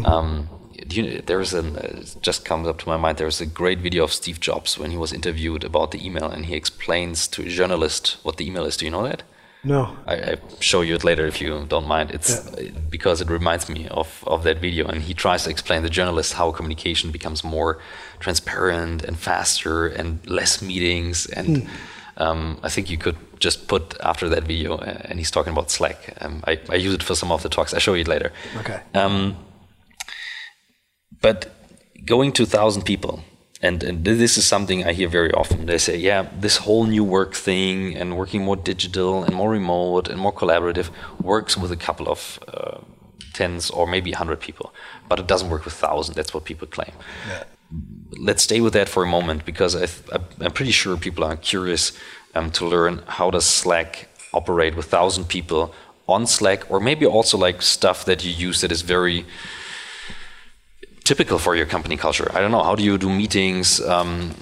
Um, 0.05 0.49
do 0.49 0.56
you, 0.89 1.21
there's 1.25 1.53
an 1.53 1.75
it 1.77 2.17
just 2.21 2.45
comes 2.45 2.67
up 2.67 2.79
to 2.79 2.89
my 2.89 2.97
mind. 2.97 3.17
There's 3.17 3.41
a 3.41 3.45
great 3.45 3.79
video 3.79 4.03
of 4.03 4.13
Steve 4.13 4.39
Jobs 4.39 4.77
when 4.77 4.91
he 4.91 4.97
was 4.97 5.13
interviewed 5.13 5.63
about 5.63 5.91
the 5.91 6.05
email, 6.05 6.29
and 6.29 6.45
he 6.45 6.55
explains 6.55 7.27
to 7.29 7.43
a 7.43 7.49
journalist 7.49 8.17
what 8.23 8.37
the 8.37 8.47
email 8.47 8.65
is. 8.65 8.77
Do 8.77 8.85
you 8.85 8.91
know 8.91 9.03
that? 9.03 9.23
No. 9.63 9.97
I, 10.05 10.15
I 10.15 10.35
show 10.59 10.81
you 10.81 10.95
it 10.95 11.03
later 11.03 11.25
if 11.25 11.41
you 11.41 11.65
don't 11.67 11.87
mind. 11.87 12.11
It's 12.11 12.39
because 12.89 13.21
it 13.21 13.29
reminds 13.29 13.69
me 13.69 13.87
of, 13.89 14.23
of 14.25 14.43
that 14.43 14.59
video, 14.59 14.87
and 14.87 15.01
he 15.01 15.13
tries 15.13 15.43
to 15.43 15.49
explain 15.49 15.81
to 15.81 15.87
the 15.87 15.93
journalist 15.93 16.33
how 16.33 16.51
communication 16.51 17.11
becomes 17.11 17.43
more 17.43 17.79
transparent 18.19 19.03
and 19.03 19.17
faster 19.17 19.87
and 19.87 20.25
less 20.27 20.61
meetings. 20.61 21.25
And 21.25 21.67
um, 22.17 22.59
I 22.63 22.69
think 22.69 22.89
you 22.89 22.97
could 22.97 23.17
just 23.39 23.67
put 23.67 23.95
after 24.01 24.29
that 24.29 24.43
video, 24.43 24.77
uh, 24.77 25.01
and 25.05 25.19
he's 25.19 25.31
talking 25.31 25.53
about 25.53 25.69
Slack. 25.69 26.15
Um, 26.21 26.43
I, 26.47 26.59
I 26.69 26.75
use 26.75 26.93
it 26.93 27.03
for 27.03 27.15
some 27.15 27.31
of 27.31 27.43
the 27.43 27.49
talks. 27.49 27.73
I 27.73 27.79
show 27.79 27.93
you 27.93 28.01
it 28.01 28.07
later. 28.07 28.31
Okay. 28.57 28.79
Um, 28.93 29.37
but 31.21 31.51
going 32.05 32.31
to 32.33 32.45
thousand 32.45 32.83
people, 32.83 33.23
and, 33.61 33.83
and 33.83 34.05
this 34.05 34.37
is 34.37 34.45
something 34.45 34.85
I 34.85 34.93
hear 34.93 35.09
very 35.09 35.31
often. 35.31 35.65
They 35.65 35.77
say, 35.77 35.97
"Yeah, 35.97 36.27
this 36.39 36.57
whole 36.57 36.85
new 36.85 37.03
work 37.03 37.33
thing 37.33 37.95
and 37.95 38.17
working 38.17 38.43
more 38.43 38.55
digital 38.55 39.23
and 39.23 39.33
more 39.35 39.49
remote 39.51 40.07
and 40.07 40.19
more 40.19 40.33
collaborative 40.33 40.89
works 41.21 41.57
with 41.57 41.71
a 41.71 41.75
couple 41.75 42.07
of 42.07 42.39
uh, 42.47 42.79
tens 43.33 43.69
or 43.69 43.87
maybe 43.87 44.11
hundred 44.11 44.39
people, 44.39 44.73
but 45.09 45.19
it 45.19 45.27
doesn't 45.27 45.49
work 45.49 45.65
with 45.65 45.73
thousand. 45.73 46.15
That's 46.15 46.33
what 46.33 46.45
people 46.45 46.67
claim." 46.67 46.93
Let's 48.17 48.43
stay 48.43 48.61
with 48.61 48.73
that 48.73 48.87
for 48.87 49.03
a 49.03 49.07
moment 49.07 49.43
because 49.43 49.75
I 49.75 49.87
th- 49.87 50.21
I'm 50.39 50.51
pretty 50.51 50.71
sure 50.71 50.95
people 50.95 51.25
are 51.25 51.35
curious 51.35 51.91
um, 52.33 52.49
to 52.51 52.65
learn 52.65 53.03
how 53.07 53.29
does 53.29 53.45
Slack 53.45 54.07
operate 54.33 54.75
with 54.75 54.85
thousand 54.85 55.25
people 55.25 55.73
on 56.07 56.25
Slack, 56.25 56.71
or 56.71 56.79
maybe 56.79 57.05
also 57.05 57.37
like 57.37 57.61
stuff 57.61 58.05
that 58.05 58.23
you 58.23 58.31
use 58.31 58.61
that 58.61 58.71
is 58.71 58.81
very 58.81 59.25
typical 61.07 61.39
for 61.39 61.55
your 61.55 61.65
company 61.65 61.97
culture. 61.97 62.29
I 62.35 62.39
don't 62.41 62.51
know. 62.51 62.63
How 62.63 62.75
do 62.75 62.83
you 62.83 62.97
do 62.97 63.09
meetings? 63.09 63.79
Um, 63.79 64.35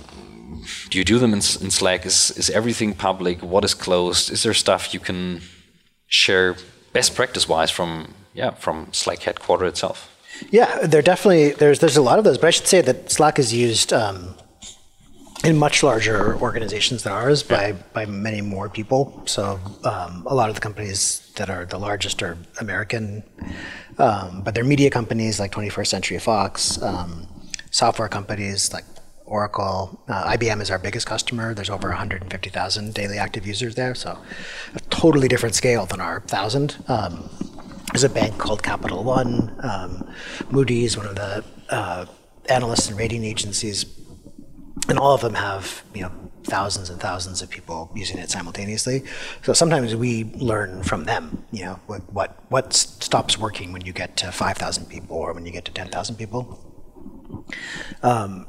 do 0.89 0.97
you 0.97 1.05
do 1.05 1.19
them 1.19 1.31
in, 1.31 1.41
in 1.63 1.69
Slack? 1.79 2.05
Is 2.05 2.31
is 2.41 2.49
everything 2.49 2.95
public? 2.95 3.37
What 3.53 3.63
is 3.63 3.73
closed? 3.75 4.31
Is 4.31 4.41
there 4.43 4.53
stuff 4.53 4.93
you 4.93 4.99
can 4.99 5.41
share 6.07 6.55
best 6.93 7.15
practice 7.15 7.45
wise 7.47 7.71
from 7.77 7.89
yeah 8.33 8.51
from 8.63 8.75
Slack 8.91 9.19
headquarter 9.27 9.65
itself? 9.65 9.97
Yeah, 10.49 10.87
there 10.87 11.03
definitely 11.03 11.51
there's 11.61 11.79
there's 11.79 11.97
a 11.97 12.05
lot 12.09 12.17
of 12.19 12.23
those, 12.25 12.37
but 12.37 12.47
I 12.47 12.51
should 12.51 12.67
say 12.67 12.81
that 12.81 13.11
Slack 13.11 13.39
is 13.39 13.53
used 13.53 13.93
um, 13.93 14.35
in 15.43 15.57
much 15.57 15.83
larger 15.83 16.35
organizations 16.41 17.03
than 17.03 17.13
ours 17.13 17.43
by 17.43 17.73
by 17.93 18.05
many 18.05 18.41
more 18.41 18.69
people. 18.69 19.21
So 19.25 19.59
um, 19.83 20.11
a 20.25 20.35
lot 20.39 20.49
of 20.49 20.55
the 20.55 20.61
companies 20.61 21.31
that 21.35 21.49
are 21.49 21.65
the 21.65 21.77
largest 21.77 22.23
are 22.23 22.37
American, 22.59 23.23
um, 23.97 24.41
but 24.43 24.55
they're 24.55 24.63
media 24.63 24.89
companies 24.89 25.39
like 25.39 25.51
21st 25.51 25.87
Century 25.87 26.19
Fox, 26.19 26.81
um, 26.81 27.27
software 27.71 28.09
companies 28.09 28.73
like 28.73 28.85
Oracle. 29.25 29.99
Uh, 30.07 30.35
IBM 30.35 30.61
is 30.61 30.69
our 30.69 30.79
biggest 30.79 31.07
customer. 31.07 31.53
There's 31.53 31.69
over 31.69 31.89
150,000 31.89 32.93
daily 32.93 33.17
active 33.17 33.45
users 33.45 33.75
there, 33.75 33.95
so 33.95 34.19
a 34.73 34.79
totally 34.89 35.27
different 35.27 35.55
scale 35.55 35.85
than 35.85 35.99
our 35.99 36.21
thousand. 36.21 36.77
Um, 36.87 37.29
there's 37.91 38.03
a 38.03 38.09
bank 38.09 38.37
called 38.37 38.61
Capital 38.61 39.03
One. 39.03 39.55
Um, 39.63 40.07
Moody's, 40.49 40.97
one 40.97 41.07
of 41.07 41.15
the 41.15 41.43
uh, 41.69 42.05
analysts 42.49 42.89
and 42.89 42.97
rating 42.97 43.23
agencies, 43.23 43.85
and 44.87 44.99
all 44.99 45.13
of 45.13 45.21
them 45.21 45.33
have 45.35 45.83
you 45.93 46.01
know 46.03 46.11
thousands 46.43 46.89
and 46.89 46.99
thousands 46.99 47.41
of 47.41 47.49
people 47.49 47.91
using 47.95 48.17
it 48.17 48.29
simultaneously. 48.29 49.03
So 49.41 49.53
sometimes 49.53 49.95
we 49.95 50.25
learn 50.35 50.83
from 50.83 51.05
them. 51.05 51.43
You 51.51 51.65
know 51.65 51.79
what 51.87 52.01
what 52.13 52.37
what 52.49 52.73
stops 52.73 53.37
working 53.37 53.71
when 53.73 53.85
you 53.85 53.93
get 53.93 54.17
to 54.17 54.31
five 54.31 54.57
thousand 54.57 54.87
people 54.87 55.17
or 55.17 55.33
when 55.33 55.45
you 55.45 55.51
get 55.51 55.65
to 55.65 55.71
ten 55.71 55.89
thousand 55.89 56.15
people. 56.17 56.59
Um, 58.03 58.47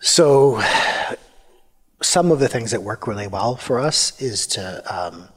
so 0.00 0.60
some 2.02 2.30
of 2.30 2.38
the 2.38 2.48
things 2.48 2.70
that 2.70 2.82
work 2.82 3.06
really 3.06 3.26
well 3.26 3.56
for 3.56 3.78
us 3.80 4.20
is 4.20 4.46
to 4.48 4.82
um, 4.94 5.28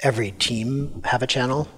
every 0.00 0.30
team 0.30 1.02
have 1.04 1.22
a 1.22 1.26
channel 1.26 1.68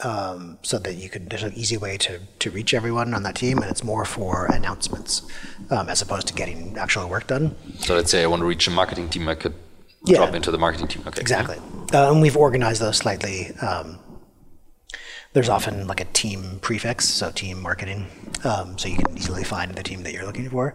um, 0.00 0.58
so 0.62 0.78
that 0.78 0.94
you 0.94 1.08
can 1.08 1.28
there's 1.28 1.42
an 1.42 1.54
easy 1.54 1.76
way 1.76 1.96
to, 1.96 2.20
to 2.38 2.50
reach 2.50 2.74
everyone 2.74 3.14
on 3.14 3.22
that 3.22 3.36
team 3.36 3.58
and 3.58 3.70
it's 3.70 3.82
more 3.82 4.04
for 4.04 4.46
announcements 4.46 5.22
um, 5.70 5.88
as 5.88 6.02
opposed 6.02 6.26
to 6.28 6.34
getting 6.34 6.76
actual 6.76 7.08
work 7.08 7.26
done. 7.26 7.54
So 7.78 7.94
let's 7.94 8.10
say 8.10 8.22
i 8.22 8.26
want 8.26 8.40
to 8.40 8.46
reach 8.46 8.66
a 8.66 8.70
marketing 8.70 9.08
team 9.08 9.28
i 9.28 9.34
could 9.34 9.54
yeah, 10.04 10.18
drop 10.18 10.34
into 10.34 10.50
the 10.50 10.58
marketing 10.58 10.86
team. 10.88 11.02
Okay. 11.06 11.20
Exactly. 11.20 11.56
Uh, 11.92 12.12
and 12.12 12.20
we've 12.20 12.36
organized 12.36 12.80
those 12.80 12.98
slightly 12.98 13.52
um, 13.56 13.98
there's 15.32 15.48
often 15.48 15.86
like 15.86 16.00
a 16.00 16.04
team 16.06 16.58
prefix 16.60 17.08
so 17.08 17.30
team 17.30 17.60
marketing 17.60 18.06
um, 18.44 18.78
so 18.78 18.88
you 18.88 18.98
can 18.98 19.16
easily 19.16 19.44
find 19.44 19.74
the 19.74 19.82
team 19.82 20.02
that 20.02 20.12
you're 20.12 20.26
looking 20.26 20.50
for. 20.50 20.74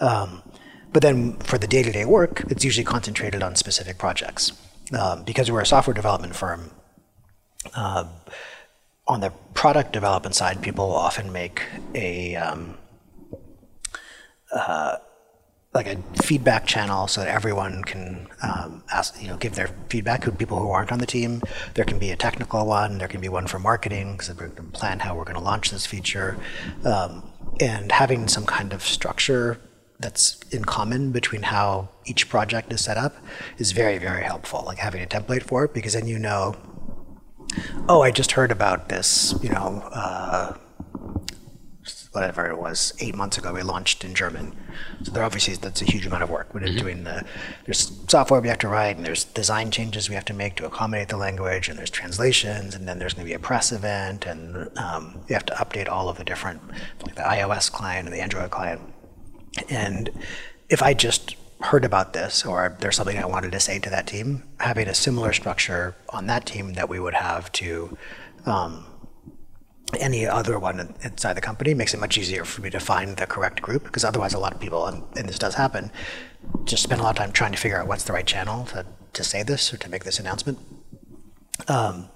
Um, 0.00 0.42
but 0.92 1.02
then 1.02 1.36
for 1.38 1.58
the 1.58 1.66
day-to-day 1.68 2.06
work 2.06 2.42
it's 2.48 2.64
usually 2.64 2.84
concentrated 2.84 3.42
on 3.42 3.54
specific 3.54 3.98
projects 3.98 4.52
um, 4.98 5.22
because 5.22 5.50
we're 5.50 5.60
a 5.60 5.66
software 5.66 5.94
development 5.94 6.34
firm 6.34 6.72
uh, 7.74 8.04
on 9.06 9.20
the 9.20 9.30
product 9.54 9.92
development 9.92 10.34
side, 10.34 10.62
people 10.62 10.92
often 10.92 11.32
make 11.32 11.62
a 11.94 12.36
um, 12.36 12.76
uh, 14.52 14.96
like 15.74 15.86
a 15.86 15.96
feedback 16.22 16.66
channel 16.66 17.06
so 17.06 17.20
that 17.20 17.28
everyone 17.28 17.84
can 17.84 18.26
um, 18.42 18.82
ask, 18.90 19.20
you 19.20 19.28
know, 19.28 19.36
give 19.36 19.54
their 19.54 19.68
feedback 19.88 20.22
to 20.22 20.32
people 20.32 20.58
who 20.58 20.70
aren't 20.70 20.90
on 20.90 20.98
the 20.98 21.06
team. 21.06 21.42
There 21.74 21.84
can 21.84 21.98
be 21.98 22.10
a 22.10 22.16
technical 22.16 22.66
one. 22.66 22.98
There 22.98 23.08
can 23.08 23.20
be 23.20 23.28
one 23.28 23.46
for 23.46 23.58
marketing 23.58 24.12
because 24.12 24.28
going 24.30 24.54
to 24.56 24.62
plan 24.62 25.00
how 25.00 25.14
we're 25.14 25.24
going 25.24 25.36
to 25.36 25.42
launch 25.42 25.70
this 25.70 25.86
feature, 25.86 26.36
um, 26.84 27.30
and 27.60 27.92
having 27.92 28.28
some 28.28 28.46
kind 28.46 28.72
of 28.72 28.82
structure 28.82 29.60
that's 30.00 30.40
in 30.50 30.64
common 30.64 31.10
between 31.10 31.42
how 31.42 31.88
each 32.06 32.28
project 32.28 32.72
is 32.72 32.80
set 32.82 32.96
up 32.96 33.16
is 33.58 33.72
very 33.72 33.98
very 33.98 34.22
helpful. 34.22 34.62
Like 34.64 34.78
having 34.78 35.02
a 35.02 35.06
template 35.06 35.42
for 35.42 35.64
it 35.64 35.74
because 35.74 35.92
then 35.92 36.06
you 36.06 36.18
know 36.18 36.56
oh, 37.88 38.02
I 38.02 38.10
just 38.10 38.32
heard 38.32 38.50
about 38.50 38.88
this, 38.88 39.34
you 39.42 39.50
know, 39.50 39.82
uh, 39.92 40.56
whatever 42.12 42.46
it 42.46 42.58
was, 42.58 42.92
eight 43.00 43.14
months 43.14 43.38
ago, 43.38 43.52
we 43.52 43.62
launched 43.62 44.02
in 44.04 44.14
German. 44.14 44.56
So 45.02 45.12
there 45.12 45.22
obviously 45.22 45.54
that's 45.54 45.82
a 45.82 45.84
huge 45.84 46.06
amount 46.06 46.22
of 46.22 46.30
work. 46.30 46.52
We're 46.52 46.60
mm-hmm. 46.60 46.78
doing 46.78 47.04
the 47.04 47.24
there's 47.64 47.92
software 48.08 48.40
we 48.40 48.48
have 48.48 48.58
to 48.58 48.68
write, 48.68 48.96
and 48.96 49.04
there's 49.04 49.24
design 49.24 49.70
changes 49.70 50.08
we 50.08 50.14
have 50.14 50.24
to 50.26 50.34
make 50.34 50.56
to 50.56 50.66
accommodate 50.66 51.08
the 51.08 51.16
language, 51.16 51.68
and 51.68 51.78
there's 51.78 51.90
translations, 51.90 52.74
and 52.74 52.88
then 52.88 52.98
there's 52.98 53.14
going 53.14 53.26
to 53.26 53.30
be 53.30 53.34
a 53.34 53.38
press 53.38 53.72
event, 53.72 54.26
and 54.26 54.76
um, 54.78 55.20
you 55.28 55.34
have 55.34 55.46
to 55.46 55.54
update 55.54 55.88
all 55.88 56.08
of 56.08 56.16
the 56.18 56.24
different, 56.24 56.60
like 57.04 57.14
the 57.14 57.22
iOS 57.22 57.70
client 57.70 58.06
and 58.06 58.16
the 58.16 58.20
Android 58.20 58.50
client. 58.50 58.80
And 59.68 60.10
if 60.68 60.82
I 60.82 60.94
just 60.94 61.36
heard 61.60 61.84
about 61.84 62.12
this 62.12 62.44
or 62.44 62.76
there's 62.80 62.96
something 62.96 63.18
I 63.18 63.26
wanted 63.26 63.52
to 63.52 63.60
say 63.60 63.78
to 63.80 63.90
that 63.90 64.06
team, 64.06 64.44
having 64.60 64.88
a 64.88 64.94
similar 64.94 65.32
structure 65.32 65.96
on 66.10 66.26
that 66.26 66.46
team 66.46 66.74
that 66.74 66.88
we 66.88 67.00
would 67.00 67.14
have 67.14 67.50
to 67.52 67.98
um, 68.46 68.84
any 69.98 70.26
other 70.26 70.58
one 70.58 70.94
inside 71.02 71.34
the 71.34 71.40
company 71.40 71.74
makes 71.74 71.94
it 71.94 72.00
much 72.00 72.18
easier 72.18 72.44
for 72.44 72.60
me 72.60 72.70
to 72.70 72.78
find 72.78 73.16
the 73.16 73.26
correct 73.26 73.62
group 73.62 73.84
because 73.84 74.04
otherwise 74.04 74.34
a 74.34 74.38
lot 74.38 74.54
of 74.54 74.60
people, 74.60 74.86
and, 74.86 75.02
and, 75.16 75.28
this 75.28 75.38
does 75.38 75.54
happen, 75.54 75.90
just 76.64 76.82
spend 76.82 77.00
a 77.00 77.04
lot 77.04 77.10
of 77.10 77.16
time 77.16 77.32
trying 77.32 77.52
to 77.52 77.58
figure 77.58 77.78
out 77.78 77.88
what's 77.88 78.04
the 78.04 78.12
right 78.12 78.26
channel 78.26 78.66
to, 78.66 78.84
to 79.14 79.24
say 79.24 79.42
this 79.42 79.72
or 79.72 79.78
to 79.78 79.88
make 79.88 80.04
this 80.04 80.18
announcement. 80.18 80.58
Um, 81.66 82.08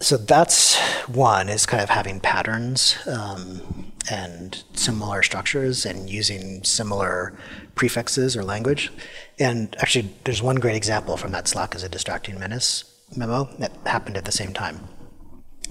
so 0.00 0.16
that's 0.16 0.76
one 1.06 1.48
is 1.48 1.66
kind 1.66 1.82
of 1.82 1.90
having 1.90 2.20
patterns 2.20 2.96
um, 3.06 3.92
and 4.10 4.62
similar 4.74 5.22
structures 5.22 5.84
and 5.84 6.08
using 6.08 6.62
similar 6.62 7.36
prefixes 7.74 8.36
or 8.36 8.44
language. 8.44 8.92
And 9.38 9.74
actually, 9.80 10.10
there's 10.24 10.42
one 10.42 10.56
great 10.56 10.76
example 10.76 11.16
from 11.16 11.32
that 11.32 11.48
Slack 11.48 11.74
as 11.74 11.82
a 11.82 11.88
distracting 11.88 12.38
menace 12.38 12.84
memo 13.16 13.44
that 13.58 13.72
happened 13.86 14.16
at 14.16 14.24
the 14.24 14.32
same 14.32 14.52
time. 14.52 14.88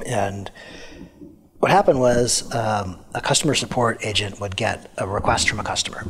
And 0.06 0.52
what 1.60 1.72
happened 1.72 2.00
was 2.00 2.54
um, 2.54 3.00
a 3.14 3.22
customer 3.22 3.56
support 3.56 4.06
agent 4.06 4.40
would 4.40 4.56
get 4.56 4.92
a 4.98 5.08
request 5.08 5.50
from 5.50 5.60
a 5.60 5.64
customer. 5.64 6.06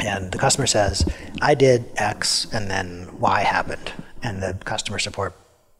And 0.00 0.32
the 0.32 0.38
customer 0.38 0.66
says, 0.66 1.08
I 1.42 1.54
did 1.54 1.84
X 1.96 2.46
and 2.52 2.70
then 2.70 3.18
Y 3.18 3.42
happened. 3.42 3.92
And 4.22 4.42
the 4.42 4.54
customer 4.64 4.98
support 4.98 5.34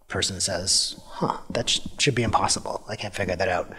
person 0.09 0.41
says, 0.41 0.99
huh, 1.07 1.39
that 1.51 1.69
sh- 1.69 1.81
should 1.99 2.15
be 2.15 2.23
impossible. 2.23 2.83
I 2.89 2.97
can't 2.97 3.15
figure 3.15 3.37
that 3.37 3.49
out. 3.49 3.71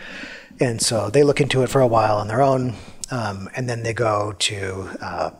And 0.59 0.79
so 0.81 1.09
they 1.09 1.23
look 1.23 1.41
into 1.41 1.63
it 1.63 1.69
for 1.69 1.81
a 1.81 1.87
while 1.87 2.17
on 2.17 2.27
their 2.27 2.41
own, 2.41 2.75
um, 3.11 3.49
and 3.55 3.67
then 3.67 3.81
they 3.81 3.93
go 3.93 4.33
to, 4.37 4.89
uh, 5.01 5.31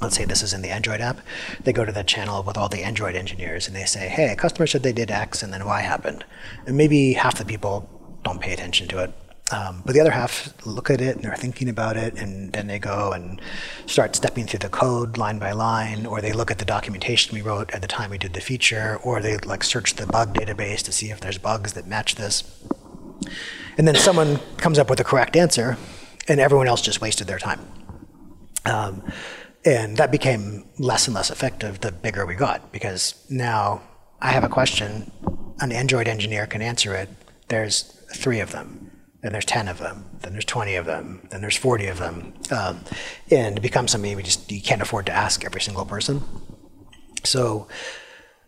let's 0.00 0.16
say 0.16 0.24
this 0.24 0.42
is 0.42 0.52
in 0.52 0.62
the 0.62 0.70
Android 0.70 1.00
app, 1.00 1.18
they 1.64 1.72
go 1.72 1.84
to 1.84 1.90
the 1.90 2.04
channel 2.04 2.42
with 2.44 2.56
all 2.56 2.68
the 2.68 2.84
Android 2.84 3.16
engineers 3.16 3.66
and 3.66 3.74
they 3.74 3.84
say, 3.84 4.08
hey, 4.08 4.30
a 4.30 4.36
customer 4.36 4.66
said 4.66 4.82
they 4.82 4.92
did 4.92 5.10
X 5.10 5.42
and 5.42 5.52
then 5.52 5.64
Y 5.64 5.80
happened. 5.80 6.24
And 6.66 6.76
maybe 6.76 7.14
half 7.14 7.38
the 7.38 7.44
people 7.44 7.88
don't 8.22 8.40
pay 8.40 8.52
attention 8.52 8.86
to 8.88 9.02
it. 9.02 9.12
Um, 9.52 9.82
but 9.86 9.94
the 9.94 10.00
other 10.00 10.10
half 10.10 10.52
look 10.66 10.90
at 10.90 11.00
it 11.00 11.14
and 11.14 11.24
they're 11.24 11.36
thinking 11.36 11.68
about 11.68 11.96
it, 11.96 12.14
and 12.16 12.52
then 12.52 12.66
they 12.66 12.80
go 12.80 13.12
and 13.12 13.40
start 13.86 14.16
stepping 14.16 14.44
through 14.44 14.58
the 14.58 14.68
code 14.68 15.18
line 15.18 15.38
by 15.38 15.52
line, 15.52 16.04
or 16.04 16.20
they 16.20 16.32
look 16.32 16.50
at 16.50 16.58
the 16.58 16.64
documentation 16.64 17.32
we 17.32 17.42
wrote 17.42 17.70
at 17.70 17.80
the 17.80 17.86
time 17.86 18.10
we 18.10 18.18
did 18.18 18.32
the 18.32 18.40
feature, 18.40 18.98
or 19.04 19.20
they 19.20 19.38
like 19.38 19.62
search 19.62 19.94
the 19.94 20.06
bug 20.06 20.34
database 20.34 20.82
to 20.82 20.90
see 20.90 21.10
if 21.10 21.20
there's 21.20 21.38
bugs 21.38 21.74
that 21.74 21.86
match 21.86 22.16
this. 22.16 22.64
And 23.78 23.86
then 23.86 23.94
someone 23.94 24.40
comes 24.56 24.78
up 24.80 24.90
with 24.90 24.98
the 24.98 25.04
correct 25.04 25.36
answer, 25.36 25.76
and 26.26 26.40
everyone 26.40 26.66
else 26.66 26.82
just 26.82 27.00
wasted 27.00 27.28
their 27.28 27.38
time. 27.38 27.60
Um, 28.64 29.02
and 29.64 29.96
that 29.96 30.10
became 30.10 30.64
less 30.78 31.06
and 31.06 31.14
less 31.14 31.30
effective 31.30 31.80
the 31.80 31.92
bigger 31.92 32.26
we 32.26 32.34
got, 32.34 32.72
because 32.72 33.14
now 33.30 33.82
I 34.20 34.30
have 34.30 34.42
a 34.42 34.48
question, 34.48 35.12
an 35.60 35.70
Android 35.70 36.08
engineer 36.08 36.46
can 36.46 36.62
answer 36.62 36.94
it. 36.94 37.08
There's 37.46 37.82
three 38.12 38.40
of 38.40 38.50
them 38.50 38.85
then 39.22 39.32
there's 39.32 39.44
10 39.44 39.68
of 39.68 39.78
them, 39.78 40.04
then 40.20 40.32
there's 40.32 40.44
20 40.44 40.74
of 40.76 40.86
them, 40.86 41.26
then 41.30 41.40
there's 41.40 41.56
40 41.56 41.86
of 41.86 41.98
them. 41.98 42.34
Um, 42.50 42.80
and 43.30 43.58
it 43.58 43.60
becomes 43.60 43.90
something 43.90 44.14
we 44.16 44.22
just, 44.22 44.50
you 44.50 44.60
can't 44.60 44.82
afford 44.82 45.06
to 45.06 45.12
ask 45.12 45.44
every 45.44 45.60
single 45.60 45.84
person. 45.84 46.22
So 47.24 47.66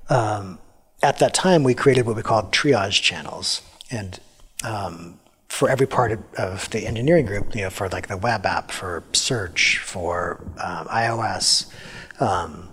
um, 0.08 0.58
at 1.02 1.18
that 1.18 1.34
time, 1.34 1.64
we 1.64 1.74
created 1.74 2.06
what 2.06 2.16
we 2.16 2.22
called 2.22 2.52
triage 2.52 3.02
channels. 3.02 3.62
And 3.90 4.20
um, 4.64 5.18
for 5.48 5.68
every 5.68 5.86
part 5.86 6.12
of, 6.12 6.20
of, 6.34 6.70
the 6.70 6.86
engineering 6.86 7.26
group, 7.26 7.54
you 7.54 7.62
know, 7.62 7.70
for 7.70 7.88
like 7.88 8.08
the 8.08 8.16
web 8.16 8.44
app, 8.44 8.70
for 8.70 9.02
search, 9.12 9.78
for 9.78 10.44
iOS, 10.58 11.72
um, 12.20 12.68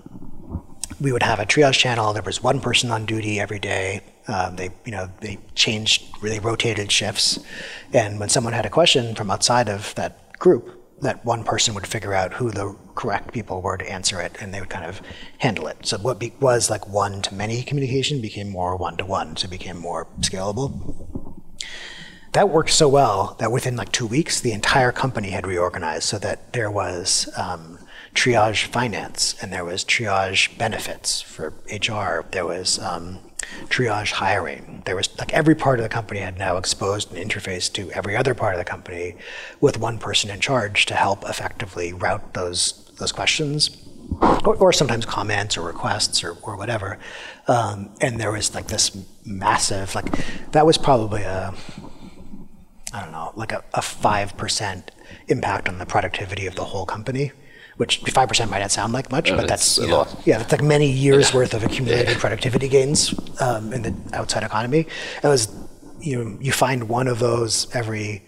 we 1.00 1.12
would 1.12 1.24
have 1.24 1.40
a 1.40 1.46
triage 1.46 1.80
channel. 1.80 2.14
There 2.14 2.24
was 2.24 2.42
one 2.42 2.60
person 2.60 2.92
on 2.92 3.06
duty 3.06 3.40
every 3.40 3.60
day 3.60 4.02
um, 4.28 4.56
they, 4.56 4.72
you 4.86 4.92
know, 4.92 5.10
they 5.22 5.38
changed, 5.54 6.04
they 6.22 6.40
rotated 6.40 6.92
shifts, 6.92 7.40
and 7.94 8.20
when 8.20 8.30
someone 8.30 8.54
had 8.54 8.66
a 8.66 8.70
question 8.70 9.14
from 9.14 9.30
outside 9.30 9.70
of 9.70 9.94
that 9.96 10.38
group, 10.40 10.82
that 11.02 11.24
one 11.26 11.44
person 11.44 11.76
would 11.76 11.86
figure 11.86 12.14
out 12.14 12.34
who 12.34 12.50
the 12.50 12.76
correct 12.96 13.34
people 13.34 13.62
were 13.62 13.78
to 13.78 13.90
answer 13.92 14.20
it, 14.20 14.36
and 14.42 14.54
they 14.54 14.60
would 14.60 14.70
kind 14.70 14.86
of 14.86 15.02
handle 15.40 15.68
it. 15.68 15.86
So 15.86 15.98
what 15.98 16.24
was 16.42 16.70
like 16.70 16.88
one 16.88 17.22
to 17.24 17.36
many 17.36 17.62
communication 17.62 18.22
became 18.22 18.50
more 18.50 18.76
one 18.76 18.98
to 18.98 19.06
one, 19.06 19.36
so 19.36 19.46
it 19.46 19.52
became 19.52 19.78
more 19.78 20.08
scalable. 20.22 21.15
That 22.36 22.50
worked 22.50 22.72
so 22.72 22.90
well 22.90 23.38
that 23.40 23.50
within 23.50 23.78
like 23.78 23.94
two 23.94 24.06
weeks, 24.06 24.42
the 24.42 24.52
entire 24.52 24.92
company 24.92 25.30
had 25.30 25.48
reorganized 25.48 26.04
so 26.04 26.18
that 26.20 26.52
there 26.52 26.70
was 26.70 27.30
um, 27.38 27.80
triage 28.14 28.66
finance 28.66 29.38
and 29.42 29.54
there 29.54 29.64
was 29.64 29.86
triage 29.86 30.58
benefits 30.58 31.22
for 31.22 31.54
HR. 31.72 32.26
There 32.32 32.46
was 32.46 32.78
um, 32.80 33.20
triage 33.70 34.12
hiring. 34.12 34.82
There 34.86 34.98
was 34.98 35.18
like 35.18 35.32
every 35.32 35.56
part 35.56 35.80
of 35.80 35.84
the 35.84 35.90
company 35.90 36.20
had 36.20 36.38
now 36.38 36.58
exposed 36.58 37.14
an 37.14 37.26
interface 37.26 37.72
to 37.72 37.90
every 37.92 38.18
other 38.18 38.34
part 38.34 38.54
of 38.54 38.60
the 38.60 38.66
company 38.66 39.16
with 39.62 39.80
one 39.80 39.98
person 39.98 40.30
in 40.30 40.42
charge 40.42 40.86
to 40.88 40.94
help 40.94 41.24
effectively 41.24 41.94
route 41.94 42.34
those 42.34 42.92
those 43.00 43.14
questions 43.14 43.86
or, 44.44 44.56
or 44.58 44.74
sometimes 44.74 45.06
comments 45.06 45.58
or 45.58 45.62
requests 45.62 46.22
or, 46.22 46.36
or 46.44 46.58
whatever. 46.58 46.98
Um, 47.48 47.92
and 48.02 48.20
there 48.20 48.32
was 48.32 48.54
like 48.54 48.68
this 48.68 48.92
massive, 49.26 49.96
like, 49.96 50.06
that 50.52 50.66
was 50.66 50.78
probably 50.78 51.24
a, 51.24 51.54
I 52.96 53.02
don't 53.02 53.12
know, 53.12 53.32
like 53.36 53.52
a, 53.52 53.62
a 53.74 53.82
5% 53.82 54.84
impact 55.28 55.68
on 55.70 55.76
the 55.80 55.86
productivity 55.86 56.46
of 56.48 56.56
the 56.56 56.64
whole 56.64 56.86
company. 56.86 57.32
Which 57.78 58.02
5% 58.02 58.50
might 58.50 58.60
not 58.60 58.72
sound 58.72 58.94
like 58.94 59.12
much, 59.12 59.30
Uh, 59.32 59.36
but 59.36 59.48
that's 59.50 59.78
a 59.78 59.88
lot. 59.88 60.08
yeah, 60.26 60.38
that's 60.38 60.54
like 60.54 60.64
many 60.64 60.90
years 60.90 61.34
worth 61.34 61.54
of 61.54 61.62
accumulated 61.62 62.18
productivity 62.20 62.70
gains 62.70 63.14
um, 63.42 63.74
in 63.74 63.82
the 63.82 63.94
outside 64.14 64.44
economy. 64.44 64.88
It 65.24 65.28
was, 65.28 65.50
you 66.00 66.16
know, 66.24 66.38
you 66.40 66.54
find 66.54 66.88
one 66.88 67.10
of 67.10 67.20
those 67.20 67.68
every 67.76 68.24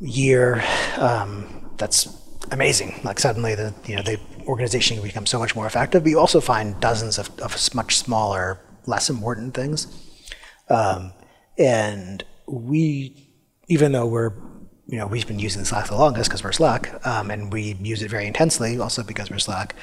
year. 0.00 0.64
Um, 0.96 1.70
that's 1.76 2.08
amazing. 2.50 3.00
Like 3.04 3.20
suddenly 3.20 3.54
the 3.54 3.72
you 3.86 3.94
know 3.94 4.02
the 4.02 4.18
organization 4.46 4.96
can 4.96 5.04
become 5.06 5.26
so 5.26 5.38
much 5.38 5.54
more 5.54 5.66
effective. 5.66 6.02
But 6.02 6.10
you 6.10 6.18
also 6.18 6.40
find 6.40 6.78
dozens 6.80 7.18
of, 7.18 7.30
of 7.38 7.54
much 7.74 7.98
smaller, 7.98 8.58
less 8.86 9.08
important 9.10 9.54
things. 9.54 9.86
Um, 10.68 11.12
and 11.56 12.24
we, 12.46 13.27
even 13.68 13.92
though 13.92 14.06
we're 14.06 14.32
you 14.86 14.98
know 14.98 15.06
we've 15.06 15.26
been 15.26 15.38
using 15.38 15.64
Slack 15.64 15.88
the 15.88 15.96
longest 15.96 16.30
because 16.30 16.42
we're 16.42 16.52
Slack, 16.52 17.06
um, 17.06 17.30
and 17.30 17.52
we 17.52 17.76
use 17.80 18.02
it 18.02 18.10
very 18.10 18.26
intensely 18.26 18.78
also 18.78 19.02
because 19.02 19.30
we're 19.30 19.38
Slack. 19.38 19.74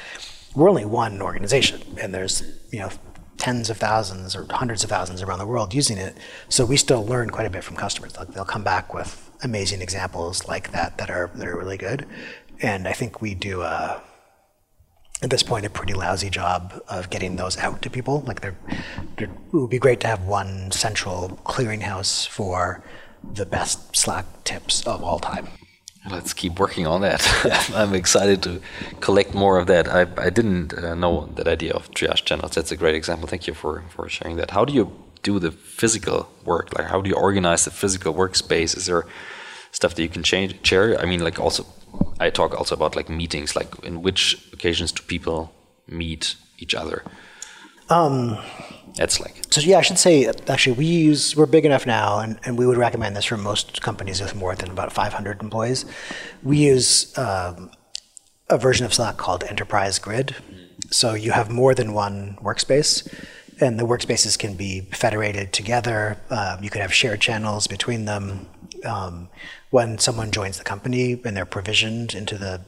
We're 0.56 0.70
only 0.70 0.86
one 0.86 1.22
organization, 1.22 1.82
and 2.02 2.14
there's 2.14 2.44
you 2.72 2.80
know 2.80 2.90
tens 3.38 3.70
of 3.70 3.78
thousands 3.78 4.36
or 4.36 4.46
hundreds 4.50 4.84
of 4.84 4.90
thousands 4.90 5.22
around 5.22 5.40
the 5.40 5.46
world 5.46 5.74
using 5.74 5.98
it. 5.98 6.16
So 6.50 6.66
we 6.66 6.78
still 6.78 7.06
learn 7.06 7.30
quite 7.30 7.46
a 7.46 7.50
bit 7.50 7.64
from 7.64 7.76
customers. 7.76 8.16
Like 8.18 8.30
they'll 8.30 8.46
come 8.46 8.64
back 8.64 8.94
with 8.94 9.30
amazing 9.44 9.82
examples 9.82 10.48
like 10.48 10.72
that 10.72 10.98
that 10.98 11.10
are 11.10 11.30
that 11.36 11.48
are 11.48 11.58
really 11.58 11.78
good. 11.78 12.06
And 12.62 12.88
I 12.88 12.94
think 12.94 13.22
we 13.22 13.36
do 13.36 13.62
uh, 13.62 14.00
at 15.22 15.30
this 15.30 15.44
point 15.44 15.66
a 15.66 15.70
pretty 15.70 15.94
lousy 15.94 16.30
job 16.30 16.82
of 16.88 17.10
getting 17.10 17.36
those 17.36 17.58
out 17.58 17.82
to 17.82 17.90
people. 17.90 18.22
Like 18.22 18.42
they're, 18.42 18.56
it 19.18 19.30
would 19.52 19.70
be 19.70 19.80
great 19.80 20.00
to 20.02 20.08
have 20.08 20.24
one 20.24 20.72
central 20.72 21.40
clearinghouse 21.46 22.28
for 22.28 22.84
the 23.34 23.46
best 23.46 23.96
Slack 23.96 24.26
tips 24.44 24.86
of 24.88 25.04
all 25.04 25.20
time. 25.20 25.48
Let's 26.10 26.34
keep 26.34 26.60
working 26.60 26.86
on 26.86 27.02
that. 27.02 27.22
I'm 27.76 27.96
excited 27.96 28.44
to 28.44 28.62
collect 29.00 29.34
more 29.34 29.58
of 29.58 29.68
that. 29.68 29.88
I, 29.88 30.02
I 30.18 30.30
didn't 30.30 30.74
uh, 30.74 30.94
know 30.96 31.30
that 31.36 31.48
idea 31.48 31.74
of 31.74 31.90
triage 31.92 32.26
channels. 32.26 32.52
That's 32.56 32.72
a 32.72 32.78
great 32.78 32.96
example. 32.96 33.28
Thank 33.28 33.48
you 33.48 33.54
for, 33.54 33.84
for 33.90 34.08
sharing 34.08 34.38
that. 34.38 34.52
How 34.52 34.66
do 34.66 34.74
you 34.74 34.92
do 35.24 35.40
the 35.40 35.52
physical 35.52 36.30
work? 36.44 36.78
Like, 36.78 36.88
how 36.88 37.02
do 37.02 37.10
you 37.10 37.16
organize 37.16 37.66
the 37.66 37.72
physical 37.72 38.14
workspace? 38.14 38.78
Is 38.78 38.86
there 38.86 39.06
stuff 39.72 39.96
that 39.96 40.02
you 40.04 40.10
can 40.10 40.24
change, 40.24 40.66
share? 40.66 41.00
I 41.00 41.06
mean, 41.06 41.22
like, 41.22 41.40
also, 41.40 41.66
I 42.20 42.30
talk 42.30 42.54
also 42.54 42.76
about 42.76 42.96
like 42.96 43.10
meetings. 43.10 43.56
Like, 43.56 43.84
in 43.84 44.04
which 44.04 44.48
occasions 44.54 44.92
do 44.92 45.02
people 45.04 45.52
meet 45.88 46.36
each 46.60 46.76
other? 46.76 47.04
Um, 47.90 48.38
That's 48.96 49.20
like 49.20 49.36
So 49.52 49.62
yeah, 49.62 49.78
I 49.78 49.82
should 49.82 49.98
say 49.98 50.32
actually 50.48 50.74
we 50.74 50.86
use 50.86 51.36
we're 51.36 51.46
big 51.46 51.66
enough 51.66 51.86
now, 51.86 52.20
and, 52.20 52.40
and 52.46 52.58
we 52.58 52.66
would 52.66 52.78
recommend 52.78 53.16
this 53.16 53.26
for 53.26 53.38
most 53.38 53.82
companies 53.82 54.22
with 54.22 54.36
more 54.36 54.56
than 54.56 54.72
about 54.72 54.94
500 54.94 55.42
employees. 55.42 55.86
We 56.44 56.58
use 56.58 57.18
um, 57.18 57.72
a 58.50 58.58
version 58.58 58.86
of 58.86 58.94
Slack 58.94 59.18
called 59.18 59.44
Enterprise 59.44 60.00
Grid. 60.00 60.36
So 60.92 61.14
you 61.14 61.32
have 61.32 61.50
more 61.50 61.74
than 61.74 61.94
one 61.94 62.38
workspace, 62.42 63.12
and 63.60 63.80
the 63.80 63.86
workspaces 63.86 64.38
can 64.38 64.56
be 64.56 64.82
federated 64.92 65.52
together. 65.52 66.18
Uh, 66.30 66.58
you 66.62 66.70
could 66.70 66.82
have 66.82 66.94
shared 66.94 67.20
channels 67.20 67.68
between 67.68 68.06
them. 68.06 68.48
Um, 68.86 69.30
when 69.72 69.98
someone 69.98 70.32
joins 70.32 70.58
the 70.58 70.64
company 70.64 71.20
and 71.26 71.36
they're 71.36 71.46
provisioned 71.46 72.14
into 72.14 72.38
the 72.38 72.62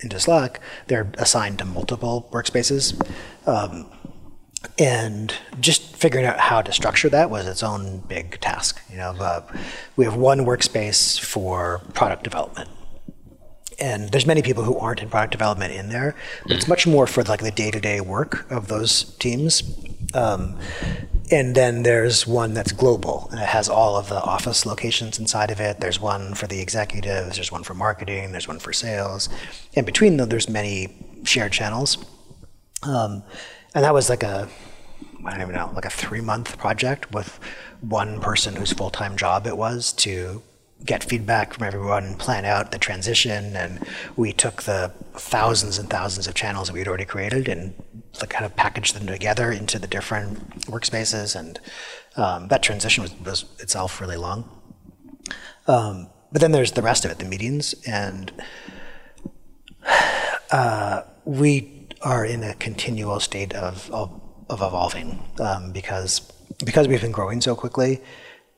into 0.00 0.18
Slack, 0.18 0.60
they're 0.86 1.10
assigned 1.18 1.58
to 1.58 1.64
multiple 1.64 2.28
workspaces. 2.32 2.94
Um, 3.46 3.86
and 4.78 5.34
just 5.60 5.96
figuring 5.96 6.26
out 6.26 6.38
how 6.38 6.62
to 6.62 6.72
structure 6.72 7.08
that 7.08 7.30
was 7.30 7.46
its 7.46 7.62
own 7.62 7.98
big 8.08 8.40
task. 8.40 8.80
You 8.90 8.96
know, 8.96 9.10
uh, 9.18 9.42
we 9.96 10.04
have 10.04 10.16
one 10.16 10.40
workspace 10.40 11.18
for 11.20 11.80
product 11.94 12.24
development, 12.24 12.68
and 13.80 14.10
there's 14.10 14.26
many 14.26 14.42
people 14.42 14.64
who 14.64 14.76
aren't 14.76 15.00
in 15.00 15.08
product 15.08 15.32
development 15.32 15.72
in 15.72 15.88
there. 15.90 16.14
But 16.42 16.52
it's 16.56 16.68
much 16.68 16.86
more 16.86 17.06
for 17.06 17.22
like 17.22 17.42
the 17.42 17.50
day-to-day 17.50 18.00
work 18.00 18.50
of 18.50 18.68
those 18.68 19.04
teams. 19.18 19.62
Um, 20.14 20.58
and 21.30 21.54
then 21.54 21.82
there's 21.82 22.26
one 22.26 22.54
that's 22.54 22.72
global, 22.72 23.28
and 23.30 23.38
it 23.40 23.48
has 23.48 23.68
all 23.68 23.96
of 23.96 24.08
the 24.08 24.20
office 24.22 24.64
locations 24.64 25.18
inside 25.18 25.50
of 25.50 25.60
it. 25.60 25.78
There's 25.78 26.00
one 26.00 26.34
for 26.34 26.46
the 26.46 26.60
executives. 26.60 27.36
There's 27.36 27.52
one 27.52 27.62
for 27.62 27.74
marketing. 27.74 28.32
There's 28.32 28.48
one 28.48 28.58
for 28.58 28.72
sales. 28.72 29.28
And 29.76 29.84
between 29.84 30.16
them, 30.16 30.30
there's 30.30 30.48
many 30.48 30.96
shared 31.24 31.52
channels. 31.52 31.98
Um, 32.82 33.22
and 33.78 33.84
that 33.84 33.94
was 33.94 34.10
like 34.10 34.24
a, 34.24 34.48
I 35.24 35.30
don't 35.30 35.40
even 35.40 35.54
know, 35.54 35.70
like 35.72 35.84
a 35.84 35.90
three 35.90 36.20
month 36.20 36.58
project 36.58 37.14
with 37.14 37.38
one 37.80 38.18
person 38.20 38.56
whose 38.56 38.72
full 38.72 38.90
time 38.90 39.16
job 39.16 39.46
it 39.46 39.56
was 39.56 39.92
to 39.92 40.42
get 40.84 41.04
feedback 41.04 41.54
from 41.54 41.62
everyone, 41.62 42.16
plan 42.16 42.44
out 42.44 42.72
the 42.72 42.78
transition. 42.80 43.54
And 43.54 43.86
we 44.16 44.32
took 44.32 44.64
the 44.64 44.90
thousands 45.12 45.78
and 45.78 45.88
thousands 45.88 46.26
of 46.26 46.34
channels 46.34 46.66
that 46.66 46.74
we'd 46.74 46.88
already 46.88 47.04
created 47.04 47.46
and 47.46 47.72
kind 48.28 48.44
of 48.44 48.56
packaged 48.56 48.96
them 48.96 49.06
together 49.06 49.52
into 49.52 49.78
the 49.78 49.86
different 49.86 50.58
workspaces. 50.62 51.38
And 51.38 51.60
um, 52.16 52.48
that 52.48 52.64
transition 52.64 53.02
was, 53.02 53.14
was 53.20 53.44
itself 53.60 54.00
really 54.00 54.16
long. 54.16 54.50
Um, 55.68 56.08
but 56.32 56.40
then 56.40 56.50
there's 56.50 56.72
the 56.72 56.82
rest 56.82 57.04
of 57.04 57.12
it, 57.12 57.20
the 57.20 57.26
meetings. 57.26 57.76
And 57.86 58.32
uh, 60.50 61.02
we 61.24 61.77
are 62.02 62.24
in 62.24 62.42
a 62.42 62.54
continual 62.54 63.20
state 63.20 63.54
of 63.54 63.90
of, 63.90 64.20
of 64.48 64.62
evolving 64.62 65.22
um, 65.40 65.72
because 65.72 66.20
because 66.64 66.88
we've 66.88 67.00
been 67.00 67.12
growing 67.12 67.40
so 67.40 67.54
quickly. 67.54 68.00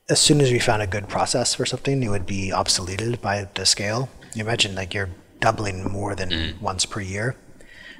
As 0.09 0.19
soon 0.19 0.41
as 0.41 0.51
we 0.51 0.59
found 0.59 0.81
a 0.81 0.87
good 0.87 1.07
process 1.07 1.55
for 1.55 1.65
something, 1.65 2.03
it 2.03 2.09
would 2.09 2.25
be 2.25 2.51
obsoleted 2.53 3.21
by 3.21 3.47
the 3.53 3.65
scale. 3.65 4.09
You 4.33 4.43
imagine 4.43 4.75
like 4.75 4.93
you're 4.93 5.09
doubling 5.39 5.89
more 5.89 6.15
than 6.15 6.57
once 6.59 6.85
per 6.85 7.01
year. 7.01 7.35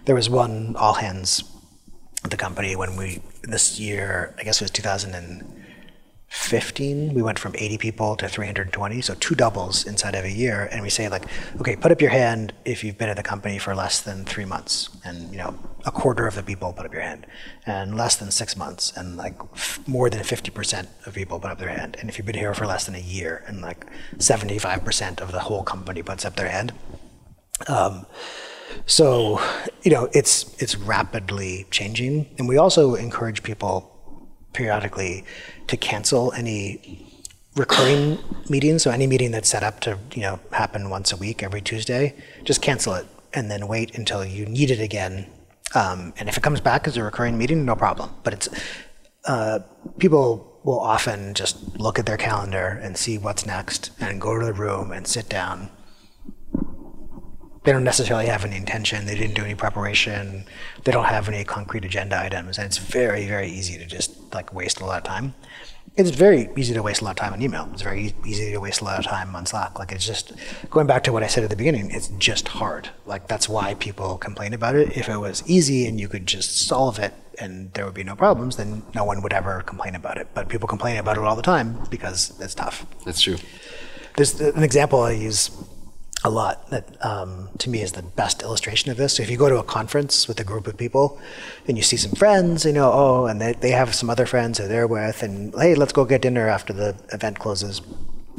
There 0.05 0.15
was 0.15 0.29
one 0.29 0.75
all 0.75 0.95
hands 0.95 1.43
at 2.23 2.31
the 2.31 2.37
company 2.37 2.75
when 2.75 2.95
we 2.97 3.21
this 3.43 3.79
year, 3.79 4.35
I 4.37 4.43
guess 4.43 4.61
it 4.61 4.65
was 4.65 4.71
2015. 6.31 7.13
We 7.13 7.21
went 7.21 7.37
from 7.37 7.53
80 7.57 7.77
people 7.77 8.15
to 8.15 8.29
320, 8.29 9.01
so 9.01 9.15
two 9.15 9.35
doubles 9.35 9.85
inside 9.85 10.15
of 10.15 10.23
a 10.23 10.31
year. 10.31 10.69
And 10.71 10.81
we 10.81 10.89
say 10.89 11.09
like, 11.09 11.25
okay, 11.59 11.75
put 11.75 11.91
up 11.91 11.99
your 11.99 12.09
hand 12.09 12.53
if 12.63 12.83
you've 12.85 12.97
been 12.97 13.09
at 13.09 13.17
the 13.17 13.23
company 13.23 13.57
for 13.57 13.75
less 13.75 13.99
than 13.99 14.23
three 14.23 14.45
months, 14.45 14.89
and 15.03 15.29
you 15.31 15.37
know, 15.37 15.57
a 15.85 15.91
quarter 15.91 16.27
of 16.27 16.35
the 16.35 16.43
people 16.43 16.71
put 16.71 16.85
up 16.85 16.93
your 16.93 17.01
hand, 17.01 17.27
and 17.65 17.97
less 17.97 18.15
than 18.15 18.31
six 18.31 18.55
months, 18.55 18.93
and 18.95 19.17
like 19.17 19.35
more 19.87 20.09
than 20.09 20.21
50% 20.21 20.87
of 21.05 21.13
people 21.13 21.37
put 21.37 21.51
up 21.51 21.59
their 21.59 21.69
hand. 21.69 21.97
And 21.99 22.09
if 22.09 22.17
you've 22.17 22.27
been 22.27 22.37
here 22.37 22.53
for 22.53 22.65
less 22.65 22.85
than 22.85 22.95
a 22.95 22.99
year, 22.99 23.43
and 23.47 23.61
like 23.61 23.85
75% 24.17 25.19
of 25.19 25.33
the 25.33 25.39
whole 25.39 25.63
company 25.63 26.01
puts 26.01 26.23
up 26.23 26.37
their 26.37 26.49
hand. 26.49 26.71
Um, 27.67 28.05
so, 28.85 29.41
you 29.83 29.91
know, 29.91 30.09
it's 30.13 30.55
it's 30.61 30.77
rapidly 30.77 31.67
changing, 31.71 32.27
and 32.37 32.47
we 32.47 32.57
also 32.57 32.95
encourage 32.95 33.43
people 33.43 33.90
periodically 34.53 35.23
to 35.67 35.77
cancel 35.77 36.31
any 36.33 37.07
recurring 37.55 38.17
meetings. 38.49 38.83
So 38.83 38.91
any 38.91 39.07
meeting 39.07 39.31
that's 39.31 39.49
set 39.49 39.63
up 39.63 39.79
to 39.81 39.97
you 40.13 40.21
know 40.21 40.39
happen 40.51 40.89
once 40.89 41.11
a 41.11 41.17
week 41.17 41.43
every 41.43 41.61
Tuesday, 41.61 42.15
just 42.43 42.61
cancel 42.61 42.93
it 42.95 43.07
and 43.33 43.49
then 43.49 43.67
wait 43.67 43.95
until 43.97 44.25
you 44.25 44.45
need 44.45 44.71
it 44.71 44.79
again. 44.79 45.27
Um, 45.73 46.13
and 46.17 46.27
if 46.27 46.37
it 46.37 46.43
comes 46.43 46.59
back 46.59 46.87
as 46.87 46.97
a 46.97 47.03
recurring 47.03 47.37
meeting, 47.37 47.63
no 47.65 47.75
problem. 47.75 48.09
But 48.23 48.33
it's 48.33 48.49
uh, 49.25 49.59
people 49.99 50.59
will 50.63 50.79
often 50.79 51.33
just 51.33 51.77
look 51.79 51.97
at 51.97 52.05
their 52.05 52.17
calendar 52.17 52.79
and 52.83 52.97
see 52.97 53.17
what's 53.17 53.45
next 53.45 53.91
and 53.99 54.21
go 54.21 54.37
to 54.39 54.45
the 54.45 54.53
room 54.53 54.91
and 54.91 55.07
sit 55.07 55.27
down 55.27 55.69
they 57.63 57.71
don't 57.71 57.83
necessarily 57.83 58.25
have 58.25 58.43
any 58.43 58.55
intention. 58.55 59.05
They 59.05 59.15
didn't 59.15 59.35
do 59.35 59.43
any 59.43 59.55
preparation. 59.55 60.45
They 60.83 60.91
don't 60.91 61.05
have 61.05 61.27
any 61.27 61.43
concrete 61.43 61.85
agenda 61.85 62.19
items, 62.19 62.57
and 62.57 62.65
it's 62.65 62.79
very, 62.79 63.27
very 63.27 63.49
easy 63.49 63.77
to 63.77 63.85
just 63.85 64.33
like 64.33 64.53
waste 64.53 64.81
a 64.81 64.85
lot 64.85 64.97
of 64.97 65.03
time. 65.03 65.35
it's 65.97 66.09
very 66.09 66.49
easy 66.55 66.73
to 66.73 66.81
waste 66.81 67.01
a 67.01 67.03
lot 67.03 67.11
of 67.11 67.17
time 67.17 67.33
on 67.33 67.41
email. 67.41 67.69
It's 67.73 67.81
very 67.81 68.15
easy 68.25 68.51
to 68.51 68.59
waste 68.59 68.81
a 68.81 68.85
lot 68.85 68.97
of 68.97 69.05
time 69.05 69.35
on 69.35 69.45
Slack. 69.45 69.77
Like 69.77 69.91
it's 69.91 70.05
just 70.05 70.33
going 70.69 70.87
back 70.87 71.03
to 71.03 71.11
what 71.11 71.21
I 71.21 71.27
said 71.27 71.43
at 71.43 71.49
the 71.49 71.55
beginning. 71.55 71.91
It's 71.91 72.07
just 72.17 72.47
hard. 72.47 72.89
Like 73.05 73.27
that's 73.27 73.47
why 73.49 73.73
people 73.75 74.17
complain 74.17 74.53
about 74.53 74.75
it. 74.75 74.95
If 74.97 75.09
it 75.09 75.17
was 75.17 75.43
easy 75.45 75.85
and 75.87 75.99
you 75.99 76.07
could 76.07 76.25
just 76.25 76.65
solve 76.67 76.97
it 76.97 77.13
and 77.39 77.73
there 77.73 77.85
would 77.85 77.93
be 77.93 78.03
no 78.03 78.15
problems, 78.15 78.55
then 78.55 78.83
no 78.95 79.03
one 79.03 79.21
would 79.21 79.33
ever 79.33 79.61
complain 79.63 79.93
about 79.95 80.17
it. 80.17 80.27
But 80.33 80.47
people 80.49 80.67
complain 80.67 80.97
about 80.97 81.17
it 81.17 81.23
all 81.23 81.35
the 81.35 81.41
time 81.41 81.77
because 81.89 82.39
it's 82.39 82.55
tough. 82.55 82.85
That's 83.05 83.21
true. 83.21 83.37
There's 84.15 84.39
uh, 84.41 84.51
an 84.55 84.63
example 84.63 85.01
I 85.01 85.11
use 85.11 85.51
a 86.23 86.29
lot 86.29 86.69
that 86.69 87.03
um, 87.03 87.49
to 87.57 87.69
me 87.69 87.81
is 87.81 87.93
the 87.93 88.03
best 88.03 88.43
illustration 88.43 88.91
of 88.91 88.97
this. 88.97 89.15
So 89.15 89.23
if 89.23 89.29
you 89.29 89.37
go 89.37 89.49
to 89.49 89.57
a 89.57 89.63
conference 89.63 90.27
with 90.27 90.39
a 90.39 90.43
group 90.43 90.67
of 90.67 90.77
people 90.77 91.19
and 91.67 91.77
you 91.77 91.83
see 91.83 91.97
some 91.97 92.11
friends, 92.11 92.65
you 92.65 92.73
know, 92.73 92.91
oh, 92.93 93.25
and 93.25 93.41
they, 93.41 93.53
they 93.53 93.71
have 93.71 93.95
some 93.95 94.09
other 94.09 94.25
friends 94.25 94.57
that 94.59 94.67
they're 94.67 94.87
with, 94.87 95.23
and 95.23 95.53
hey, 95.55 95.75
let's 95.75 95.93
go 95.93 96.05
get 96.05 96.21
dinner 96.21 96.47
after 96.47 96.73
the 96.73 96.95
event 97.11 97.39
closes. 97.39 97.81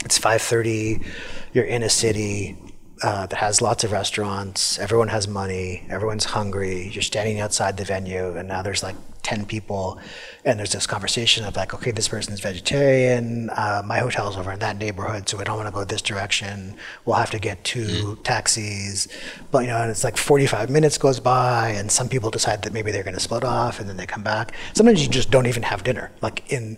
It's 0.05 0.19
5:30. 0.19 1.05
You're 1.53 1.65
in 1.65 1.83
a 1.83 1.91
city 1.91 2.57
uh, 3.03 3.27
that 3.27 3.37
has 3.37 3.61
lots 3.61 3.85
of 3.85 3.93
restaurants. 3.93 4.79
Everyone 4.79 5.09
has 5.09 5.27
money. 5.27 5.85
Everyone's 5.89 6.25
hungry. 6.25 6.89
You're 6.89 7.03
standing 7.03 7.41
outside 7.41 7.77
the 7.77 7.85
venue, 7.85 8.37
and 8.37 8.49
now 8.49 8.63
there's 8.63 8.83
like 8.83 8.97
10 9.23 9.47
people 9.47 9.99
and 10.45 10.59
there's 10.59 10.73
this 10.73 10.87
conversation 10.87 11.45
of 11.45 11.55
like 11.57 11.73
okay 11.73 11.91
this 11.91 12.09
person 12.09 12.33
is 12.33 12.41
vegetarian 12.41 13.51
uh, 13.51 13.83
my 13.85 13.99
hotel's 13.99 14.37
over 14.37 14.53
in 14.53 14.59
that 14.59 14.77
neighborhood 14.77 15.29
so 15.29 15.37
we 15.37 15.45
don't 15.45 15.57
want 15.57 15.69
to 15.69 15.73
go 15.73 15.85
this 15.85 16.03
direction 16.03 16.75
we'll 17.05 17.17
have 17.17 17.31
to 17.31 17.39
get 17.39 17.63
two 17.65 17.87
mm. 17.87 18.25
taxis 18.25 19.09
but 19.51 19.61
you 19.61 19.69
know 19.69 19.77
and 19.77 19.91
it's 19.91 20.05
like 20.05 20.17
45 20.17 20.71
minutes 20.71 20.99
goes 20.99 21.21
by 21.21 21.69
and 21.71 21.91
some 21.91 22.09
people 22.09 22.31
decide 22.31 22.63
that 22.63 22.73
maybe 22.73 22.91
they're 22.91 23.05
going 23.05 23.15
to 23.15 23.21
split 23.21 23.45
off 23.45 23.79
and 23.79 23.89
then 23.89 23.97
they 23.97 24.07
come 24.07 24.23
back 24.23 24.53
sometimes 24.75 25.03
you 25.03 25.11
just 25.11 25.31
don't 25.31 25.47
even 25.47 25.63
have 25.63 25.85
dinner 25.85 26.11
like 26.21 26.51
in 26.53 26.77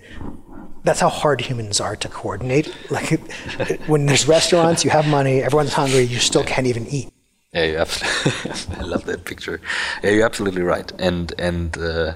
that's 0.85 1.01
how 1.01 1.09
hard 1.09 1.41
humans 1.41 1.81
are 1.81 1.97
to 1.97 2.09
coordinate 2.09 2.75
like 2.91 3.19
when 3.87 4.07
there's 4.07 4.29
restaurants 4.29 4.85
you 4.85 4.91
have 4.91 5.07
money 5.09 5.43
everyone's 5.43 5.73
hungry 5.73 6.03
you 6.03 6.19
still 6.19 6.45
can't 6.45 6.67
even 6.67 6.87
eat 6.89 7.09
yeah, 7.55 7.65
you 7.65 7.77
absolutely. 7.79 8.77
I 8.79 8.83
love 8.83 9.05
that 9.05 9.25
picture. 9.25 9.61
Yeah, 10.03 10.11
you're 10.11 10.27
absolutely 10.27 10.63
right. 10.63 10.91
And 10.99 11.33
and 11.39 11.79
uh, 11.79 12.15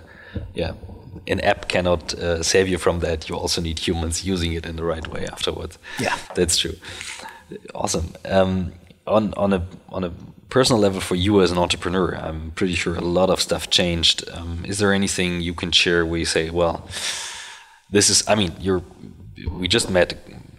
yeah, 0.55 0.72
an 1.26 1.41
app 1.41 1.68
cannot 1.68 2.14
uh, 2.14 2.43
save 2.43 2.68
you 2.68 2.79
from 2.79 3.01
that. 3.01 3.29
You 3.29 3.37
also 3.37 3.61
need 3.61 3.79
humans 3.79 4.24
using 4.24 4.53
it 4.53 4.66
in 4.66 4.76
the 4.76 4.85
right 4.85 5.07
way 5.09 5.26
afterwards. 5.26 5.79
Yeah, 5.99 6.16
that's 6.35 6.57
true. 6.57 6.76
Awesome. 7.74 8.12
Um, 8.24 8.72
on 9.07 9.33
on 9.35 9.53
a 9.53 9.66
on 9.89 10.05
a 10.05 10.12
personal 10.49 10.81
level 10.81 11.01
for 11.01 11.14
you 11.14 11.43
as 11.43 11.51
an 11.51 11.59
entrepreneur, 11.59 12.14
I'm 12.14 12.51
pretty 12.53 12.74
sure 12.74 12.97
a 12.97 13.01
lot 13.01 13.31
of 13.31 13.41
stuff 13.41 13.70
changed. 13.70 14.29
Um, 14.31 14.64
is 14.64 14.79
there 14.79 14.93
anything 14.93 15.41
you 15.41 15.55
can 15.55 15.72
share 15.72 16.05
where 16.05 16.18
you 16.18 16.26
say, 16.26 16.51
well, 16.51 16.89
this 17.91 18.11
is? 18.11 18.22
I 18.29 18.35
mean, 18.35 18.53
you're. 18.61 18.83
We 19.51 19.68
just 19.68 19.89
met 19.89 20.14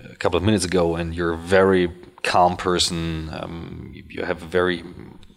a 0.09 0.15
couple 0.15 0.37
of 0.37 0.43
minutes 0.43 0.65
ago, 0.65 0.95
and 0.95 1.13
you're 1.13 1.33
a 1.33 1.37
very 1.37 1.91
calm 2.23 2.55
person. 2.55 3.29
Um, 3.33 3.93
you 3.93 4.23
have 4.23 4.41
a 4.41 4.45
very 4.45 4.83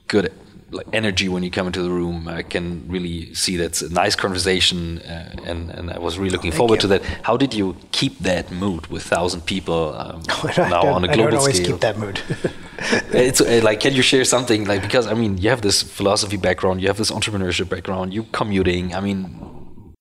good 0.07 0.33
like 0.73 0.87
energy 0.93 1.29
when 1.29 1.43
you 1.43 1.51
come 1.51 1.66
into 1.66 1.83
the 1.83 1.91
room. 1.91 2.29
I 2.29 2.43
can 2.43 2.85
really 2.89 3.35
see 3.35 3.57
that's 3.57 3.83
a 3.83 3.93
nice 3.93 4.16
conversation, 4.16 4.99
uh, 5.01 5.35
and 5.45 5.70
and 5.70 5.91
I 5.91 5.99
was 5.99 6.18
really 6.18 6.31
looking 6.31 6.53
forward 6.53 6.77
you. 6.77 6.81
to 6.83 6.87
that. 6.89 7.03
How 7.23 7.37
did 7.37 7.55
you 7.55 7.77
keep 7.93 8.18
that 8.20 8.51
mood 8.51 8.87
with 8.89 9.03
thousand 9.03 9.43
people 9.43 9.95
um, 9.95 10.23
now 10.57 10.87
on 10.87 11.05
a 11.05 11.09
global 11.09 11.14
scale? 11.14 11.27
I 11.27 11.31
don't 11.31 11.35
always 11.35 11.57
scale? 11.57 11.73
keep 11.73 11.81
that 11.81 11.99
mood. 11.99 12.20
it's 13.12 13.41
uh, 13.41 13.61
like, 13.62 13.81
can 13.81 13.95
you 13.95 14.03
share 14.03 14.25
something 14.25 14.64
like 14.66 14.83
because 14.83 15.07
I 15.07 15.14
mean, 15.14 15.39
you 15.39 15.51
have 15.51 15.62
this 15.62 15.83
philosophy 15.83 16.37
background, 16.37 16.81
you 16.81 16.89
have 16.89 16.99
this 16.99 17.11
entrepreneurship 17.11 17.68
background, 17.68 18.12
you 18.14 18.25
commuting. 18.25 18.95
I 18.95 19.01
mean, 19.01 19.95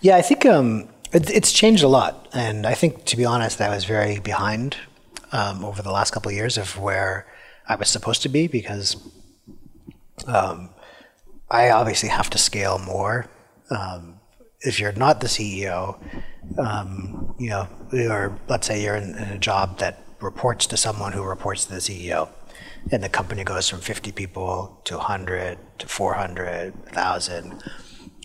yeah, 0.00 0.16
I 0.16 0.22
think 0.22 0.44
um, 0.44 0.88
it, 1.12 1.30
it's 1.30 1.52
changed 1.52 1.82
a 1.82 1.88
lot, 1.88 2.28
and 2.32 2.66
I 2.66 2.74
think 2.74 3.04
to 3.06 3.16
be 3.16 3.24
honest, 3.24 3.60
I 3.60 3.68
was 3.68 3.84
very 3.84 4.18
behind 4.18 4.76
um, 5.32 5.64
over 5.64 5.82
the 5.82 5.90
last 5.90 6.12
couple 6.12 6.30
of 6.30 6.36
years 6.36 6.58
of 6.58 6.78
where 6.78 7.26
I 7.68 7.76
was 7.76 7.88
supposed 7.88 8.22
to 8.22 8.28
be 8.28 8.46
because 8.46 8.96
um, 10.26 10.70
I 11.50 11.70
obviously 11.70 12.08
have 12.08 12.30
to 12.30 12.38
scale 12.38 12.78
more. 12.78 13.26
Um, 13.70 14.20
if 14.60 14.80
you're 14.80 14.92
not 14.92 15.20
the 15.20 15.26
CEO, 15.26 15.98
um, 16.58 17.34
you 17.38 17.50
know, 17.50 17.68
or 17.92 18.38
let's 18.48 18.66
say 18.66 18.82
you're 18.82 18.96
in, 18.96 19.14
in, 19.16 19.28
a 19.28 19.38
job 19.38 19.78
that 19.78 20.02
reports 20.20 20.66
to 20.66 20.76
someone 20.76 21.12
who 21.12 21.22
reports 21.22 21.66
to 21.66 21.74
the 21.74 21.80
CEO, 21.80 22.28
and 22.90 23.02
the 23.02 23.08
company 23.08 23.44
goes 23.44 23.68
from 23.68 23.80
50 23.80 24.12
people 24.12 24.80
to 24.84 24.96
100 24.96 25.58
to 25.78 25.86
400, 25.86 26.74
1,000, 26.74 27.62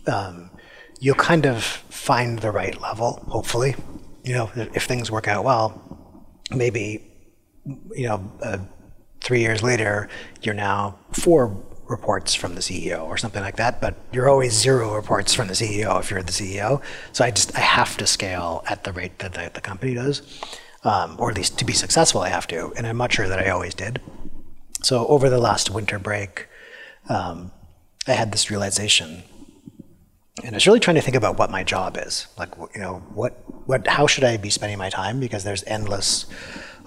um, 0.07 0.49
you'll 0.99 1.15
kind 1.15 1.45
of 1.45 1.63
find 1.63 2.39
the 2.39 2.51
right 2.51 2.79
level, 2.81 3.23
hopefully. 3.27 3.75
You 4.23 4.33
know, 4.33 4.51
if 4.55 4.83
things 4.83 5.09
work 5.09 5.27
out 5.27 5.43
well, 5.43 5.81
maybe, 6.51 7.05
you 7.95 8.07
know, 8.07 8.31
uh, 8.41 8.59
three 9.21 9.41
years 9.41 9.63
later, 9.63 10.09
you're 10.41 10.55
now 10.55 10.99
four 11.11 11.47
reports 11.89 12.35
from 12.35 12.55
the 12.55 12.61
CEO 12.61 13.03
or 13.03 13.17
something 13.17 13.41
like 13.41 13.57
that, 13.57 13.81
but 13.81 13.95
you're 14.13 14.29
always 14.29 14.53
zero 14.53 14.95
reports 14.95 15.33
from 15.33 15.47
the 15.47 15.53
CEO 15.53 15.99
if 15.99 16.11
you're 16.11 16.21
the 16.21 16.31
CEO. 16.31 16.81
So 17.11 17.25
I 17.25 17.31
just 17.31 17.55
I 17.55 17.61
have 17.61 17.97
to 17.97 18.07
scale 18.07 18.63
at 18.67 18.83
the 18.83 18.93
rate 18.93 19.19
that 19.19 19.33
the, 19.33 19.51
the 19.53 19.61
company 19.61 19.95
does, 19.95 20.21
um, 20.83 21.15
or 21.19 21.31
at 21.31 21.35
least 21.35 21.57
to 21.59 21.65
be 21.65 21.73
successful, 21.73 22.21
I 22.21 22.29
have 22.29 22.47
to, 22.47 22.71
and 22.77 22.85
I'm 22.85 22.97
not 22.97 23.11
sure 23.11 23.27
that 23.27 23.39
I 23.39 23.49
always 23.49 23.73
did. 23.73 23.99
So 24.81 25.07
over 25.07 25.29
the 25.29 25.39
last 25.39 25.69
winter 25.69 25.99
break, 25.99 26.47
um, 27.09 27.51
I 28.07 28.13
had 28.13 28.31
this 28.31 28.49
realization, 28.49 29.23
and 30.43 30.55
I 30.55 30.57
was 30.57 30.67
really 30.67 30.79
trying 30.79 30.95
to 30.95 31.01
think 31.01 31.17
about 31.17 31.37
what 31.37 31.51
my 31.51 31.63
job 31.63 31.97
is. 31.97 32.27
Like, 32.37 32.49
you 32.75 32.81
know, 32.81 33.03
what 33.13 33.33
what 33.67 33.87
how 33.87 34.07
should 34.07 34.23
I 34.23 34.37
be 34.37 34.49
spending 34.49 34.77
my 34.77 34.89
time? 34.89 35.19
Because 35.19 35.43
there's 35.43 35.63
endless 35.65 36.25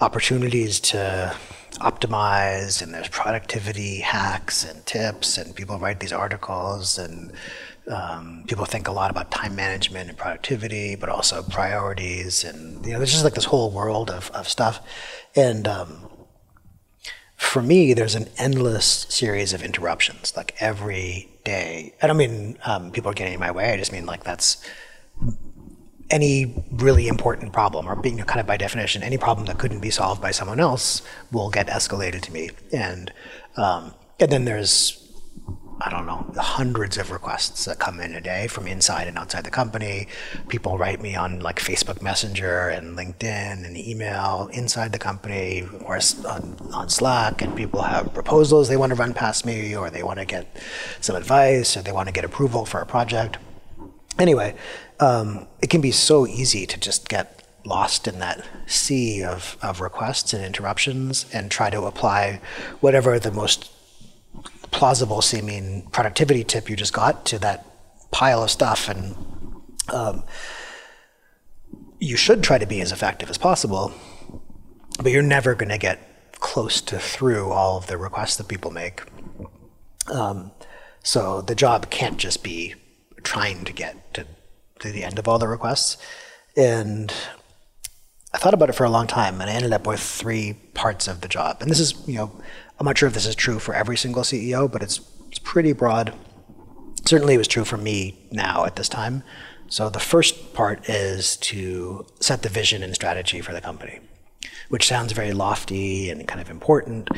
opportunities 0.01 0.79
to 0.79 1.35
optimize 1.79 2.81
and 2.81 2.93
there's 2.93 3.07
productivity 3.07 3.99
hacks 3.99 4.63
and 4.63 4.85
tips 4.85 5.37
and 5.37 5.55
people 5.55 5.77
write 5.79 5.99
these 5.99 6.13
articles 6.13 6.97
and 6.97 7.31
um, 7.91 8.45
people 8.47 8.65
think 8.65 8.87
a 8.87 8.91
lot 8.91 9.11
about 9.11 9.29
time 9.31 9.55
management 9.55 10.09
and 10.09 10.17
productivity 10.17 10.95
but 10.95 11.09
also 11.09 11.43
priorities 11.43 12.43
and 12.43 12.85
you 12.85 12.93
know 12.93 12.99
there's 12.99 13.11
just 13.11 13.23
like 13.23 13.33
this 13.33 13.45
whole 13.45 13.71
world 13.71 14.09
of, 14.09 14.31
of 14.31 14.47
stuff. 14.47 14.79
And 15.35 15.67
um, 15.67 16.09
for 17.35 17.61
me 17.61 17.93
there's 17.93 18.15
an 18.15 18.27
endless 18.37 19.05
series 19.09 19.53
of 19.53 19.63
interruptions 19.63 20.35
like 20.37 20.55
every 20.59 21.29
day. 21.43 21.93
I 22.01 22.07
don't 22.07 22.17
mean 22.17 22.57
um, 22.65 22.91
people 22.91 23.11
are 23.11 23.15
getting 23.15 23.33
in 23.33 23.39
my 23.39 23.51
way. 23.51 23.73
I 23.73 23.77
just 23.77 23.91
mean 23.91 24.05
like 24.05 24.23
that's 24.23 24.63
any 26.13 26.53
really 26.71 27.07
important 27.07 27.51
problem, 27.51 27.87
or 27.87 27.95
being 27.95 28.17
kind 28.19 28.39
of 28.39 28.45
by 28.45 28.55
definition, 28.55 29.01
any 29.01 29.17
problem 29.17 29.47
that 29.47 29.57
couldn't 29.57 29.79
be 29.79 29.89
solved 29.89 30.21
by 30.21 30.29
someone 30.31 30.59
else 30.59 31.01
will 31.31 31.49
get 31.49 31.67
escalated 31.67 32.21
to 32.21 32.31
me. 32.31 32.51
And 32.71 33.11
um, 33.57 33.93
and 34.19 34.31
then 34.31 34.45
there's 34.45 34.99
I 35.81 35.89
don't 35.89 36.05
know 36.05 36.23
hundreds 36.37 36.97
of 36.97 37.09
requests 37.09 37.65
that 37.65 37.79
come 37.79 37.99
in 37.99 38.13
a 38.13 38.21
day 38.21 38.47
from 38.47 38.67
inside 38.67 39.07
and 39.07 39.17
outside 39.17 39.43
the 39.43 39.51
company. 39.51 40.07
People 40.47 40.77
write 40.77 41.01
me 41.01 41.15
on 41.15 41.39
like 41.39 41.59
Facebook 41.59 41.99
Messenger 42.01 42.69
and 42.69 42.95
LinkedIn 42.95 43.65
and 43.65 43.75
email 43.75 44.49
inside 44.53 44.91
the 44.91 44.99
company, 44.99 45.67
course 45.81 46.23
on, 46.25 46.55
on 46.71 46.89
Slack, 46.89 47.41
and 47.41 47.55
people 47.57 47.81
have 47.81 48.13
proposals 48.13 48.69
they 48.69 48.77
want 48.77 48.91
to 48.91 48.95
run 48.95 49.13
past 49.15 49.47
me, 49.47 49.75
or 49.75 49.89
they 49.89 50.03
want 50.03 50.19
to 50.19 50.25
get 50.25 50.45
some 51.01 51.15
advice, 51.15 51.75
or 51.75 51.81
they 51.81 51.91
want 51.91 52.07
to 52.07 52.13
get 52.13 52.23
approval 52.23 52.65
for 52.65 52.79
a 52.79 52.85
project. 52.85 53.37
Anyway, 54.19 54.55
um, 55.03 55.47
it 55.61 55.69
can 55.69 55.81
be 55.81 55.91
so 55.91 56.25
easy 56.27 56.65
to 56.65 56.79
just 56.79 57.09
get 57.09 57.43
lost 57.65 58.07
in 58.07 58.19
that 58.19 58.45
sea 58.67 59.23
of, 59.23 59.57
of 59.61 59.79
requests 59.81 60.33
and 60.33 60.43
interruptions 60.43 61.25
and 61.33 61.49
try 61.49 61.69
to 61.69 61.83
apply 61.83 62.41
whatever 62.81 63.17
the 63.19 63.31
most 63.31 63.71
plausible 64.71 65.21
seeming 65.21 65.87
productivity 65.91 66.43
tip 66.43 66.69
you 66.69 66.75
just 66.75 66.93
got 66.93 67.25
to 67.25 67.39
that 67.39 67.65
pile 68.11 68.43
of 68.43 68.51
stuff. 68.51 68.89
And 68.89 69.15
um, 69.91 70.23
you 71.99 72.17
should 72.17 72.43
try 72.43 72.57
to 72.57 72.65
be 72.65 72.81
as 72.81 72.91
effective 72.91 73.29
as 73.29 73.37
possible 73.37 73.93
but 75.01 75.11
you're 75.11 75.21
never 75.21 75.55
going 75.55 75.69
to 75.69 75.77
get 75.77 75.99
close 76.39 76.81
to 76.81 76.99
through 76.99 77.51
all 77.51 77.77
of 77.77 77.87
the 77.87 77.97
requests 77.97 78.35
that 78.37 78.47
people 78.47 78.71
make. 78.71 79.01
Um, 80.11 80.51
so 81.03 81.41
the 81.41 81.55
job 81.55 81.89
can't 81.89 82.17
just 82.17 82.43
be 82.43 82.75
trying 83.23 83.63
to 83.65 83.73
get 83.73 84.13
to 84.15 84.25
to 84.83 84.91
the 84.91 85.03
end 85.03 85.19
of 85.19 85.27
all 85.27 85.39
the 85.39 85.47
requests. 85.47 85.97
And 86.55 87.11
I 88.33 88.37
thought 88.37 88.53
about 88.53 88.69
it 88.69 88.73
for 88.73 88.83
a 88.83 88.89
long 88.89 89.07
time 89.07 89.41
and 89.41 89.49
I 89.49 89.53
ended 89.53 89.73
up 89.73 89.87
with 89.87 89.99
three 89.99 90.53
parts 90.73 91.07
of 91.07 91.21
the 91.21 91.27
job. 91.27 91.57
And 91.61 91.69
this 91.69 91.79
is, 91.79 91.95
you 92.07 92.15
know, 92.15 92.31
I'm 92.79 92.85
not 92.85 92.97
sure 92.97 93.07
if 93.07 93.13
this 93.13 93.25
is 93.25 93.35
true 93.35 93.59
for 93.59 93.73
every 93.73 93.97
single 93.97 94.23
CEO, 94.23 94.71
but 94.71 94.81
it's, 94.81 95.01
it's 95.29 95.39
pretty 95.39 95.73
broad. 95.73 96.13
Certainly 97.05 97.35
it 97.35 97.37
was 97.37 97.47
true 97.47 97.65
for 97.65 97.77
me 97.77 98.17
now 98.31 98.65
at 98.65 98.75
this 98.75 98.89
time. 98.89 99.23
So 99.67 99.89
the 99.89 99.99
first 99.99 100.53
part 100.53 100.87
is 100.89 101.37
to 101.37 102.05
set 102.19 102.41
the 102.43 102.49
vision 102.49 102.83
and 102.83 102.93
strategy 102.93 103.41
for 103.41 103.53
the 103.53 103.61
company, 103.61 103.99
which 104.69 104.87
sounds 104.87 105.13
very 105.13 105.31
lofty 105.31 106.09
and 106.09 106.27
kind 106.27 106.41
of 106.41 106.49
important. 106.49 107.09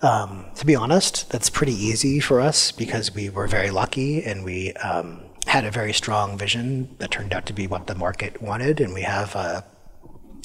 Um, 0.00 0.46
to 0.54 0.64
be 0.64 0.76
honest, 0.76 1.30
that's 1.30 1.50
pretty 1.50 1.72
easy 1.74 2.20
for 2.20 2.40
us 2.40 2.72
because 2.72 3.14
we 3.14 3.28
were 3.30 3.46
very 3.46 3.70
lucky 3.70 4.22
and 4.24 4.44
we 4.44 4.72
um, 4.74 5.22
had 5.46 5.64
a 5.64 5.70
very 5.70 5.92
strong 5.92 6.36
vision 6.36 6.94
that 6.98 7.10
turned 7.10 7.32
out 7.32 7.46
to 7.46 7.52
be 7.52 7.66
what 7.66 7.86
the 7.86 7.94
market 7.94 8.42
wanted, 8.42 8.80
and 8.80 8.92
we 8.92 9.02
have 9.02 9.34
a, 9.34 9.64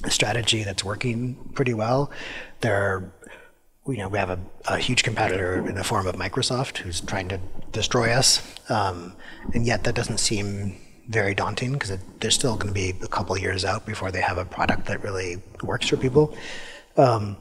strategy 0.09 0.63
that's 0.63 0.83
working 0.83 1.35
pretty 1.53 1.73
well. 1.73 2.11
There 2.59 2.75
are 2.75 3.13
you 3.87 3.97
know, 3.97 4.09
we 4.09 4.17
have 4.17 4.29
a, 4.29 4.39
a, 4.67 4.77
huge 4.77 5.03
competitor 5.03 5.65
in 5.67 5.75
the 5.75 5.83
form 5.83 6.07
of 6.07 6.15
Microsoft 6.15 6.77
who's 6.77 7.01
trying 7.01 7.27
to 7.29 7.39
destroy 7.71 8.11
us. 8.11 8.41
Um, 8.69 9.13
and 9.53 9.65
yet 9.65 9.83
that 9.83 9.95
doesn't 9.95 10.19
seem 10.19 10.77
very 11.09 11.35
daunting 11.35 11.73
because 11.73 11.97
they're 12.19 12.31
still 12.31 12.55
going 12.55 12.67
to 12.67 12.73
be 12.73 12.93
a 13.01 13.07
couple 13.07 13.37
years 13.37 13.65
out 13.65 13.85
before 13.85 14.11
they 14.11 14.21
have 14.21 14.37
a 14.37 14.45
product 14.45 14.85
that 14.85 15.03
really 15.03 15.41
works 15.63 15.89
for 15.89 15.97
people. 15.97 16.35
Um, 16.95 17.35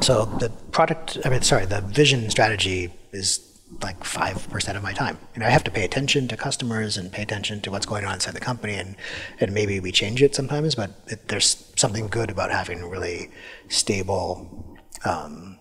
so 0.00 0.24
the 0.24 0.50
product, 0.70 1.18
I 1.24 1.30
mean, 1.30 1.42
sorry, 1.42 1.66
the 1.66 1.80
vision 1.80 2.28
strategy 2.28 2.92
is 3.12 3.53
like 3.82 4.00
5% 4.02 4.76
of 4.76 4.82
my 4.82 4.92
time. 4.92 5.18
You 5.34 5.40
know, 5.40 5.46
I 5.46 5.50
have 5.50 5.64
to 5.64 5.70
pay 5.70 5.84
attention 5.84 6.28
to 6.28 6.36
customers 6.36 6.96
and 6.96 7.12
pay 7.12 7.22
attention 7.22 7.60
to 7.62 7.70
what's 7.70 7.86
going 7.86 8.04
on 8.04 8.14
inside 8.14 8.34
the 8.34 8.40
company 8.40 8.74
and, 8.74 8.96
and 9.40 9.52
maybe 9.52 9.80
we 9.80 9.92
change 9.92 10.22
it 10.22 10.34
sometimes, 10.34 10.74
but 10.74 10.90
it, 11.08 11.28
there's 11.28 11.72
something 11.76 12.06
good 12.08 12.30
about 12.30 12.50
having 12.50 12.80
a 12.80 12.88
really 12.88 13.30
stable 13.68 14.76
um, 15.04 15.58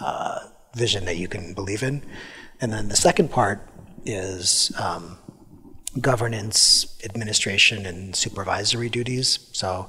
uh, 0.00 0.40
vision 0.74 1.04
that 1.04 1.16
you 1.16 1.28
can 1.28 1.54
believe 1.54 1.82
in. 1.82 2.02
And 2.60 2.72
then 2.72 2.88
the 2.88 2.96
second 2.96 3.30
part 3.30 3.66
is 4.04 4.72
um, 4.78 5.18
governance, 6.00 6.98
administration, 7.04 7.86
and 7.86 8.14
supervisory 8.14 8.88
duties. 8.88 9.48
So, 9.52 9.88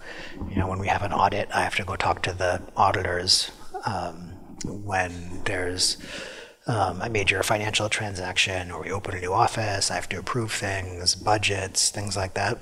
you 0.50 0.56
know, 0.56 0.68
when 0.68 0.80
we 0.80 0.88
have 0.88 1.04
an 1.04 1.14
audit, 1.14 1.50
I 1.54 1.62
have 1.62 1.76
to 1.76 1.84
go 1.84 1.96
talk 1.96 2.24
to 2.24 2.34
the 2.34 2.62
auditors. 2.76 3.52
Um, 3.86 4.34
when 4.66 5.42
there's 5.46 5.98
um, 6.68 7.02
a 7.02 7.10
major 7.10 7.42
financial 7.44 7.90
transaction 7.90 8.72
or 8.72 8.82
we 8.84 8.92
open 8.92 9.16
a 9.16 9.20
new 9.20 9.34
office, 9.34 9.90
I 9.90 9.96
have 9.96 10.10
to 10.10 10.20
approve 10.20 10.52
things, 10.52 11.16
budgets, 11.16 11.90
things 11.90 12.16
like 12.16 12.34
that 12.36 12.60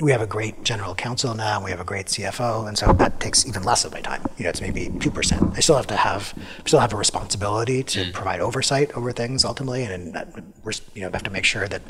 we 0.00 0.12
have 0.12 0.20
a 0.20 0.26
great 0.26 0.62
general 0.62 0.94
counsel 0.94 1.34
now, 1.34 1.62
we 1.64 1.70
have 1.70 1.80
a 1.80 1.84
great 1.84 2.06
CFO, 2.06 2.68
and 2.68 2.76
so 2.76 2.92
that 2.92 3.18
takes 3.18 3.46
even 3.46 3.62
less 3.62 3.84
of 3.84 3.92
my 3.92 4.00
time. 4.02 4.22
You 4.36 4.44
know, 4.44 4.50
it's 4.50 4.60
maybe 4.60 4.92
two 5.00 5.10
percent. 5.10 5.56
I 5.56 5.60
still 5.60 5.76
have 5.76 5.86
to 5.86 5.96
have 5.96 6.34
still 6.66 6.80
have 6.80 6.92
a 6.92 6.96
responsibility 6.96 7.82
to 7.82 8.04
mm. 8.04 8.12
provide 8.12 8.40
oversight 8.40 8.92
over 8.92 9.10
things 9.12 9.44
ultimately, 9.44 9.84
and, 9.84 10.14
and 10.14 10.54
you 10.94 11.02
know 11.02 11.10
have 11.10 11.22
to 11.22 11.30
make 11.30 11.44
sure 11.44 11.66
that 11.66 11.80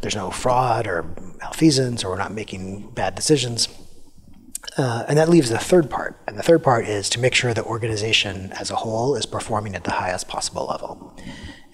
there's 0.00 0.14
no 0.14 0.30
fraud 0.30 0.86
or 0.86 1.04
malfeasance, 1.40 2.04
or 2.04 2.10
we're 2.10 2.18
not 2.18 2.32
making 2.32 2.90
bad 2.90 3.16
decisions. 3.16 3.68
Uh, 4.76 5.04
and 5.08 5.16
that 5.18 5.28
leaves 5.28 5.50
the 5.50 5.58
third 5.58 5.88
part, 5.88 6.16
and 6.26 6.36
the 6.36 6.42
third 6.42 6.62
part 6.62 6.86
is 6.86 7.08
to 7.10 7.20
make 7.20 7.34
sure 7.34 7.54
the 7.54 7.64
organization 7.64 8.52
as 8.52 8.70
a 8.70 8.76
whole 8.76 9.14
is 9.14 9.26
performing 9.26 9.74
at 9.74 9.84
the 9.84 9.92
highest 9.92 10.26
possible 10.26 10.66
level, 10.66 11.16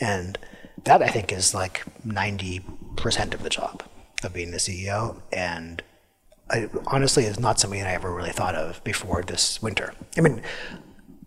and 0.00 0.36
that 0.84 1.02
I 1.02 1.08
think 1.08 1.32
is 1.32 1.54
like 1.54 1.84
ninety 2.04 2.60
percent 2.96 3.32
of 3.32 3.42
the 3.42 3.48
job 3.48 3.82
of 4.22 4.34
being 4.34 4.50
the 4.50 4.58
CEO, 4.58 5.16
and 5.32 5.82
I, 6.50 6.68
honestly, 6.88 7.24
it's 7.24 7.38
not 7.38 7.60
something 7.60 7.80
I 7.80 7.94
ever 7.94 8.12
really 8.12 8.32
thought 8.32 8.54
of 8.54 8.82
before 8.84 9.22
this 9.22 9.62
winter. 9.62 9.94
I 10.18 10.20
mean, 10.20 10.42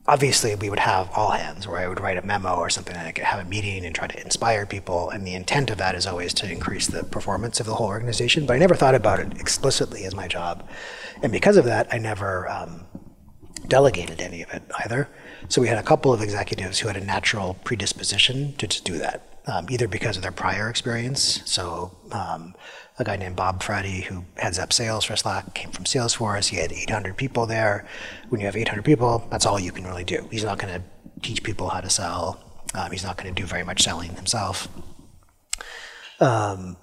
obviously, 0.05 0.53
we 0.55 0.69
would 0.69 0.79
have 0.79 1.09
all 1.15 1.31
hands 1.31 1.67
where 1.67 1.79
I 1.79 1.87
would 1.87 2.01
write 2.01 2.17
a 2.17 2.25
memo 2.25 2.55
or 2.55 2.69
something, 2.69 2.95
and 2.95 3.07
I 3.07 3.11
could 3.11 3.23
have 3.23 3.45
a 3.45 3.49
meeting 3.49 3.85
and 3.85 3.95
try 3.95 4.07
to 4.07 4.21
inspire 4.21 4.65
people. 4.65 5.09
And 5.09 5.25
the 5.25 5.33
intent 5.33 5.69
of 5.69 5.77
that 5.77 5.95
is 5.95 6.05
always 6.05 6.33
to 6.35 6.51
increase 6.51 6.87
the 6.87 7.03
performance 7.03 7.59
of 7.59 7.65
the 7.65 7.75
whole 7.75 7.87
organization. 7.87 8.45
But 8.45 8.55
I 8.55 8.59
never 8.59 8.75
thought 8.75 8.95
about 8.95 9.19
it 9.19 9.39
explicitly 9.39 10.03
as 10.03 10.13
my 10.13 10.27
job, 10.27 10.67
and 11.23 11.31
because 11.31 11.57
of 11.57 11.65
that, 11.65 11.87
I 11.91 11.97
never 11.97 12.47
um, 12.49 12.85
delegated 13.67 14.21
any 14.21 14.43
of 14.43 14.53
it 14.53 14.61
either. 14.83 15.09
So 15.47 15.61
we 15.61 15.67
had 15.67 15.77
a 15.77 15.83
couple 15.83 16.13
of 16.13 16.21
executives 16.21 16.79
who 16.79 16.87
had 16.87 16.97
a 16.97 17.03
natural 17.03 17.55
predisposition 17.63 18.53
to 18.57 18.67
do 18.67 18.97
that. 18.99 19.29
Um, 19.45 19.67
either 19.69 19.89
because 19.89 20.15
of 20.15 20.23
their 20.23 20.31
prior 20.31 20.69
experience. 20.69 21.41
So 21.43 21.91
um, 22.13 22.55
a 22.97 23.03
guy 23.03 23.17
named 23.17 23.35
Bob 23.35 23.61
Frati 23.61 24.03
who 24.03 24.23
heads 24.37 24.57
up 24.57 24.71
sales 24.71 25.03
for 25.03 25.17
Slack 25.17 25.53
came 25.53 25.69
from 25.69 25.83
Salesforce. 25.83 26.47
He 26.47 26.55
had 26.55 26.71
800 26.71 27.17
people 27.17 27.45
there. 27.45 27.85
When 28.29 28.39
you 28.39 28.45
have 28.45 28.55
800 28.55 28.85
people, 28.85 29.27
that's 29.29 29.45
all 29.45 29.59
you 29.59 29.73
can 29.73 29.85
really 29.85 30.05
do. 30.05 30.29
He's 30.31 30.45
not 30.45 30.59
going 30.59 30.73
to 30.73 30.81
teach 31.21 31.43
people 31.43 31.67
how 31.67 31.81
to 31.81 31.89
sell. 31.89 32.41
Um, 32.73 32.89
he's 32.91 33.03
not 33.03 33.17
going 33.17 33.35
to 33.35 33.41
do 33.41 33.45
very 33.45 33.63
much 33.63 33.83
selling 33.83 34.15
himself. 34.15 34.69
Um, 36.21 36.77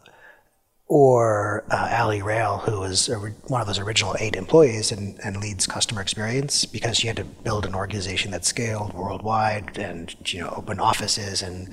or 0.91 1.63
uh, 1.71 1.97
Ali 2.01 2.19
Rayl, 2.19 2.61
who 2.63 2.81
was 2.81 3.09
one 3.47 3.61
of 3.61 3.69
those 3.69 3.79
original 3.79 4.17
eight 4.19 4.35
employees 4.35 4.91
and, 4.91 5.21
and, 5.23 5.37
leads 5.37 5.65
customer 5.65 6.01
experience 6.01 6.65
because 6.65 6.97
she 6.97 7.07
had 7.07 7.17
to 7.17 7.23
build 7.23 7.65
an 7.65 7.77
organization 7.77 8.33
that 8.33 8.45
scaled 8.45 8.93
worldwide 8.93 9.79
and 9.79 10.17
you 10.27 10.41
know 10.41 10.53
open 10.57 10.81
offices 10.81 11.43
in 11.43 11.73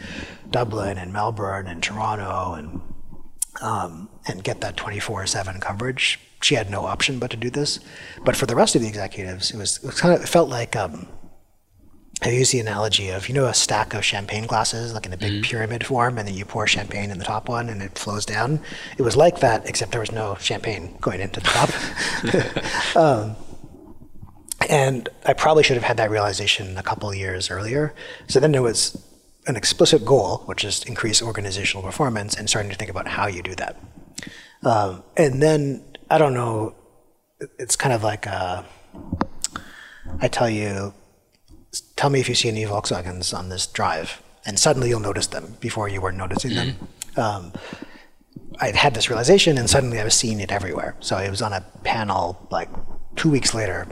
Dublin 0.52 1.00
and 1.00 1.12
Melbourne 1.12 1.66
and 1.66 1.82
Toronto 1.82 2.54
and 2.54 2.80
um, 3.60 4.08
and 4.28 4.44
get 4.44 4.62
that 4.62 4.78
24/7 4.78 5.60
coverage. 5.62 6.20
She 6.44 6.54
had 6.54 6.70
no 6.70 6.86
option 6.86 7.18
but 7.18 7.32
to 7.32 7.38
do 7.38 7.50
this. 7.50 7.80
But 8.24 8.36
for 8.36 8.46
the 8.46 8.56
rest 8.56 8.76
of 8.76 8.84
the 8.84 8.88
executives, 8.88 9.50
it 9.50 9.58
was, 9.58 9.78
it 9.78 9.86
was 9.88 10.00
kind 10.00 10.14
of 10.14 10.22
it 10.22 10.28
felt 10.28 10.48
like 10.48 10.76
um, 10.76 11.08
I 12.24 12.30
use 12.30 12.52
the 12.52 12.60
analogy 12.60 13.10
of 13.10 13.28
you 13.28 13.36
know 13.36 13.46
a 13.46 13.54
stack 13.54 13.94
of 13.94 14.04
champagne 14.04 14.48
glasses 14.48 14.94
like 14.94 15.06
in 15.06 15.14
a 15.14 15.18
big 15.18 15.34
mm-hmm. 15.34 15.42
pyramid 15.44 15.86
form, 15.86 16.18
and 16.18 16.28
then 16.28 16.36
you 16.36 16.46
pour 16.46 16.66
champagne 16.66 17.12
in 17.12 17.20
the 17.20 17.26
top 17.26 17.48
one 17.48 17.70
and 17.70 17.82
it 17.82 17.98
flows 17.98 18.26
down. 18.26 18.60
It 18.98 19.04
was 19.04 19.16
like 19.16 19.40
that, 19.42 19.68
except 19.70 19.92
there 19.92 20.00
was 20.00 20.12
no 20.12 20.36
champagne 20.36 20.98
going 21.00 21.22
into 21.22 21.40
the 21.40 21.48
top. 21.48 22.96
um, 22.96 23.36
and 24.70 25.10
I 25.26 25.34
probably 25.34 25.64
should 25.64 25.76
have 25.76 25.84
had 25.84 25.98
that 25.98 26.10
realization 26.10 26.78
a 26.78 26.84
couple 26.84 27.14
years 27.14 27.52
earlier. 27.52 27.94
So 28.28 28.40
then 28.40 28.52
there 28.52 28.64
was 28.64 29.02
an 29.46 29.56
explicit 29.56 30.04
goal, 30.04 30.40
which 30.46 30.66
is 30.66 30.84
increase 30.86 31.22
organizational 31.22 31.84
performance, 31.84 32.36
and 32.36 32.50
starting 32.50 32.72
to 32.72 32.78
think 32.78 32.90
about 32.90 33.08
how 33.08 33.28
you 33.28 33.44
do 33.44 33.56
that. 33.56 33.78
Um, 34.64 35.04
and 35.16 35.42
then 35.42 35.86
I 36.10 36.18
don't 36.18 36.34
know, 36.34 36.76
it's 37.60 37.76
kind 37.76 37.94
of 37.94 38.04
like 38.04 38.26
uh, 38.26 38.64
I 40.20 40.28
tell 40.28 40.50
you, 40.50 40.94
tell 41.96 42.10
me 42.10 42.20
if 42.20 42.30
you 42.30 42.36
see 42.36 42.50
any 42.50 42.64
Volkswagens 42.64 43.38
on 43.38 43.50
this 43.50 43.68
drive, 43.68 44.22
and 44.46 44.60
suddenly 44.60 44.90
you'll 44.90 45.00
notice 45.00 45.28
them 45.28 45.58
before 45.60 45.88
you 45.88 46.02
were 46.02 46.12
noticing 46.12 46.56
them. 46.56 46.76
Mm-hmm. 47.16 47.20
Um, 47.20 47.54
I 48.60 48.72
had 48.72 48.94
this 48.94 49.10
realization, 49.10 49.58
and 49.58 49.70
suddenly 49.70 50.00
I 50.00 50.04
was 50.04 50.14
seeing 50.14 50.40
it 50.40 50.52
everywhere. 50.52 50.96
So 51.00 51.18
it 51.18 51.30
was 51.30 51.42
on 51.42 51.54
a 51.54 51.62
panel 51.84 52.48
like 52.50 52.70
two 53.16 53.30
weeks 53.30 53.54
later 53.54 53.88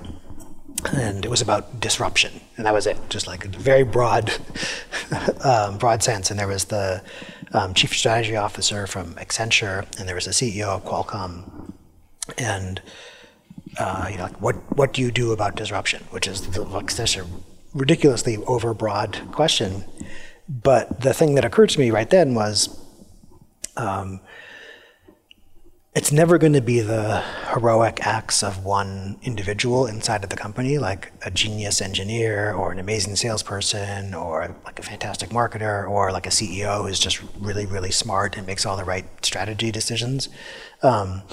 and 0.93 1.25
it 1.25 1.29
was 1.29 1.41
about 1.41 1.79
disruption, 1.79 2.41
and 2.57 2.65
that 2.65 2.73
was 2.73 2.88
it. 2.88 2.97
Just 3.09 3.27
like 3.27 3.45
a 3.45 3.47
very 3.47 3.83
broad, 3.83 4.31
um, 5.43 5.77
broad 5.77 6.03
sense. 6.03 6.29
And 6.29 6.39
there 6.39 6.47
was 6.47 6.65
the 6.65 7.01
um, 7.53 7.73
chief 7.73 7.95
strategy 7.95 8.36
officer 8.36 8.88
from 8.88 9.13
Accenture, 9.15 9.86
and 9.99 10.07
there 10.07 10.15
was 10.15 10.25
the 10.25 10.31
CEO 10.31 10.67
of 10.67 10.86
Qualcomm, 10.86 11.71
and 12.38 12.81
uh, 13.79 14.07
you 14.11 14.17
know, 14.17 14.23
like, 14.23 14.41
what 14.41 14.55
what 14.77 14.93
do 14.93 15.01
you 15.01 15.11
do 15.11 15.31
about 15.31 15.55
disruption? 15.55 16.03
Which 16.11 16.27
is 16.27 16.57
like 16.57 16.91
such 16.91 17.17
a 17.17 17.25
ridiculously 17.76 18.38
overbroad 18.38 19.32
question. 19.32 19.84
But 20.49 21.01
the 21.01 21.13
thing 21.13 21.36
that 21.36 21.45
occurred 21.45 21.69
to 21.69 21.80
me 21.80 21.91
right 21.91 22.09
then 22.09 22.34
was. 22.34 22.82
Um, 23.78 24.21
it's 25.95 26.11
never 26.11 26.38
going 26.38 26.51
to 26.51 26.61
be 26.61 26.82
the 26.82 27.21
heroic 27.53 28.05
acts 28.05 28.43
of 28.43 28.65
one 28.65 29.17
individual 29.23 29.88
inside 29.88 30.26
of 30.26 30.30
the 30.30 30.36
company, 30.36 30.78
like 30.78 31.13
a 31.21 31.32
genius 31.32 31.80
engineer 31.80 32.53
or 32.53 32.73
an 32.73 32.80
amazing 32.80 33.15
salesperson 33.15 34.13
or 34.13 34.53
like 34.65 34.78
a 34.78 34.84
fantastic 34.84 35.30
marketer 35.30 35.89
or 35.89 36.11
like 36.11 36.28
a 36.28 36.32
CEO 36.32 36.86
who's 36.86 36.99
just 36.99 37.23
really, 37.39 37.65
really 37.65 37.91
smart 37.91 38.36
and 38.36 38.45
makes 38.45 38.65
all 38.65 38.76
the 38.76 38.84
right 38.84 39.05
strategy 39.26 39.71
decisions. 39.71 40.28
Um, 40.84 41.23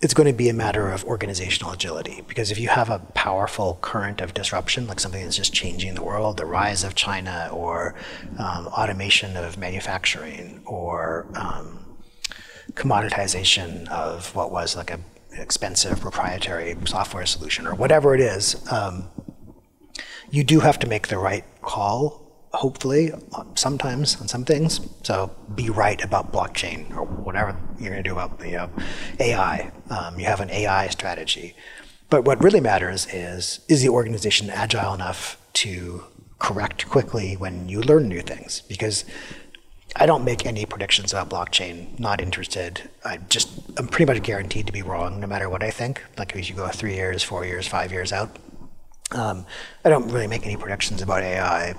it's 0.00 0.14
going 0.14 0.28
to 0.28 0.32
be 0.32 0.48
a 0.48 0.54
matter 0.54 0.90
of 0.90 1.04
organizational 1.04 1.72
agility 1.72 2.22
because 2.28 2.52
if 2.52 2.58
you 2.60 2.68
have 2.68 2.88
a 2.88 3.00
powerful 3.14 3.78
current 3.80 4.20
of 4.20 4.32
disruption, 4.32 4.86
like 4.86 5.00
something 5.00 5.22
that's 5.24 5.36
just 5.36 5.52
changing 5.52 5.94
the 5.94 6.02
world, 6.02 6.36
the 6.36 6.46
rise 6.46 6.84
of 6.84 6.94
China 6.94 7.50
or 7.52 7.96
um, 8.38 8.68
automation 8.68 9.36
of 9.36 9.58
manufacturing 9.58 10.62
or 10.64 11.26
um, 11.34 11.84
commoditization 12.74 13.88
of 13.88 14.34
what 14.36 14.52
was 14.52 14.76
like 14.76 14.90
a 14.90 15.00
expensive 15.32 16.00
proprietary 16.00 16.76
software 16.84 17.26
solution 17.26 17.66
or 17.66 17.74
whatever 17.74 18.14
it 18.14 18.20
is, 18.20 18.70
um, 18.70 19.08
you 20.30 20.44
do 20.44 20.60
have 20.60 20.78
to 20.78 20.86
make 20.86 21.08
the 21.08 21.18
right 21.18 21.44
call. 21.62 22.27
Hopefully, 22.52 23.12
sometimes 23.54 24.20
on 24.20 24.28
some 24.28 24.44
things. 24.44 24.80
So 25.02 25.30
be 25.54 25.70
right 25.70 26.02
about 26.02 26.32
blockchain 26.32 26.94
or 26.96 27.04
whatever 27.04 27.56
you're 27.78 27.90
going 27.90 28.02
to 28.02 28.08
do 28.08 28.12
about 28.12 28.40
you 28.44 28.52
know 28.52 28.70
AI. 29.20 29.70
Um, 29.90 30.18
you 30.18 30.26
have 30.26 30.40
an 30.40 30.50
AI 30.50 30.88
strategy, 30.88 31.54
but 32.10 32.24
what 32.24 32.42
really 32.42 32.60
matters 32.60 33.06
is 33.12 33.60
is 33.68 33.82
the 33.82 33.90
organization 33.90 34.50
agile 34.50 34.94
enough 34.94 35.36
to 35.54 36.04
correct 36.38 36.88
quickly 36.88 37.34
when 37.36 37.68
you 37.68 37.80
learn 37.80 38.08
new 38.08 38.20
things 38.20 38.62
because 38.62 39.04
I 39.96 40.06
don't 40.06 40.24
make 40.24 40.46
any 40.46 40.64
predictions 40.66 41.12
about 41.12 41.30
blockchain. 41.30 41.98
Not 41.98 42.20
interested. 42.20 42.88
I 43.04 43.18
just 43.28 43.48
I'm 43.76 43.88
pretty 43.88 44.12
much 44.12 44.22
guaranteed 44.22 44.66
to 44.66 44.72
be 44.72 44.82
wrong 44.82 45.20
no 45.20 45.26
matter 45.26 45.48
what 45.48 45.62
I 45.62 45.70
think. 45.70 46.02
Like 46.16 46.36
as 46.36 46.48
you 46.48 46.54
go 46.54 46.68
three 46.68 46.94
years, 46.94 47.22
four 47.22 47.44
years, 47.44 47.66
five 47.66 47.92
years 47.92 48.12
out. 48.12 48.36
Um, 49.12 49.46
I 49.84 49.88
don't 49.88 50.10
really 50.12 50.26
make 50.26 50.44
any 50.44 50.56
predictions 50.56 51.00
about 51.00 51.22
AI, 51.22 51.74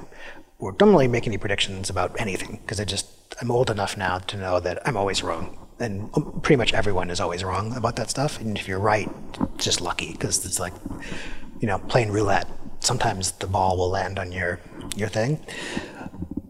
or 0.59 0.73
don't 0.73 0.91
really 0.91 1.07
make 1.07 1.25
any 1.25 1.37
predictions 1.37 1.89
about 1.89 2.19
anything 2.19 2.59
because 2.61 2.79
I 2.79 2.85
just 2.85 3.07
I'm 3.41 3.49
old 3.49 3.69
enough 3.69 3.95
now 3.97 4.19
to 4.19 4.37
know 4.37 4.59
that 4.59 4.85
I'm 4.85 4.97
always 4.97 5.23
wrong. 5.23 5.57
And 5.79 6.09
um, 6.13 6.41
pretty 6.41 6.57
much 6.57 6.73
everyone 6.73 7.09
is 7.09 7.21
always 7.21 7.43
wrong 7.43 7.75
about 7.75 7.95
that 7.95 8.09
stuff. 8.09 8.39
And 8.41 8.57
if 8.57 8.67
you're 8.67 8.79
right, 8.79 9.09
just 9.57 9.79
lucky 9.79 10.11
because 10.11 10.45
it's 10.45 10.59
like, 10.59 10.73
you 11.61 11.67
know, 11.67 11.79
playing 11.79 12.11
roulette. 12.11 12.47
Sometimes 12.81 13.31
the 13.31 13.47
ball 13.47 13.77
will 13.77 13.89
land 13.89 14.19
on 14.19 14.31
your 14.31 14.59
your 14.95 15.07
thing. 15.07 15.39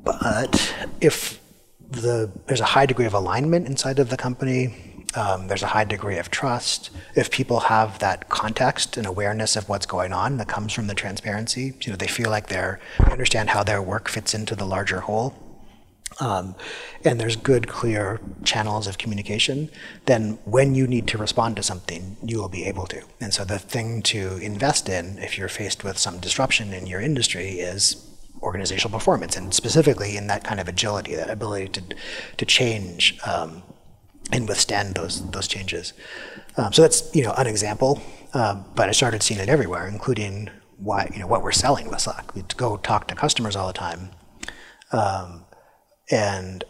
But 0.04 0.74
if 1.00 1.40
the 1.92 2.32
there's 2.48 2.62
a 2.62 2.66
high 2.66 2.88
degree 2.88 3.06
of 3.06 3.14
alignment 3.14 3.68
inside 3.68 4.00
of 4.00 4.10
the 4.10 4.18
company, 4.18 4.89
um, 5.16 5.48
there's 5.48 5.64
a 5.64 5.68
high 5.68 5.86
degree 5.86 6.18
of 6.18 6.30
trust. 6.30 6.92
If 7.16 7.32
people 7.32 7.62
have 7.62 8.00
that 8.00 8.30
context 8.30 8.96
and 8.96 9.08
awareness 9.08 9.56
of 9.56 9.68
what's 9.68 9.86
going 9.86 10.14
on 10.14 10.38
that 10.38 10.48
comes 10.48 10.72
from 10.72 10.88
the 10.88 10.94
transparency, 10.94 11.74
you 11.82 11.92
know, 11.92 11.96
they 11.96 12.08
feel 12.08 12.30
like 12.30 12.48
they're 12.48 12.80
they 13.00 13.12
understand 13.12 13.50
how 13.50 13.64
their 13.64 13.82
work 13.82 14.08
fits 14.08 14.34
into 14.34 14.56
the 14.56 14.66
larger 14.66 15.02
whole. 15.02 15.34
Um, 16.20 16.56
and 17.06 17.20
there's 17.20 17.36
good, 17.36 17.68
clear 17.68 18.20
channels 18.44 18.88
of 18.88 18.98
communication, 18.98 19.70
then 20.06 20.38
when 20.44 20.76
you 20.76 20.86
need 20.86 21.08
to 21.08 21.18
respond 21.18 21.56
to 21.56 21.64
something, 21.64 22.18
you 22.24 22.40
will 22.40 22.50
be 22.50 22.66
able 22.66 22.88
to. 22.88 23.04
And 23.22 23.34
so 23.34 23.46
the 23.46 23.60
thing 23.60 24.02
to 24.04 24.38
invest 24.38 24.90
in 24.90 25.18
if 25.20 25.38
you're 25.38 25.48
faced 25.48 25.84
with 25.84 25.98
some 25.98 26.20
disruption 26.20 26.74
in 26.74 26.88
your 26.88 27.00
industry 27.00 27.60
is 27.60 28.06
organizational 28.42 28.98
performance, 28.98 29.38
and 29.38 29.54
specifically 29.54 30.18
in 30.18 30.28
that 30.28 30.44
kind 30.44 30.60
of 30.60 30.68
agility, 30.68 31.16
that 31.16 31.30
ability 31.30 31.68
to 31.70 31.84
to 32.38 32.46
change 32.46 33.18
um, 33.26 33.64
and 34.32 34.48
withstand 34.48 34.96
those 34.96 35.30
those 35.32 35.48
changes. 35.48 35.94
Um, 36.58 36.74
so 36.74 36.82
that's 36.82 37.14
you 37.16 37.24
know 37.24 37.34
an 37.34 37.48
example, 37.48 38.02
um, 38.34 38.66
but 38.76 38.90
I 38.90 38.92
started 38.92 39.24
seeing 39.24 39.40
it 39.40 39.50
everywhere, 39.50 39.88
including 39.88 40.50
why 40.78 41.10
you 41.14 41.20
know 41.20 41.28
what 41.28 41.44
we're 41.44 41.52
selling 41.52 41.90
with 41.90 42.02
Slack. 42.02 42.34
We'd 42.36 42.56
go 42.58 42.78
talk 42.78 43.08
to 43.08 43.16
customers 43.16 43.56
all 43.56 43.68
the 43.68 43.74
time, 43.74 44.12
um, 44.92 45.46
and 46.12 46.64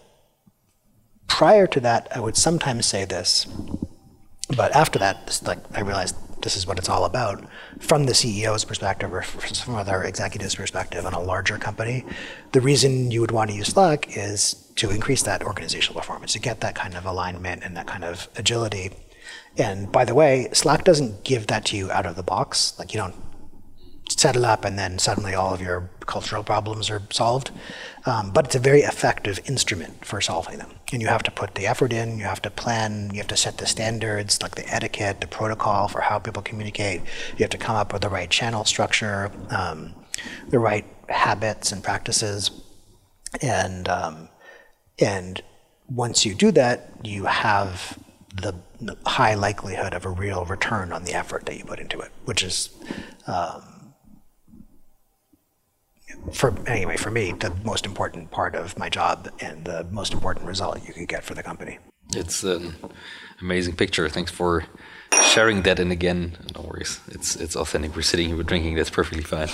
prior 1.28 1.68
to 1.68 1.80
that, 1.80 2.08
I 2.16 2.20
would 2.20 2.38
sometimes 2.38 2.86
say 2.86 3.06
this, 3.06 3.46
but 4.56 4.76
after 4.76 5.00
that, 5.00 5.40
like 5.46 5.60
I 5.74 5.82
realized 5.82 6.16
this 6.42 6.56
is 6.56 6.66
what 6.66 6.78
it's 6.78 6.90
all 6.90 7.06
about 7.06 7.44
from 7.80 8.06
the 8.06 8.14
CEO's 8.14 8.64
perspective 8.66 9.14
or 9.14 9.22
from 9.22 9.76
other 9.76 10.04
executives' 10.04 10.56
perspective 10.56 11.06
on 11.06 11.14
a 11.14 11.20
larger 11.20 11.58
company. 11.58 12.06
The 12.54 12.62
reason 12.62 13.12
you 13.12 13.22
would 13.22 13.32
want 13.32 13.50
to 13.50 13.56
use 13.56 13.68
Slack 13.68 14.18
is 14.18 14.69
to 14.80 14.90
increase 14.90 15.24
that 15.24 15.44
organizational 15.44 16.00
performance, 16.00 16.34
to 16.34 16.40
get 16.40 16.62
that 16.62 16.74
kind 16.74 16.96
of 16.96 17.06
alignment 17.06 17.64
and 17.64 17.76
that 17.76 17.86
kind 17.86 18.06
of 18.06 18.30
agility. 18.38 18.92
And 19.58 19.92
by 19.92 20.06
the 20.06 20.16
way, 20.16 20.48
Slack 20.54 20.86
doesn't 20.86 21.26
give 21.26 21.48
that 21.48 21.66
to 21.66 21.78
you 21.78 21.92
out 21.92 22.06
of 22.06 22.16
the 22.16 22.24
box. 22.24 22.78
Like 22.80 22.94
you 22.94 23.00
don't 23.00 23.16
set 24.10 24.36
it 24.36 24.44
up 24.44 24.66
and 24.66 24.80
then 24.80 24.98
suddenly 24.98 25.34
all 25.36 25.54
of 25.54 25.62
your 25.62 25.90
cultural 26.06 26.44
problems 26.44 26.90
are 26.90 27.02
solved. 27.10 27.52
Um, 28.06 28.32
but 28.32 28.46
it's 28.46 28.56
a 28.56 28.60
very 28.60 28.82
effective 28.82 29.40
instrument 29.46 30.06
for 30.06 30.22
solving 30.22 30.58
them. 30.58 30.72
And 30.94 31.02
you 31.02 31.10
have 31.10 31.24
to 31.24 31.32
put 31.32 31.56
the 31.56 31.68
effort 31.68 31.92
in, 31.92 32.18
you 32.18 32.24
have 32.24 32.42
to 32.44 32.50
plan, 32.50 33.12
you 33.12 33.18
have 33.18 33.28
to 33.28 33.38
set 33.38 33.58
the 33.58 33.68
standards, 33.68 34.42
like 34.42 34.56
the 34.56 34.68
etiquette, 34.74 35.20
the 35.20 35.28
protocol 35.28 35.90
for 35.90 36.02
how 36.02 36.20
people 36.20 36.42
communicate. 36.42 37.02
You 37.38 37.44
have 37.44 37.52
to 37.52 37.58
come 37.58 37.76
up 37.76 37.92
with 37.92 38.02
the 38.02 38.10
right 38.10 38.30
channel 38.30 38.64
structure, 38.64 39.30
um, 39.50 39.94
the 40.48 40.60
right 40.60 40.86
habits 41.10 41.72
and 41.74 41.84
practices. 41.84 42.50
And, 43.42 43.90
um, 43.90 44.30
and 45.02 45.42
once 45.90 46.26
you 46.26 46.34
do 46.34 46.52
that, 46.52 46.92
you 47.04 47.26
have 47.26 47.98
the 48.34 48.54
high 49.06 49.34
likelihood 49.34 49.94
of 49.94 50.06
a 50.06 50.10
real 50.10 50.46
return 50.46 50.94
on 50.94 51.04
the 51.04 51.14
effort 51.14 51.46
that 51.46 51.58
you 51.58 51.66
put 51.66 51.80
into 51.80 52.00
it, 52.00 52.12
which 52.26 52.44
is 52.44 52.70
um, 53.28 53.94
for 56.34 56.54
anyway, 56.68 56.98
for 56.98 57.12
me, 57.12 57.32
the 57.32 57.54
most 57.64 57.86
important 57.86 58.32
part 58.32 58.56
of 58.56 58.78
my 58.78 58.90
job 58.90 59.30
and 59.40 59.66
the 59.66 59.86
most 59.92 60.14
important 60.14 60.46
result 60.46 60.86
you 60.88 60.94
could 60.94 61.08
get 61.08 61.24
for 61.24 61.34
the 61.34 61.44
company. 61.44 61.80
It's 62.16 62.44
an 62.44 62.76
amazing 63.40 63.76
picture. 63.76 64.10
Thanks 64.10 64.32
for 64.32 64.66
sharing 65.22 65.62
that. 65.64 65.80
And 65.80 65.92
again, 65.92 66.38
no 66.56 66.62
worries. 66.62 67.00
It's 67.08 67.36
it's 67.36 67.56
authentic. 67.56 67.96
We're 67.96 68.02
sitting 68.02 68.28
here, 68.28 68.38
we're 68.38 68.44
drinking. 68.44 68.76
That's 68.76 68.90
perfectly 68.90 69.24
fine. 69.24 69.50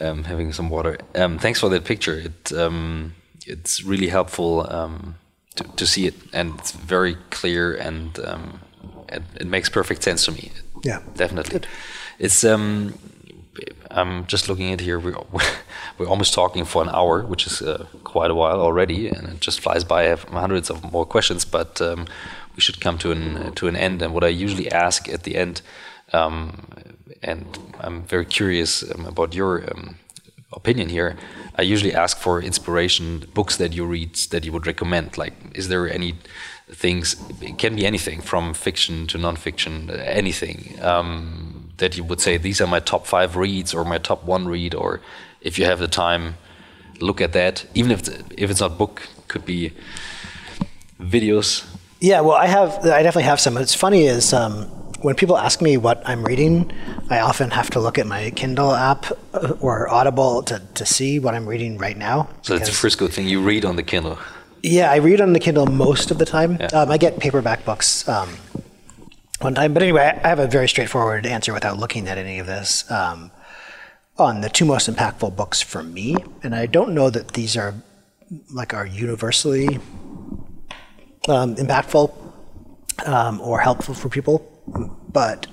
um, 0.00 0.24
having 0.24 0.52
some 0.52 0.70
water. 0.70 0.98
Um, 1.14 1.38
thanks 1.38 1.60
for 1.60 1.68
that 1.70 1.84
picture. 1.84 2.18
It 2.18 2.52
um, 2.52 3.14
it's 3.48 3.82
really 3.82 4.08
helpful 4.08 4.70
um, 4.70 5.16
to, 5.56 5.64
to 5.64 5.86
see 5.86 6.06
it, 6.06 6.14
and 6.32 6.58
it's 6.58 6.72
very 6.72 7.16
clear, 7.30 7.74
and 7.74 8.18
um, 8.20 8.60
it, 9.08 9.22
it, 9.40 9.46
makes 9.46 9.68
perfect 9.68 10.02
sense 10.02 10.24
to 10.26 10.32
me. 10.32 10.52
Yeah, 10.84 11.00
definitely. 11.16 11.52
Good. 11.52 11.66
It's 12.18 12.44
um, 12.44 12.94
I'm 13.90 14.26
just 14.26 14.48
looking 14.48 14.72
at 14.72 14.80
here. 14.80 14.98
We're, 14.98 15.16
we're 15.98 16.06
almost 16.06 16.34
talking 16.34 16.64
for 16.64 16.82
an 16.82 16.88
hour, 16.90 17.24
which 17.24 17.46
is 17.46 17.62
uh, 17.62 17.86
quite 18.04 18.30
a 18.30 18.34
while 18.34 18.60
already, 18.60 19.08
and 19.08 19.28
it 19.28 19.40
just 19.40 19.60
flies 19.60 19.84
by. 19.84 20.04
I 20.04 20.08
have 20.08 20.24
hundreds 20.24 20.70
of 20.70 20.92
more 20.92 21.06
questions, 21.06 21.44
but 21.44 21.80
um, 21.80 22.06
we 22.54 22.60
should 22.60 22.80
come 22.80 22.98
to 22.98 23.12
an 23.12 23.52
to 23.54 23.68
an 23.68 23.76
end. 23.76 24.02
And 24.02 24.12
what 24.14 24.24
I 24.24 24.28
usually 24.28 24.70
ask 24.70 25.08
at 25.08 25.22
the 25.22 25.36
end, 25.36 25.62
um, 26.12 26.66
and 27.22 27.46
I'm 27.80 28.02
very 28.02 28.26
curious 28.26 28.88
um, 28.90 29.06
about 29.06 29.34
your 29.34 29.64
um, 29.70 29.96
opinion 30.52 30.88
here. 30.88 31.16
I 31.56 31.62
usually 31.62 31.94
ask 31.94 32.18
for 32.18 32.40
inspiration, 32.40 33.26
books 33.34 33.56
that 33.56 33.72
you 33.72 33.84
read 33.84 34.14
that 34.30 34.44
you 34.44 34.52
would 34.52 34.66
recommend. 34.66 35.18
Like, 35.18 35.34
is 35.54 35.68
there 35.68 35.90
any 35.90 36.14
things? 36.70 37.16
It 37.40 37.58
can 37.58 37.76
be 37.76 37.86
anything 37.86 38.20
from 38.20 38.54
fiction 38.54 39.06
to 39.08 39.18
nonfiction, 39.18 39.90
anything 40.06 40.78
um, 40.82 41.70
that 41.76 41.96
you 41.96 42.04
would 42.04 42.20
say 42.20 42.36
these 42.38 42.60
are 42.60 42.66
my 42.66 42.80
top 42.80 43.06
five 43.06 43.36
reads 43.36 43.74
or 43.74 43.84
my 43.84 43.98
top 43.98 44.24
one 44.24 44.48
read, 44.48 44.74
or 44.74 45.00
if 45.40 45.58
you 45.58 45.64
have 45.64 45.78
the 45.78 45.88
time, 45.88 46.36
look 47.00 47.20
at 47.20 47.32
that. 47.32 47.66
Even 47.74 47.90
if 47.90 48.00
it's, 48.00 48.08
if 48.36 48.50
it's 48.50 48.60
not 48.60 48.78
book, 48.78 49.02
could 49.28 49.44
be 49.44 49.72
videos. 51.00 51.66
Yeah, 52.00 52.20
well, 52.20 52.36
I 52.36 52.46
have 52.46 52.78
I 52.84 53.02
definitely 53.02 53.24
have 53.24 53.40
some. 53.40 53.54
What's 53.54 53.74
funny 53.74 54.04
is 54.04 54.32
um, 54.32 54.70
when 55.00 55.14
people 55.14 55.36
ask 55.36 55.60
me 55.60 55.76
what 55.76 56.02
I'm 56.04 56.24
reading, 56.24 56.72
I 57.08 57.20
often 57.20 57.50
have 57.50 57.70
to 57.70 57.80
look 57.80 57.98
at 57.98 58.06
my 58.06 58.30
Kindle 58.30 58.72
app 58.72 59.06
uh, 59.32 59.54
or 59.60 59.88
Audible 59.88 60.42
to, 60.44 60.60
to 60.74 60.86
see 60.86 61.18
what 61.18 61.34
I'm 61.34 61.46
reading 61.46 61.78
right 61.78 61.96
now. 61.96 62.28
So 62.42 62.56
that's 62.56 62.68
a 62.68 62.72
Frisco 62.72 63.08
thing 63.08 63.28
you 63.28 63.40
read 63.40 63.64
on 63.64 63.76
the 63.76 63.82
Kindle. 63.82 64.18
Yeah, 64.62 64.90
I 64.90 64.96
read 64.96 65.20
on 65.20 65.32
the 65.32 65.40
Kindle 65.40 65.66
most 65.66 66.10
of 66.10 66.18
the 66.18 66.24
time. 66.24 66.56
Yeah. 66.58 66.66
Um, 66.66 66.90
I 66.90 66.98
get 66.98 67.18
paperback 67.20 67.64
books 67.64 68.08
um, 68.08 68.28
one 69.40 69.54
time. 69.54 69.72
But 69.72 69.82
anyway, 69.82 70.18
I 70.22 70.28
have 70.28 70.40
a 70.40 70.48
very 70.48 70.68
straightforward 70.68 71.26
answer 71.26 71.52
without 71.52 71.78
looking 71.78 72.08
at 72.08 72.18
any 72.18 72.40
of 72.40 72.46
this 72.46 72.90
um, 72.90 73.30
on 74.16 74.40
the 74.40 74.48
two 74.48 74.64
most 74.64 74.90
impactful 74.90 75.36
books 75.36 75.62
for 75.62 75.82
me. 75.82 76.16
And 76.42 76.54
I 76.54 76.66
don't 76.66 76.92
know 76.92 77.08
that 77.10 77.34
these 77.34 77.56
are 77.56 77.74
like 78.52 78.74
are 78.74 78.84
universally 78.84 79.78
um, 81.28 81.54
impactful 81.56 82.12
um, 83.06 83.40
or 83.40 83.60
helpful 83.60 83.94
for 83.94 84.08
people, 84.08 84.57
but 85.12 85.46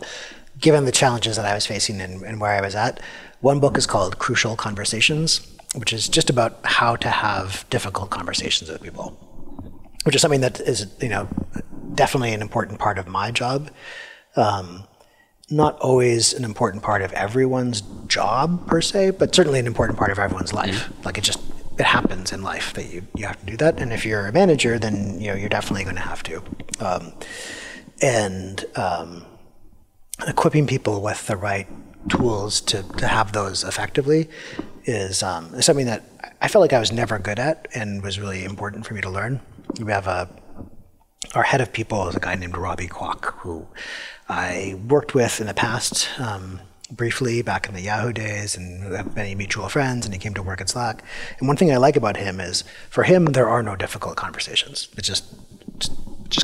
given 0.59 0.85
the 0.85 0.91
challenges 0.91 1.35
that 1.35 1.45
I 1.45 1.53
was 1.53 1.65
facing 1.65 2.01
and, 2.01 2.21
and 2.23 2.39
where 2.39 2.51
I 2.51 2.61
was 2.61 2.75
at, 2.75 2.99
one 3.41 3.59
book 3.59 3.77
is 3.77 3.85
called 3.85 4.19
Crucial 4.19 4.55
Conversations, 4.55 5.47
which 5.75 5.93
is 5.93 6.07
just 6.07 6.29
about 6.29 6.59
how 6.63 6.95
to 6.95 7.09
have 7.09 7.65
difficult 7.69 8.09
conversations 8.09 8.69
with 8.69 8.81
people, 8.81 9.09
which 10.03 10.15
is 10.15 10.21
something 10.21 10.41
that 10.41 10.59
is 10.61 10.87
you 11.01 11.09
know 11.09 11.27
definitely 11.93 12.33
an 12.33 12.41
important 12.41 12.79
part 12.79 12.97
of 12.97 13.07
my 13.07 13.31
job. 13.31 13.69
Um, 14.35 14.85
not 15.49 15.79
always 15.79 16.33
an 16.33 16.43
important 16.43 16.81
part 16.81 17.01
of 17.03 17.13
everyone's 17.13 17.81
job 18.07 18.67
per 18.67 18.81
se, 18.81 19.11
but 19.11 19.35
certainly 19.35 19.59
an 19.59 19.67
important 19.67 19.97
part 19.97 20.11
of 20.11 20.17
everyone's 20.17 20.53
life. 20.53 20.89
Mm-hmm. 20.89 21.03
Like 21.03 21.17
it 21.17 21.23
just 21.23 21.39
it 21.77 21.85
happens 21.85 22.31
in 22.31 22.41
life 22.41 22.73
that 22.73 22.91
you, 22.91 23.05
you 23.15 23.25
have 23.25 23.39
to 23.41 23.45
do 23.45 23.57
that. 23.57 23.79
And 23.79 23.91
if 23.91 24.05
you're 24.05 24.27
a 24.27 24.31
manager, 24.31 24.79
then 24.79 25.19
you 25.19 25.27
know 25.27 25.35
you're 25.35 25.49
definitely 25.49 25.83
going 25.83 25.97
to 25.97 26.01
have 26.01 26.23
to. 26.23 26.41
Um, 26.79 27.13
and 28.01 28.65
um, 28.75 29.25
equipping 30.27 30.67
people 30.67 31.01
with 31.01 31.27
the 31.27 31.37
right 31.37 31.67
tools 32.09 32.61
to, 32.61 32.83
to 32.97 33.07
have 33.07 33.31
those 33.31 33.63
effectively 33.63 34.29
is, 34.85 35.23
um, 35.23 35.53
is 35.55 35.65
something 35.65 35.87
that 35.87 36.03
I 36.41 36.47
felt 36.47 36.61
like 36.61 36.73
I 36.73 36.79
was 36.79 36.91
never 36.91 37.17
good 37.17 37.39
at 37.39 37.67
and 37.73 38.03
was 38.03 38.19
really 38.19 38.43
important 38.43 38.85
for 38.85 38.93
me 38.93 39.01
to 39.01 39.09
learn. 39.09 39.39
We 39.79 39.91
have 39.91 40.07
a 40.07 40.29
our 41.33 41.43
head 41.43 41.61
of 41.61 41.73
people 41.73 42.07
is 42.07 42.15
a 42.15 42.19
guy 42.19 42.35
named 42.35 42.55
Robby 42.55 42.87
Kwok, 42.87 43.33
who 43.39 43.67
I 44.29 44.79
worked 44.87 45.13
with 45.13 45.41
in 45.41 45.47
the 45.47 45.53
past 45.53 46.07
um, 46.19 46.61
briefly 46.91 47.41
back 47.41 47.67
in 47.67 47.73
the 47.73 47.81
Yahoo 47.81 48.13
days, 48.13 48.55
and 48.55 48.89
we 48.89 48.95
have 48.95 49.15
many 49.15 49.35
mutual 49.35 49.67
friends. 49.67 50.05
And 50.05 50.13
he 50.13 50.19
came 50.19 50.33
to 50.35 50.43
work 50.43 50.61
at 50.61 50.69
Slack. 50.69 51.03
And 51.39 51.47
one 51.47 51.57
thing 51.57 51.71
I 51.71 51.77
like 51.77 51.95
about 51.95 52.17
him 52.17 52.39
is, 52.39 52.63
for 52.89 53.03
him, 53.03 53.25
there 53.25 53.49
are 53.49 53.63
no 53.63 53.75
difficult 53.75 54.15
conversations. 54.15 54.87
It's 54.97 55.07
just 55.07 55.25
just 55.77 55.91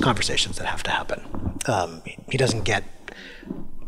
conversations 0.02 0.58
that 0.58 0.68
have 0.68 0.84
to 0.84 0.92
happen. 0.92 1.60
Um, 1.68 2.02
he 2.30 2.38
doesn't 2.38 2.64
get 2.64 2.84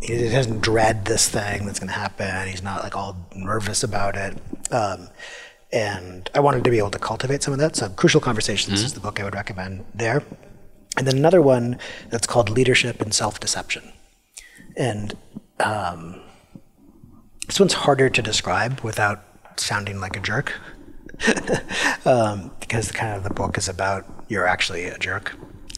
he 0.02 0.30
doesn't 0.30 0.62
dread 0.62 1.06
this 1.06 1.30
thing 1.30 1.66
that's 1.66 1.80
going 1.80 1.88
to 1.88 1.94
happen. 1.94 2.48
He's 2.48 2.62
not 2.62 2.84
like 2.84 2.96
all 2.96 3.16
nervous 3.36 3.84
about 3.84 4.16
it. 4.18 4.38
Um, 4.72 5.10
and 5.72 6.30
I 6.36 6.39
wanted 6.39 6.64
to 6.66 6.70
be 6.70 6.78
able 6.78 6.91
to 6.91 7.00
cultivate 7.00 7.41
some 7.41 7.54
of 7.54 7.60
that. 7.60 7.76
So, 7.76 7.89
Crucial 7.89 8.22
Conversations 8.22 8.78
mm-hmm. 8.78 8.86
is 8.86 8.94
the 8.94 9.00
book 9.00 9.20
I 9.20 9.24
would 9.24 9.34
recommend 9.34 9.86
there. 9.94 10.24
And 10.98 11.08
then 11.08 11.18
another 11.18 11.41
one 11.41 11.80
that's 12.10 12.28
called 12.28 12.50
Leadership 12.50 13.02
and 13.02 13.14
Self 13.14 13.39
Deception. 13.39 13.91
And 14.76 15.16
um, 15.60 16.22
this 17.48 17.60
one's 17.60 17.74
harder 17.74 18.10
to 18.10 18.22
describe 18.22 18.82
without 18.82 19.24
sounding 19.56 20.00
like 20.00 20.16
a 20.16 20.20
jerk. 20.20 20.54
um, 22.06 22.52
because 22.60 22.91
kind 22.91 23.16
of 23.16 23.24
the 23.24 23.34
book 23.34 23.58
is 23.58 23.70
about 23.70 24.06
you're 24.28 24.48
actually 24.48 24.86
a 24.86 24.98
jerk. 24.98 25.36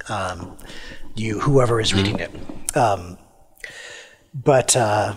Um, 0.09 0.57
you, 1.15 1.39
whoever 1.39 1.79
is 1.79 1.93
reading 1.93 2.19
it. 2.19 2.31
Um, 2.75 3.17
but 4.33 4.75
uh, 4.75 5.15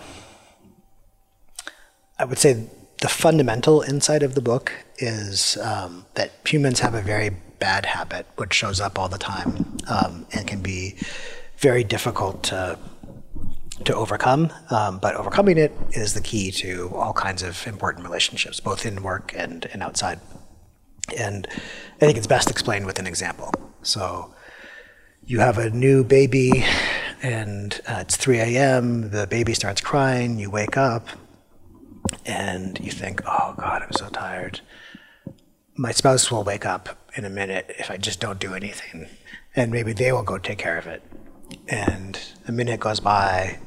I 2.17 2.25
would 2.25 2.37
say 2.37 2.69
the 3.01 3.09
fundamental 3.09 3.81
insight 3.81 4.23
of 4.23 4.35
the 4.35 4.41
book 4.41 4.71
is 4.97 5.57
um, 5.57 6.05
that 6.15 6.31
humans 6.45 6.79
have 6.79 6.93
a 6.93 7.01
very 7.01 7.31
bad 7.59 7.85
habit, 7.85 8.25
which 8.37 8.53
shows 8.53 8.79
up 8.79 8.97
all 8.97 9.09
the 9.09 9.17
time 9.17 9.77
um, 9.89 10.25
and 10.33 10.47
can 10.47 10.61
be 10.61 10.95
very 11.57 11.83
difficult 11.83 12.43
to 12.43 12.79
to 13.85 13.95
overcome. 13.95 14.51
Um, 14.69 14.99
but 14.99 15.15
overcoming 15.15 15.57
it 15.57 15.71
is 15.91 16.13
the 16.13 16.21
key 16.21 16.51
to 16.51 16.91
all 16.93 17.13
kinds 17.13 17.43
of 17.43 17.65
important 17.65 18.05
relationships, 18.05 18.59
both 18.59 18.85
in 18.85 19.01
work 19.03 19.33
and, 19.35 19.65
and 19.71 19.81
outside. 19.81 20.19
And 21.17 21.47
I 21.49 22.05
think 22.05 22.17
it's 22.17 22.27
best 22.27 22.49
explained 22.49 22.85
with 22.85 22.99
an 22.99 23.07
example. 23.07 23.53
So 23.81 24.33
you 25.29 25.39
have 25.39 25.59
a 25.59 25.69
new 25.69 26.03
baby, 26.03 26.65
and 27.21 27.79
uh, 27.87 27.99
it's 27.99 28.17
3 28.17 28.39
a.m., 28.39 29.11
the 29.11 29.27
baby 29.27 29.53
starts 29.53 29.79
crying, 29.79 30.39
you 30.39 30.49
wake 30.49 30.75
up, 30.75 31.07
and 32.25 32.79
you 32.79 32.89
think, 32.89 33.21
oh 33.27 33.53
God, 33.55 33.83
I'm 33.83 33.91
so 33.91 34.09
tired. 34.09 34.61
My 35.75 35.91
spouse 35.91 36.31
will 36.31 36.43
wake 36.43 36.65
up 36.65 37.11
in 37.15 37.25
a 37.25 37.29
minute 37.29 37.75
if 37.77 37.91
I 37.91 37.97
just 37.97 38.19
don't 38.19 38.39
do 38.39 38.55
anything, 38.55 39.07
and 39.55 39.71
maybe 39.71 39.93
they 39.93 40.11
will 40.11 40.23
go 40.23 40.39
take 40.39 40.57
care 40.57 40.79
of 40.79 40.87
it. 40.87 41.03
And 41.67 42.19
a 42.47 42.51
minute 42.51 42.79
goes 42.79 42.99
by, 42.99 43.59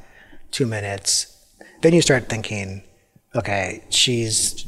two 0.51 0.65
minutes. 0.67 1.45
Then 1.81 1.93
you 1.93 2.01
start 2.01 2.27
thinking, 2.27 2.83
okay, 3.35 3.85
she's 3.89 4.67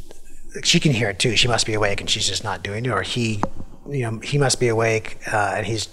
she 0.63 0.79
can 0.79 0.93
hear 0.93 1.09
it 1.09 1.19
too. 1.19 1.35
She 1.35 1.49
must 1.49 1.65
be 1.65 1.73
awake, 1.73 1.99
and 1.99 2.09
she's 2.09 2.25
just 2.25 2.45
not 2.45 2.63
doing 2.63 2.85
it. 2.85 2.89
Or 2.89 3.01
he, 3.01 3.43
you 3.89 4.09
know, 4.09 4.19
he 4.19 4.37
must 4.37 4.61
be 4.61 4.69
awake, 4.69 5.17
uh, 5.33 5.55
and 5.57 5.65
he's, 5.65 5.89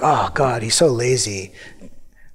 oh 0.00 0.30
God, 0.34 0.62
he's 0.62 0.74
so 0.74 0.88
lazy. 0.88 1.52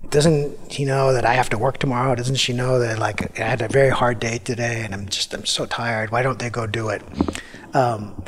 Doesn't 0.10 0.72
he 0.72 0.84
know 0.84 1.14
that 1.14 1.26
I 1.26 1.34
have 1.34 1.50
to 1.50 1.58
work 1.58 1.78
tomorrow? 1.78 2.16
Doesn't 2.16 2.36
she 2.36 2.54
know 2.54 2.80
that 2.80 3.00
like 3.00 3.40
I 3.40 3.44
had 3.44 3.62
a 3.62 3.68
very 3.68 3.90
hard 3.90 4.20
day 4.20 4.40
today, 4.40 4.82
and 4.84 4.94
I'm 4.94 5.08
just 5.08 5.34
I'm 5.34 5.46
so 5.46 5.66
tired. 5.66 6.12
Why 6.12 6.22
don't 6.22 6.40
they 6.40 6.50
go 6.50 6.68
do 6.68 6.90
it? 6.90 7.02
Um, 7.74 8.24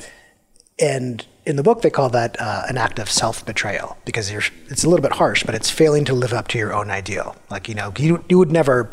and 0.80 1.26
in 1.46 1.56
the 1.56 1.64
book, 1.64 1.82
they 1.82 1.90
call 1.90 2.10
that 2.10 2.40
uh, 2.40 2.64
an 2.68 2.78
act 2.78 3.00
of 3.00 3.10
self 3.10 3.46
betrayal 3.46 3.98
because 4.06 4.32
it's 4.32 4.84
a 4.84 4.90
little 4.90 5.04
bit 5.04 5.14
harsh, 5.14 5.44
but 5.44 5.56
it's 5.56 5.70
failing 5.70 6.06
to 6.06 6.14
live 6.14 6.34
up 6.34 6.48
to 6.50 6.58
your 6.58 6.74
own 6.74 6.90
ideal. 6.90 7.36
Like, 7.50 7.68
you 7.68 7.76
know, 7.76 7.94
you, 7.98 8.24
you 8.30 8.38
would 8.38 8.52
never 8.52 8.90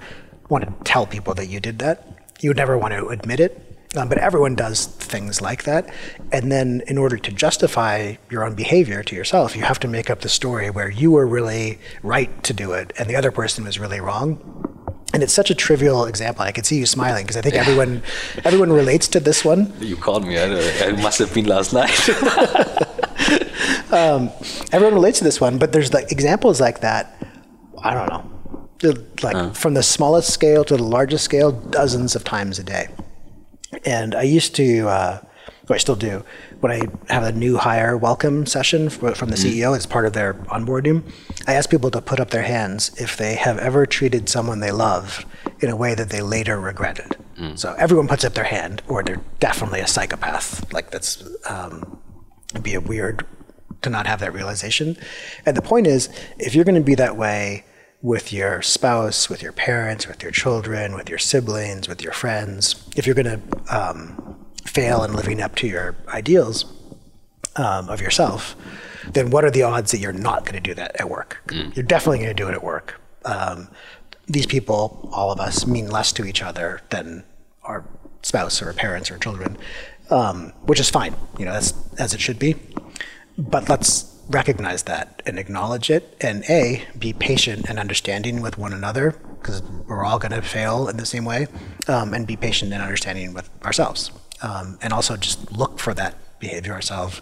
want 0.49 0.65
to 0.65 0.85
tell 0.85 1.07
people 1.07 1.35
that 1.35 1.47
you 1.47 1.61
did 1.61 1.79
that, 1.79 2.07
you 2.41 2.51
would 2.51 2.57
never 2.57 2.77
want 2.77 2.95
to 2.95 3.09
admit 3.09 3.41
it. 3.41 3.70
Um, 3.97 4.09
but 4.09 4.19
everyone 4.19 4.55
does 4.55 4.87
things 4.87 5.41
like 5.41 5.65
that. 5.65 5.93
And 6.31 6.53
then, 6.53 6.83
in 6.87 6.97
order 6.97 7.17
to 7.17 7.33
justify 7.33 8.15
your 8.31 8.45
own 8.45 8.55
behavior 8.55 9.03
to 9.03 9.17
yourself, 9.17 9.57
you 9.57 9.63
have 9.63 9.81
to 9.81 9.89
make 9.89 10.09
up 10.09 10.21
the 10.21 10.29
story 10.29 10.71
where 10.71 10.89
you 10.89 11.11
were 11.11 11.27
really 11.27 11.81
right 12.03 12.31
to 12.45 12.53
do 12.53 12.73
it 12.73 12.93
and 12.99 13.11
the 13.11 13.17
other 13.17 13.33
person 13.33 13.65
was 13.65 13.81
really 13.81 14.01
wrong 14.01 14.39
and 15.13 15.23
it's 15.23 15.33
such 15.33 15.51
a 15.51 15.55
trivial 15.55 16.07
example. 16.07 16.45
I 16.45 16.53
can 16.53 16.65
see 16.65 16.79
you 16.79 16.87
smiling 16.87 17.25
because 17.25 17.37
I 17.37 17.41
think 17.41 17.55
everyone 17.57 18.03
everyone 18.45 18.73
relates 18.73 19.09
to 19.09 19.21
this 19.21 19.45
one. 19.45 19.73
You 19.81 19.97
called 19.97 20.27
me. 20.27 20.37
It 20.37 20.99
must 21.01 21.19
have 21.19 21.35
been 21.35 21.47
last 21.47 21.73
night. 21.73 22.09
um, 23.93 24.31
everyone 24.73 24.95
relates 24.95 25.19
to 25.19 25.25
this 25.25 25.41
one, 25.41 25.59
but 25.59 25.73
there's 25.73 25.93
like 25.93 26.13
examples 26.13 26.61
like 26.61 26.81
that. 26.81 27.17
I 27.83 27.95
don't 27.95 28.09
know, 28.09 29.05
like 29.23 29.37
uh. 29.37 29.51
from 29.51 29.75
the 29.75 29.83
smallest 29.83 30.33
scale 30.33 30.65
to 30.65 30.77
the 30.77 30.85
largest 30.85 31.25
scale, 31.25 31.51
dozens 31.53 32.15
of 32.15 32.23
times 32.23 32.59
a 32.59 32.63
day. 32.63 32.89
And 33.85 34.15
I 34.15 34.23
used 34.23 34.55
to, 34.57 34.89
uh, 34.89 35.21
I 35.69 35.77
still 35.77 35.97
do, 35.97 36.25
when 36.59 36.73
I 36.73 37.13
have 37.13 37.23
a 37.23 37.33
new 37.33 37.57
hire 37.57 37.97
welcome 37.97 38.45
session 38.45 38.91
from 38.91 39.31
the 39.31 39.37
mm. 39.37 39.61
CEO 39.63 39.77
as 39.77 39.87
part 39.87 40.05
of 40.05 40.13
their 40.13 40.35
onboarding, 40.35 41.05
I 41.47 41.55
ask 41.55 41.71
people 41.71 41.91
to 41.93 42.03
put 42.03 42.19
up 42.19 42.31
their 42.31 42.43
hands 42.43 42.91
if 43.01 43.17
they 43.17 43.37
have 43.37 43.59
ever 43.59 43.87
treated 43.87 44.29
someone 44.29 44.61
they 44.61 44.73
love 44.73 45.25
in 45.61 45.71
a 45.71 45.77
way 45.77 45.95
that 45.95 46.11
they 46.11 46.23
later 46.23 46.59
regretted. 46.61 47.17
Mm. 47.39 47.59
So 47.59 47.75
everyone 47.79 48.09
puts 48.09 48.25
up 48.25 48.35
their 48.35 48.45
hand, 48.45 48.83
or 48.89 49.03
they're 49.03 49.21
definitely 49.39 49.81
a 49.81 49.87
psychopath. 49.87 50.73
Like 50.73 50.91
that's 50.91 51.23
um, 51.49 51.99
be 52.63 52.75
a 52.75 52.81
weird 52.81 53.25
to 53.83 53.91
not 53.91 54.07
have 54.07 54.21
that 54.21 54.35
realization. 54.35 54.97
And 55.47 55.57
the 55.57 55.63
point 55.63 55.87
is, 55.87 56.09
if 56.39 56.55
you're 56.55 56.65
going 56.65 56.75
to 56.75 56.81
be 56.81 56.97
that 56.97 57.17
way 57.17 57.65
with 58.03 58.33
your 58.33 58.63
spouse, 58.63 59.29
with 59.29 59.43
your 59.43 59.53
parents, 59.53 60.07
with 60.07 60.23
your 60.23 60.33
children, 60.33 60.95
with 60.95 61.09
your 61.09 61.19
siblings, 61.19 61.89
with 61.89 62.03
your 62.03 62.13
friends, 62.13 62.89
if 62.97 63.07
you're 63.07 63.15
going 63.15 63.41
to 63.41 63.41
um, 63.69 64.37
fail 64.65 65.05
in 65.05 65.13
living 65.13 65.41
up 65.41 65.55
to 65.57 65.67
your 65.67 65.97
ideals 66.09 66.65
um, 67.57 67.89
of 67.89 68.01
yourself, 68.01 68.57
then 69.13 69.31
what 69.31 69.45
are 69.45 69.51
the 69.51 69.63
odds 69.63 69.91
that 69.91 69.99
you're 69.99 70.13
not 70.13 70.45
going 70.45 70.55
to 70.55 70.61
do 70.61 70.75
that 70.75 70.99
at 70.99 71.11
work? 71.11 71.43
Mm. 71.49 71.77
You're 71.77 71.85
definitely 71.85 72.19
going 72.19 72.35
to 72.35 72.43
do 72.43 72.49
it 72.49 72.55
at 72.55 72.63
work. 72.63 73.01
Um, 73.25 73.69
these 74.27 74.47
people, 74.47 75.11
all 75.13 75.31
of 75.31 75.41
us, 75.41 75.67
mean 75.67 75.91
less 75.91 76.13
to 76.13 76.25
each 76.25 76.43
other 76.43 76.81
than 76.91 77.25
our 77.65 77.85
spouse 78.23 78.63
or 78.63 78.73
parents 78.73 79.11
or 79.11 79.19
children, 79.19 79.59
um, 80.11 80.53
which 80.63 80.81
is 80.81 80.89
fine. 80.89 81.15
You 81.39 81.45
know, 81.45 81.53
that's 81.53 81.75
as 81.99 82.15
it 82.15 82.21
should 82.21 82.39
be. 82.39 82.57
But 83.37 83.69
let's 83.69 84.10
recognize 84.31 84.85
that 84.85 85.23
and 85.27 85.39
acknowledge 85.39 85.91
it, 85.91 86.17
and 86.21 86.45
a 86.49 86.85
be 86.99 87.13
patient 87.13 87.69
and 87.69 87.79
understanding 87.79 88.41
with 88.41 88.57
one 88.57 88.73
another 88.73 89.13
because 89.39 89.63
we're 89.63 90.05
all 90.05 90.19
going 90.19 90.33
to 90.33 90.43
fail 90.43 90.89
in 90.89 90.97
the 90.97 91.07
same 91.07 91.25
way, 91.25 91.47
um, 91.89 92.15
and 92.15 92.27
be 92.27 92.37
patient 92.37 92.73
and 92.73 92.83
understanding 92.83 93.35
with 93.35 93.51
ourselves 93.65 94.11
um, 94.43 94.79
and 94.83 94.93
also 94.93 95.17
just 95.17 95.53
look 95.53 95.79
for 95.79 95.95
that 95.95 96.15
behavior 96.39 96.73
ourselves. 96.73 97.21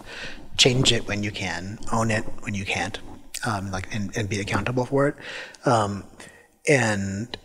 Change 0.57 0.91
it 0.91 1.07
when 1.07 1.23
you 1.23 1.31
can, 1.31 1.79
own 1.91 2.11
it 2.11 2.23
when 2.41 2.53
you 2.53 2.65
can't, 2.65 2.99
um, 3.45 3.71
like 3.71 3.93
and, 3.93 4.15
and, 4.17 4.29
be 4.29 4.39
accountable 4.39 4.85
for 4.85 5.07
it. 5.07 5.15
Um, 5.65 6.03
and 6.67 7.35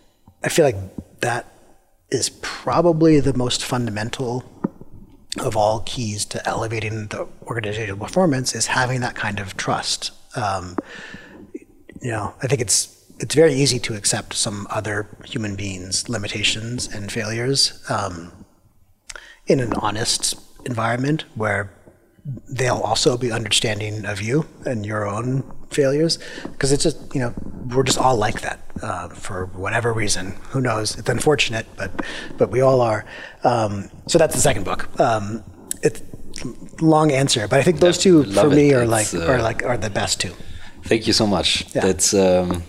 I 0.43 0.49
feel 0.49 0.65
like 0.65 1.21
that 1.21 1.47
is 2.11 2.31
probably 2.43 3.21
the 3.21 3.35
most 3.35 3.65
fundamental 3.65 4.45
of 5.41 5.57
all 5.57 5.81
keys 5.81 6.25
to 6.27 6.49
elevating 6.49 7.09
the 7.09 7.27
organizational 7.43 7.99
performance 7.99 8.55
is 8.55 8.67
having 8.67 9.01
that 9.01 9.15
kind 9.15 9.41
of 9.41 9.57
trust. 9.57 10.13
Um, 10.37 10.77
you 12.01 12.11
know, 12.11 12.35
I 12.43 12.47
think 12.47 12.61
it's 12.61 12.91
it's 13.21 13.35
very 13.35 13.55
easy 13.55 13.79
to 13.79 13.95
accept 13.95 14.35
some 14.35 14.67
other 14.71 15.07
human 15.25 15.55
beings' 15.55 16.09
limitations 16.09 16.93
and 16.93 17.11
failures. 17.11 17.83
Um, 17.89 18.33
in 19.47 19.61
an 19.61 19.73
honest 19.75 20.35
environment 20.65 21.25
where 21.35 21.71
they'll 22.49 22.81
also 22.81 23.17
be 23.17 23.31
understanding 23.31 24.05
of 24.07 24.23
you 24.23 24.47
and 24.65 24.87
your 24.87 25.07
own 25.07 25.43
failures. 25.71 26.19
Because 26.43 26.73
it's 26.73 26.83
just 26.83 27.15
you 27.15 27.21
know 27.21 27.35
we're 27.75 27.83
just 27.83 27.99
all 27.99 28.17
like 28.17 28.41
that 28.41 28.61
uh, 28.83 29.09
for 29.09 29.47
whatever 29.47 29.93
reason. 29.93 30.37
Who 30.51 30.61
knows? 30.61 30.99
It's 30.99 31.09
unfortunate 31.09 31.67
but 31.77 31.91
but 32.39 32.51
we 32.51 32.61
all 32.61 32.81
are. 32.81 33.05
Um, 33.43 33.91
so 34.07 34.19
that's 34.19 34.35
the 34.35 34.41
second 34.41 34.65
book. 34.65 34.89
Um, 35.01 35.45
it's 35.83 36.03
long 36.81 37.13
answer 37.13 37.47
but 37.47 37.61
i 37.61 37.63
think 37.63 37.79
those 37.79 37.97
two 37.97 38.25
for 38.25 38.51
me 38.51 38.75
are 38.75 38.85
like 38.85 39.15
uh, 39.15 39.25
are 39.25 39.41
like 39.41 39.63
are 39.63 39.77
the 39.77 39.91
best 39.91 40.21
two. 40.21 40.33
Thank 40.83 41.07
you 41.07 41.13
so 41.13 41.27
much. 41.27 41.65
Yeah. 41.75 41.81
that's 41.81 42.13
um, 42.13 42.63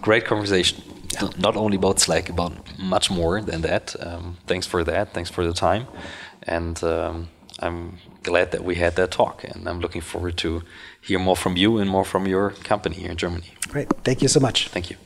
great 0.00 0.24
conversation. 0.24 0.82
Yeah. 1.14 1.28
not 1.38 1.56
only 1.56 1.76
about 1.76 1.98
Slack, 1.98 2.28
about 2.28 2.52
much 2.78 3.10
more 3.10 3.42
than 3.42 3.62
that. 3.62 3.96
Um, 3.98 4.36
thanks 4.46 4.66
for 4.66 4.84
that. 4.84 5.12
Thanks 5.12 5.28
for 5.28 5.44
the 5.44 5.52
time, 5.52 5.86
and 6.44 6.82
um, 6.84 7.28
I'm 7.60 7.98
glad 8.22 8.50
that 8.52 8.64
we 8.64 8.76
had 8.76 8.96
that 8.96 9.10
talk. 9.10 9.44
And 9.44 9.68
I'm 9.68 9.80
looking 9.80 10.00
forward 10.00 10.36
to 10.38 10.62
hear 11.00 11.18
more 11.18 11.36
from 11.36 11.56
you 11.56 11.78
and 11.78 11.88
more 11.90 12.04
from 12.04 12.26
your 12.26 12.50
company 12.50 12.96
here 12.96 13.10
in 13.10 13.16
Germany. 13.16 13.52
Great. 13.68 13.88
Thank 14.04 14.22
you 14.22 14.28
so 14.28 14.40
much. 14.40 14.68
Thank 14.68 14.90
you. 14.90 14.96